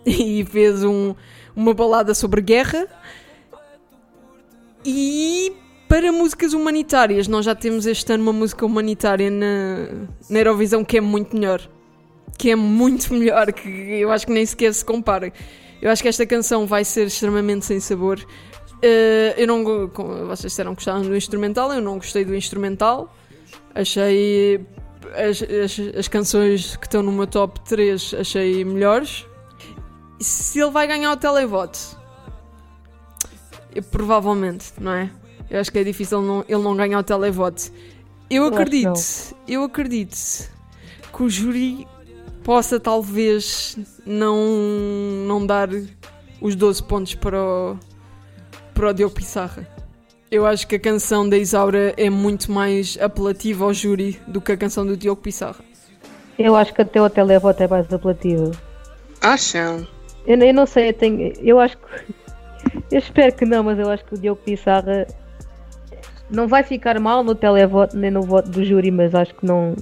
e 0.06 0.46
fez 0.46 0.84
um, 0.84 1.16
uma 1.56 1.74
balada 1.74 2.14
sobre 2.14 2.42
guerra. 2.42 2.88
E 4.86 5.54
para 5.88 6.12
músicas 6.12 6.54
humanitárias, 6.54 7.28
nós 7.28 7.46
já 7.46 7.56
temos 7.56 7.86
este 7.86 8.14
ano 8.14 8.24
uma 8.24 8.34
música 8.34 8.66
humanitária 8.66 9.30
na, 9.30 10.08
na 10.30 10.39
Eurovisão 10.39 10.84
que 10.86 10.98
é 10.98 11.02
muito 11.02 11.36
melhor. 11.36 11.62
Que 12.42 12.52
é 12.52 12.56
muito 12.56 13.14
melhor, 13.14 13.52
que 13.54 13.70
eu 13.70 14.12
acho 14.12 14.26
que 14.26 14.32
nem 14.34 14.46
sequer 14.46 14.74
se 14.74 14.84
compara. 14.84 15.32
Eu 15.82 15.89
acho 15.92 16.02
que 16.02 16.08
esta 16.08 16.26
canção 16.26 16.66
vai 16.66 16.84
ser 16.84 17.08
extremamente 17.08 17.66
sem 17.66 17.80
sabor. 17.80 18.20
Eh, 18.82 19.36
eu 19.38 19.48
não, 19.48 19.64
vocês 20.28 20.52
disseram 20.52 20.72
que 20.72 20.78
gostaram 20.78 21.02
do 21.02 21.16
instrumental, 21.16 21.72
eu 21.72 21.82
não 21.82 21.96
gostei 21.98 22.26
do 22.26 22.36
instrumental. 22.36 23.16
Achei 23.76 24.60
as, 25.16 25.42
as, 25.44 25.96
as 25.98 26.08
canções 26.08 26.76
que 26.78 26.86
estão 26.88 27.02
no 27.04 27.12
meu 27.12 27.28
top 27.28 27.60
3 27.62 28.16
achei 28.20 28.64
melhores. 28.66 29.26
Se 30.20 30.60
ele 30.60 30.72
vai 30.72 30.88
ganhar 30.88 31.12
o 31.12 31.18
televoto, 31.18 31.80
eu, 33.74 33.84
provavelmente, 33.84 34.74
não 34.80 34.92
é? 34.94 35.10
Eu 35.50 35.60
acho 35.60 35.72
que 35.72 35.80
é 35.80 35.84
difícil 35.84 36.22
não- 36.22 36.46
ele 36.48 36.62
não 36.62 36.76
ganhar 36.76 37.00
o 37.00 37.04
televoto. 37.04 37.72
Eu 38.30 38.46
acredito, 38.46 38.88
eu 39.48 39.64
acredito 39.64 40.18
que 41.14 41.24
o 41.24 41.30
júri 41.30 41.88
possa 42.44 42.80
talvez 42.80 43.78
não, 44.06 44.38
não 45.28 45.46
dar 45.46 45.70
os 46.42 46.56
12 46.56 46.84
pontos 46.84 47.16
para 47.16 47.42
o, 47.42 47.78
para 48.74 48.89
o 48.89 48.94
Diogo 48.94 49.16
Pissarra. 49.16 49.68
Eu 50.30 50.46
acho 50.46 50.66
que 50.66 50.76
a 50.76 50.80
canção 50.80 51.28
da 51.28 51.38
Isaura 51.38 51.94
é 51.98 52.10
muito 52.10 52.52
mais 52.52 52.98
apelativa 53.02 53.66
ao 53.66 53.74
júri 53.74 54.20
do 54.28 54.39
que 54.39 54.54
a 54.54 54.58
canção 54.58 54.86
do 54.86 54.96
Diogo 54.96 55.22
Pissarra. 55.22 55.64
Eu 56.39 56.56
acho 56.56 56.74
que 56.74 56.82
até 56.82 57.02
o 57.02 57.10
televoto 57.10 57.62
é 57.62 57.68
mais 57.68 57.92
apelativo. 57.94 58.52
Acham? 59.22 59.86
Eu, 60.26 60.38
eu 60.38 60.54
não 60.54 60.66
sei, 60.66 60.89
eu, 60.89 60.94
tenho, 60.94 61.34
eu 61.42 61.60
acho 61.60 61.78
que. 61.78 62.22
Eu 62.92 63.00
espero 63.00 63.36
que 63.36 63.46
não, 63.46 63.64
mas 63.64 63.78
eu 63.78 63.89
acho 63.89 64.06
que 64.06 64.16
o 64.16 64.18
Diogo 64.18 64.42
Pissarra 64.42 65.08
não 66.30 66.48
vai 66.48 66.64
ficar 66.64 67.00
mal 67.00 67.24
no 67.24 67.36
televoto 67.36 67.98
nem 67.98 68.10
no 68.10 68.22
voto 68.22 68.50
do 68.50 68.64
júri, 68.64 68.89
mas 68.89 69.14
acho 69.14 69.36
que 69.36 69.46
não. 69.46 69.76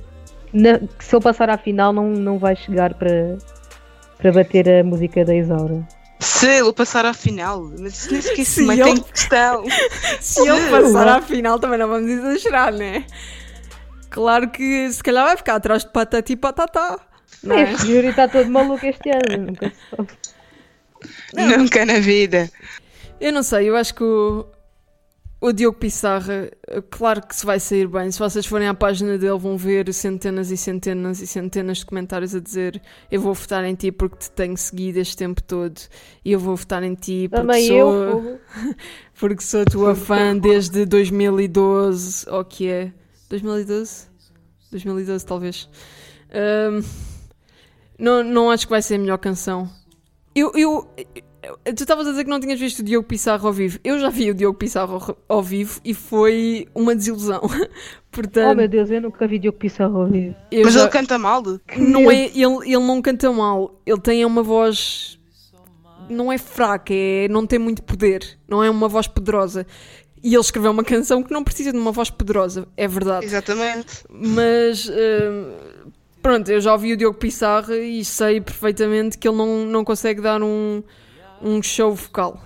Na- 0.53 0.79
se 0.99 1.15
eu 1.15 1.19
passar 1.21 1.49
à 1.49 1.57
final, 1.57 1.91
não, 1.93 2.09
não 2.09 2.37
vai 2.37 2.55
chegar 2.55 2.93
para, 2.93 3.37
para 4.17 4.31
bater 4.31 4.67
a 4.69 4.83
música 4.83 5.23
da 5.25 5.35
Isaura. 5.35 5.87
Se 6.19 6.47
ele 6.47 6.73
passar 6.73 7.05
à 7.05 7.13
final, 7.13 7.63
mas 7.79 7.93
isso 7.93 8.11
nem 8.11 8.21
sequer 8.21 8.45
Se 8.45 8.61
mantém 8.63 8.91
ele- 8.91 9.01
questão. 9.03 9.63
Se 10.19 10.47
ele 10.47 10.69
passar 10.69 11.07
à 11.07 11.21
final, 11.21 11.59
também 11.59 11.79
não 11.79 11.87
vamos 11.87 12.09
exagerar, 12.11 12.73
né? 12.73 13.05
Claro 14.09 14.49
que 14.49 14.91
se 14.91 15.01
calhar 15.03 15.25
vai 15.25 15.37
ficar 15.37 15.55
atrás 15.55 15.83
de 15.85 15.91
patati 15.91 16.33
e 16.33 16.35
patatá. 16.35 16.99
Não 17.43 17.55
é? 17.55 17.71
Este 17.71 17.87
júri 17.87 18.07
está 18.07 18.27
todo 18.27 18.49
maluco 18.49 18.85
este 18.85 19.09
ano, 19.11 19.45
nunca 19.47 19.69
se 19.69 19.75
sabe. 19.95 20.09
Nunca 21.57 21.85
na 21.85 21.99
vida. 21.99 22.49
Eu 23.21 23.31
não 23.31 23.43
sei, 23.43 23.69
eu 23.69 23.75
acho 23.77 23.93
que 23.93 24.03
o, 24.03 24.45
o 25.41 25.53
Diogo 25.53 25.77
Pissarra, 25.77 26.51
eh, 26.67 26.81
claro 26.89 27.25
que 27.25 27.33
se 27.35 27.45
vai 27.45 27.59
sair 27.59 27.87
bem. 27.87 28.11
Se 28.11 28.19
vocês 28.19 28.45
forem 28.45 28.67
à 28.67 28.73
página 28.73 29.17
dele, 29.17 29.37
vão 29.37 29.57
ver 29.57 29.93
centenas 29.93 30.51
e 30.51 30.57
centenas 30.57 31.21
e 31.21 31.27
centenas 31.27 31.77
de 31.77 31.85
comentários 31.85 32.35
a 32.35 32.39
dizer: 32.39 32.81
Eu 33.09 33.21
vou 33.21 33.33
votar 33.33 33.63
em 33.63 33.73
ti 33.73 33.91
porque 33.91 34.17
te 34.17 34.31
tenho 34.31 34.57
seguido 34.57 34.99
este 34.99 35.15
tempo 35.15 35.41
todo. 35.41 35.79
E 36.25 36.31
eu 36.33 36.39
vou 36.39 36.55
votar 36.55 36.83
em 36.83 36.93
ti 36.93 37.27
porque 37.29 37.41
Também 37.41 37.67
sou, 37.67 37.93
eu, 37.93 38.39
porque 39.19 39.41
sou 39.41 39.63
tua 39.65 39.95
fã 39.95 40.37
desde 40.37 40.85
2012. 40.85 42.29
Ou 42.29 42.43
que 42.43 42.67
é? 42.67 42.91
2012? 43.29 44.07
2012, 44.71 45.25
talvez. 45.25 45.69
Ahm, 46.31 46.83
não, 47.97 48.23
não 48.23 48.51
acho 48.51 48.67
que 48.67 48.71
vai 48.71 48.81
ser 48.81 48.95
a 48.95 48.99
melhor 48.99 49.17
canção. 49.17 49.69
Eu, 50.35 50.51
eu- 50.55 50.87
tu 51.75 51.81
estavas 51.83 52.07
a 52.07 52.11
dizer 52.11 52.23
que 52.23 52.29
não 52.29 52.39
tinhas 52.39 52.59
visto 52.59 52.79
o 52.79 52.83
Diogo 52.83 53.07
Pissarro 53.07 53.47
ao 53.47 53.53
vivo. 53.53 53.79
Eu 53.83 53.99
já 53.99 54.09
vi 54.09 54.31
o 54.31 54.33
Diogo 54.33 54.57
Pissarro 54.57 55.17
ao- 55.27 55.43
vivo 55.43 55.79
e 55.83 55.93
foi 55.93 56.67
uma 56.75 56.95
desilusão. 56.95 57.41
Oh 58.11 58.11
Portanto, 58.11 58.57
meu 58.57 58.67
Deus, 58.67 58.89
eu 58.89 58.99
nunca 59.01 59.27
vi 59.27 59.37
Diogo 59.37 59.59
Pissarro 59.59 60.01
ao 60.01 60.07
vivo. 60.07 60.35
eu 60.51 60.63
Mas 60.65 60.73
já- 60.73 60.81
ele 60.81 60.89
canta 60.89 61.17
mal. 61.19 61.43
não 61.77 62.09
é, 62.09 62.25
ele, 62.25 62.57
ele 62.65 62.79
não 62.79 63.01
canta 63.03 63.31
mal. 63.31 63.79
Ele 63.85 63.99
tem 64.01 64.25
uma 64.25 64.41
voz. 64.41 65.19
Não 66.09 66.31
é 66.31 66.37
fraca, 66.39 66.91
é, 66.91 67.27
não 67.29 67.45
tem 67.45 67.59
muito 67.59 67.83
poder. 67.83 68.39
Não 68.47 68.63
é 68.63 68.69
uma 68.69 68.87
voz 68.87 69.05
poderosa. 69.07 69.65
E 70.23 70.33
ele 70.33 70.41
escreveu 70.41 70.71
uma 70.71 70.83
canção 70.83 71.21
que 71.21 71.31
não 71.31 71.43
precisa 71.43 71.71
de 71.71 71.77
uma 71.77 71.91
voz 71.91 72.09
poderosa, 72.09 72.67
é 72.75 72.87
verdade. 72.87 73.25
Exatamente. 73.25 74.03
Mas 74.09 74.89
hum, 74.89 75.53
pronto, 76.21 76.49
eu 76.51 76.59
já 76.59 76.73
ouvi 76.73 76.91
o 76.93 76.97
Diogo 76.97 77.17
Pissarra 77.17 77.77
e 77.77 78.03
sei 78.03 78.41
perfeitamente 78.41 79.17
que 79.19 79.27
ele 79.29 79.37
não, 79.37 79.65
não 79.65 79.85
consegue 79.85 80.19
dar 80.19 80.41
um, 80.41 80.81
um 81.41 81.61
show 81.61 81.93
vocal. 81.93 82.41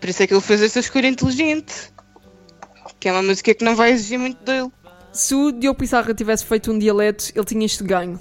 Por 0.00 0.08
isso 0.08 0.22
é 0.22 0.26
que 0.26 0.34
ele 0.34 0.40
fez 0.40 0.62
essa 0.62 0.80
escolha 0.80 1.08
inteligente. 1.08 1.92
Que 3.00 3.08
é 3.08 3.12
uma 3.12 3.22
música 3.22 3.54
que 3.54 3.64
não 3.64 3.76
vai 3.76 3.92
exigir 3.92 4.18
muito 4.18 4.42
dele. 4.44 4.70
Se 5.12 5.34
o 5.34 5.52
Diogo 5.52 5.78
Pissarra 5.78 6.14
tivesse 6.14 6.44
feito 6.44 6.70
um 6.72 6.78
dialeto, 6.78 7.32
ele 7.34 7.44
tinha 7.44 7.66
isto 7.66 7.84
ganho. 7.84 8.20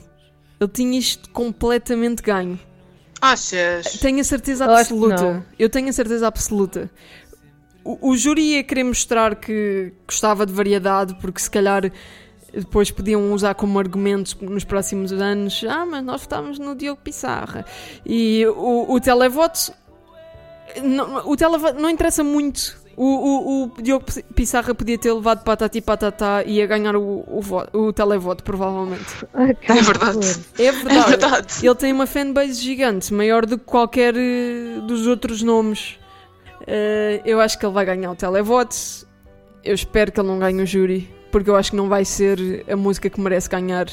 Ele 0.60 0.70
tinha 0.70 0.98
isto 0.98 1.30
completamente 1.30 2.22
ganho. 2.22 2.60
Achas? 3.22 3.98
Tenho 4.00 4.20
a 4.20 4.24
certeza 4.24 4.66
absoluta. 4.66 5.46
Eu 5.58 5.70
tenho 5.70 5.90
a 5.90 5.94
certeza 5.94 6.28
absoluta. 6.28 6.90
O, 7.84 8.10
o 8.12 8.18
júri 8.18 8.56
ia 8.56 8.64
querer 8.64 8.84
mostrar 8.84 9.36
que 9.36 9.94
gostava 10.06 10.46
de 10.46 10.54
variedade, 10.54 11.16
porque 11.22 11.40
se 11.40 11.50
calhar 11.50 11.92
depois 12.54 12.92
podiam 12.92 13.32
usar 13.34 13.56
como 13.56 13.80
argumento 13.80 14.38
nos 14.44 14.64
próximos 14.64 15.12
anos: 15.12 15.64
ah, 15.68 15.86
mas 15.86 16.04
nós 16.04 16.22
votámos 16.22 16.60
no 16.60 16.76
Diogo 16.76 17.02
Pissarra. 17.02 17.66
E 18.06 18.46
o, 18.48 18.94
o 18.94 19.00
televoto. 19.00 19.72
Não, 20.82 21.30
o 21.30 21.36
televoto 21.36 21.80
não 21.80 21.90
interessa 21.90 22.24
muito. 22.24 22.78
O, 22.96 23.04
o, 23.06 23.64
o 23.78 23.82
Diogo 23.82 24.06
Pissarra 24.34 24.74
podia 24.74 24.98
ter 24.98 25.14
levado 25.14 25.44
patati 25.44 25.80
patatá 25.82 26.44
e 26.44 26.54
ia 26.54 26.66
ganhar 26.66 26.96
o, 26.96 27.24
o, 27.28 27.42
vo- 27.42 27.68
o 27.72 27.94
televoto, 27.94 28.44
provavelmente. 28.44 29.06
Que 29.62 29.72
É 29.72 29.82
verdade. 29.82 30.40
É 30.58 30.72
verdade. 30.72 30.98
É 30.98 31.08
verdade. 31.08 31.66
Ele 31.68 31.76
tem 31.76 31.94
uma 31.94 32.08
fanbase 32.08 32.54
gigante, 32.54 33.14
maior 33.14 33.46
do 33.46 33.58
que 33.60 33.66
qualquer 33.66 34.16
eh, 34.18 34.80
dos 34.88 35.06
outros 35.06 35.44
nomes. 35.44 36.00
Eh, 36.66 37.22
eu 37.24 37.40
acho 37.40 37.60
que 37.60 37.66
ele 37.68 37.74
vai 37.74 37.86
ganhar 37.86 38.10
o 38.12 38.16
televoto. 38.16 38.76
Eu 39.64 39.76
espero 39.76 40.12
que 40.12 40.20
ele 40.20 40.28
não 40.30 40.40
ganhe 40.40 40.60
o 40.62 40.66
júri, 40.66 41.08
porque 41.32 41.50
eu 41.52 41.56
acho 41.56 41.70
que 41.72 41.78
não 41.78 41.88
vai 41.88 42.04
ser 42.04 42.66
a 42.68 42.76
música 42.76 43.12
que 43.12 43.22
merece 43.22 43.48
ganhar 43.48 43.86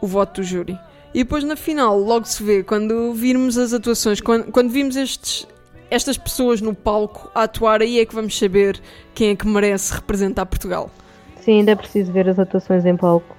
o 0.00 0.06
voto 0.06 0.40
do 0.40 0.44
júri. 0.46 0.78
E 1.12 1.18
depois 1.24 1.44
na 1.44 1.56
final, 1.56 1.98
logo 1.98 2.24
se 2.24 2.42
vê, 2.42 2.62
quando 2.62 3.12
virmos 3.12 3.58
as 3.58 3.74
atuações, 3.74 4.18
quando, 4.20 4.50
quando 4.50 4.70
vimos 4.70 4.96
estes, 4.96 5.46
estas 5.92 6.16
pessoas 6.16 6.62
no 6.62 6.74
palco 6.74 7.30
a 7.34 7.42
atuar, 7.42 7.82
aí 7.82 8.00
é 8.00 8.06
que 8.06 8.14
vamos 8.14 8.38
saber 8.38 8.80
quem 9.14 9.30
é 9.30 9.36
que 9.36 9.46
merece 9.46 9.92
representar 9.92 10.46
Portugal. 10.46 10.90
Sim, 11.36 11.58
ainda 11.58 11.72
é 11.72 11.76
preciso 11.76 12.10
ver 12.10 12.28
as 12.30 12.38
atuações 12.38 12.86
em 12.86 12.96
palco. 12.96 13.36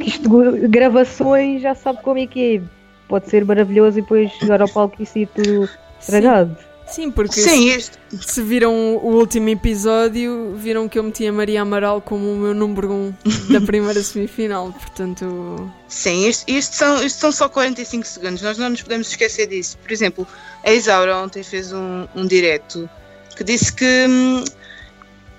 Isto, 0.00 0.28
gravações, 0.68 1.62
já 1.62 1.74
sabe 1.74 2.02
como 2.02 2.18
é 2.18 2.26
que 2.26 2.56
é. 2.56 2.62
Pode 3.08 3.28
ser 3.28 3.44
maravilhoso 3.44 3.98
e 3.98 4.02
depois 4.02 4.30
chegar 4.32 4.60
ao 4.60 4.68
palco 4.68 5.00
e 5.00 5.06
sair 5.06 5.28
tudo 5.28 5.68
estragado. 6.00 6.56
Sim, 6.90 7.10
porque 7.10 7.40
Sim, 7.40 7.68
isto, 7.68 7.98
Se 8.20 8.42
viram 8.42 8.74
o 8.96 9.14
último 9.14 9.48
episódio, 9.48 10.54
viram 10.56 10.88
que 10.88 10.98
eu 10.98 11.02
meti 11.04 11.26
a 11.26 11.32
Maria 11.32 11.62
Amaral 11.62 12.00
como 12.00 12.32
o 12.32 12.36
meu 12.36 12.52
número 12.52 12.92
1 12.92 13.14
da 13.52 13.60
primeira 13.64 14.02
semifinal, 14.02 14.72
portanto. 14.72 15.70
sim 15.86 16.26
isto, 16.28 16.50
isto 16.50 16.74
são, 16.74 17.04
isto 17.04 17.20
são 17.20 17.32
só 17.32 17.48
45 17.48 18.06
segundos. 18.06 18.42
Nós 18.42 18.58
não 18.58 18.70
nos 18.70 18.82
podemos 18.82 19.08
esquecer 19.08 19.46
disso. 19.46 19.78
Por 19.78 19.92
exemplo, 19.92 20.26
a 20.64 20.72
Isaura 20.72 21.16
ontem 21.16 21.42
fez 21.42 21.72
um, 21.72 22.06
um 22.14 22.26
direto 22.26 22.90
que 23.36 23.44
disse 23.44 23.72
que, 23.72 24.06
hum, 24.08 24.44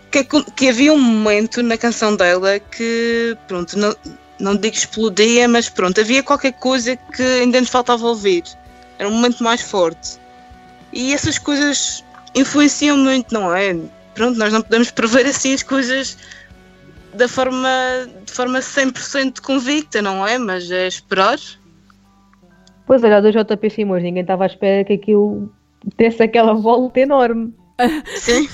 que, 0.10 0.24
que 0.56 0.70
havia 0.70 0.94
um 0.94 1.00
momento 1.00 1.62
na 1.62 1.78
canção 1.78 2.16
dela 2.16 2.60
que, 2.60 3.38
pronto, 3.48 3.78
não, 3.78 3.96
não 4.40 4.56
digo 4.56 4.76
explodia, 4.76 5.48
mas 5.48 5.70
pronto, 5.70 6.00
havia 6.00 6.24
qualquer 6.24 6.54
coisa 6.54 6.96
que 6.96 7.22
ainda 7.22 7.60
nos 7.60 7.70
faltava 7.70 8.08
ouvir. 8.08 8.44
Era 8.98 9.10
um 9.10 9.14
momento 9.14 9.44
mais 9.44 9.62
forte. 9.62 10.22
E 10.94 11.14
essas 11.14 11.38
coisas 11.38 12.04
influenciam 12.36 12.98
muito, 12.98 13.34
não 13.34 13.54
é? 13.54 13.76
Pronto, 14.14 14.38
nós 14.38 14.52
não 14.52 14.62
podemos 14.62 14.92
prever 14.92 15.26
assim 15.26 15.54
as 15.54 15.64
coisas 15.64 16.18
da 17.14 17.28
forma, 17.28 17.70
de 18.26 18.32
forma 18.32 18.60
100% 18.60 19.42
convicta, 19.42 20.02
não 20.02 20.26
é? 20.26 20.38
Mas 20.38 20.70
é 20.70 20.88
esperar. 20.88 21.40
Pois 22.86 23.04
olha, 23.04 23.22
do 23.22 23.32
JP 23.32 23.70
Simões, 23.70 24.04
ninguém 24.04 24.22
estava 24.22 24.44
à 24.44 24.48
espera 24.48 24.84
que 24.84 24.94
aquilo 24.94 25.52
desse 25.98 26.22
aquela 26.24 26.54
volta 26.54 27.00
enorme. 27.00 27.54
Sim. 28.18 28.48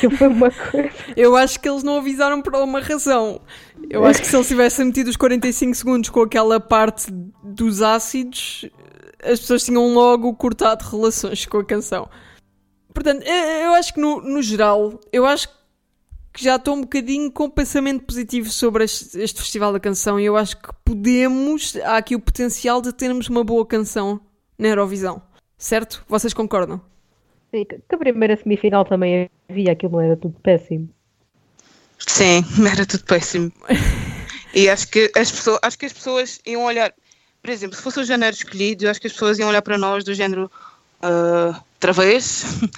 Que 0.00 0.10
foi 0.16 0.28
uma 0.28 0.50
coisa. 0.50 0.90
Eu 1.16 1.36
acho 1.36 1.60
que 1.60 1.68
eles 1.68 1.82
não 1.82 1.98
avisaram 1.98 2.40
por 2.40 2.54
alguma 2.54 2.80
razão. 2.80 3.40
Eu 3.88 4.04
acho 4.04 4.20
que 4.20 4.26
se 4.26 4.36
eles 4.36 4.48
tivessem 4.48 4.86
metido 4.86 5.08
os 5.08 5.16
45 5.16 5.74
segundos 5.74 6.10
com 6.10 6.22
aquela 6.22 6.60
parte 6.60 7.10
dos 7.42 7.82
ácidos, 7.82 8.66
as 9.22 9.40
pessoas 9.40 9.64
tinham 9.64 9.92
logo 9.92 10.34
cortado 10.34 10.84
relações 10.84 11.46
com 11.46 11.58
a 11.58 11.64
canção. 11.64 12.08
Portanto, 12.92 13.22
eu, 13.24 13.34
eu 13.34 13.74
acho 13.74 13.94
que 13.94 14.00
no, 14.00 14.20
no 14.20 14.42
geral, 14.42 15.00
eu 15.12 15.24
acho 15.26 15.48
que 16.32 16.44
já 16.44 16.56
estou 16.56 16.76
um 16.76 16.82
bocadinho 16.82 17.30
com 17.30 17.50
pensamento 17.50 18.04
positivo 18.04 18.48
sobre 18.48 18.84
este, 18.84 19.18
este 19.20 19.40
Festival 19.40 19.72
da 19.72 19.80
Canção 19.80 20.18
e 20.18 20.24
eu 20.24 20.36
acho 20.36 20.56
que 20.56 20.68
podemos, 20.84 21.76
há 21.84 21.96
aqui 21.96 22.14
o 22.14 22.20
potencial 22.20 22.80
de 22.80 22.92
termos 22.92 23.28
uma 23.28 23.42
boa 23.42 23.66
canção 23.66 24.20
na 24.58 24.68
Eurovisão. 24.68 25.22
Certo? 25.58 26.04
Vocês 26.08 26.32
concordam? 26.32 26.80
Sim, 27.50 27.64
que 27.64 27.78
que 27.78 27.94
a 27.94 27.98
primeira 27.98 28.36
semifinal 28.36 28.84
também 28.84 29.28
havia, 29.48 29.72
aquilo 29.72 29.92
não 29.92 30.00
era 30.00 30.16
tudo 30.16 30.38
péssimo. 30.40 30.88
Sim, 31.98 32.44
era 32.70 32.86
tudo 32.86 33.04
péssimo. 33.04 33.52
E 34.54 34.68
acho 34.68 34.88
que 34.88 35.12
as 35.16 35.30
pessoas, 35.30 35.58
acho 35.62 35.78
que 35.78 35.86
as 35.86 35.92
pessoas 35.92 36.40
iam 36.46 36.64
olhar, 36.64 36.92
por 37.42 37.50
exemplo, 37.50 37.76
se 37.76 37.82
fosse 37.82 38.00
o 38.00 38.04
género 38.04 38.34
escolhido, 38.34 38.84
eu 38.84 38.90
acho 38.90 39.00
que 39.00 39.06
as 39.06 39.12
pessoas 39.12 39.38
iam 39.38 39.48
olhar 39.48 39.62
para 39.62 39.78
nós 39.78 40.04
do 40.04 40.14
género 40.14 40.50
ah, 41.02 41.62
outra 41.74 41.92
vez. 41.92 42.44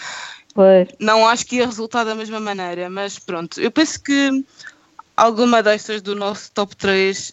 Pois, 0.55 0.89
Não 1.01 1.27
acho 1.27 1.47
que 1.47 1.57
ia 1.57 1.67
resultar 1.67 2.05
da 2.05 2.15
mesma 2.15 2.39
maneira, 2.39 2.91
mas 2.91 3.19
pronto. 3.19 3.59
Eu 3.59 3.71
penso 3.71 3.99
que 4.03 4.45
alguma 5.17 5.63
destas 5.63 6.03
do 6.03 6.15
nosso 6.15 6.53
top 6.53 6.77
3 6.77 7.33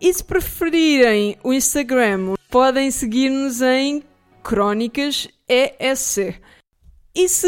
E 0.00 0.14
se 0.14 0.24
preferirem 0.24 1.36
o 1.44 1.52
Instagram, 1.52 2.36
podem 2.50 2.90
seguir-nos 2.90 3.60
em 3.60 4.02
Crónicas 4.42 5.28
ESC. 5.46 6.40
E 7.16 7.28
se 7.28 7.46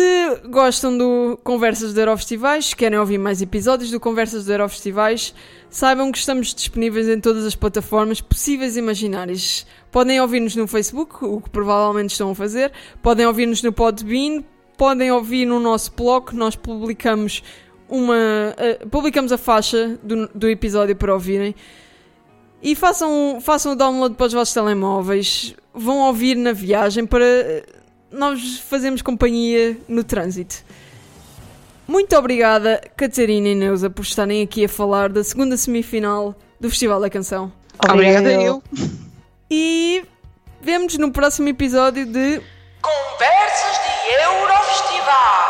gostam 0.49 0.97
do 0.97 1.41
Conversas 1.43 1.93
de 1.93 2.01
Eurofestivais, 2.01 2.73
querem 2.73 3.01
ouvir 3.01 3.19
mais 3.19 3.43
episódios 3.43 3.91
do 3.91 3.99
Conversas 3.99 4.45
de 4.45 4.53
Eurofestivais, 4.53 5.35
saibam 5.69 6.13
que 6.13 6.19
estamos 6.19 6.55
disponíveis 6.55 7.09
em 7.09 7.19
todas 7.19 7.45
as 7.45 7.57
plataformas 7.57 8.21
possíveis 8.21 8.77
e 8.77 8.79
imaginárias. 8.79 9.67
Podem 9.91 10.21
ouvir-nos 10.21 10.55
no 10.55 10.69
Facebook, 10.69 11.17
o 11.25 11.41
que 11.41 11.51
provavelmente 11.51 12.13
estão 12.13 12.31
a 12.31 12.35
fazer, 12.37 12.71
podem 13.03 13.27
ouvir-nos 13.27 13.61
no 13.61 13.73
Podbean, 13.73 14.45
podem 14.79 15.11
ouvir 15.11 15.47
no 15.47 15.59
nosso 15.59 15.93
blog, 15.97 16.33
nós 16.33 16.55
publicamos 16.55 17.43
uma. 17.89 18.55
eh, 18.59 18.87
publicamos 18.89 19.33
a 19.33 19.39
faixa 19.39 19.99
do, 20.01 20.29
do 20.33 20.49
episódio 20.49 20.95
para 20.95 21.13
ouvirem. 21.13 21.57
E 22.63 22.77
façam, 22.77 23.41
façam 23.41 23.73
o 23.73 23.75
download 23.75 24.15
para 24.15 24.27
os 24.27 24.33
vossos 24.33 24.55
telemóveis. 24.55 25.57
Vão 25.75 26.07
ouvir 26.07 26.37
na 26.37 26.53
viagem 26.53 27.05
para 27.05 27.25
nós 28.11 28.59
fazemos 28.59 29.03
companhia 29.03 29.77
no 29.89 30.05
trânsito. 30.05 30.65
Muito 31.87 32.17
obrigada, 32.17 32.81
Catarina 32.97 33.49
e 33.49 33.55
Neuza, 33.55 33.89
por 33.89 34.03
estarem 34.03 34.43
aqui 34.43 34.65
a 34.65 34.69
falar 34.69 35.09
da 35.09 35.23
segunda 35.23 35.57
semifinal 35.57 36.35
do 36.59 36.69
Festival 36.69 37.01
da 37.01 37.09
Canção. 37.09 37.53
Obrigada, 37.89 38.33
eu. 38.33 38.63
E 39.51 40.05
vemos 40.61 40.99
no 40.99 41.13
próximo 41.13 41.49
episódio 41.49 42.05
de 42.05 42.43
Conversas 42.83 43.77
de 43.85 44.15
Eurofestival. 44.25 45.46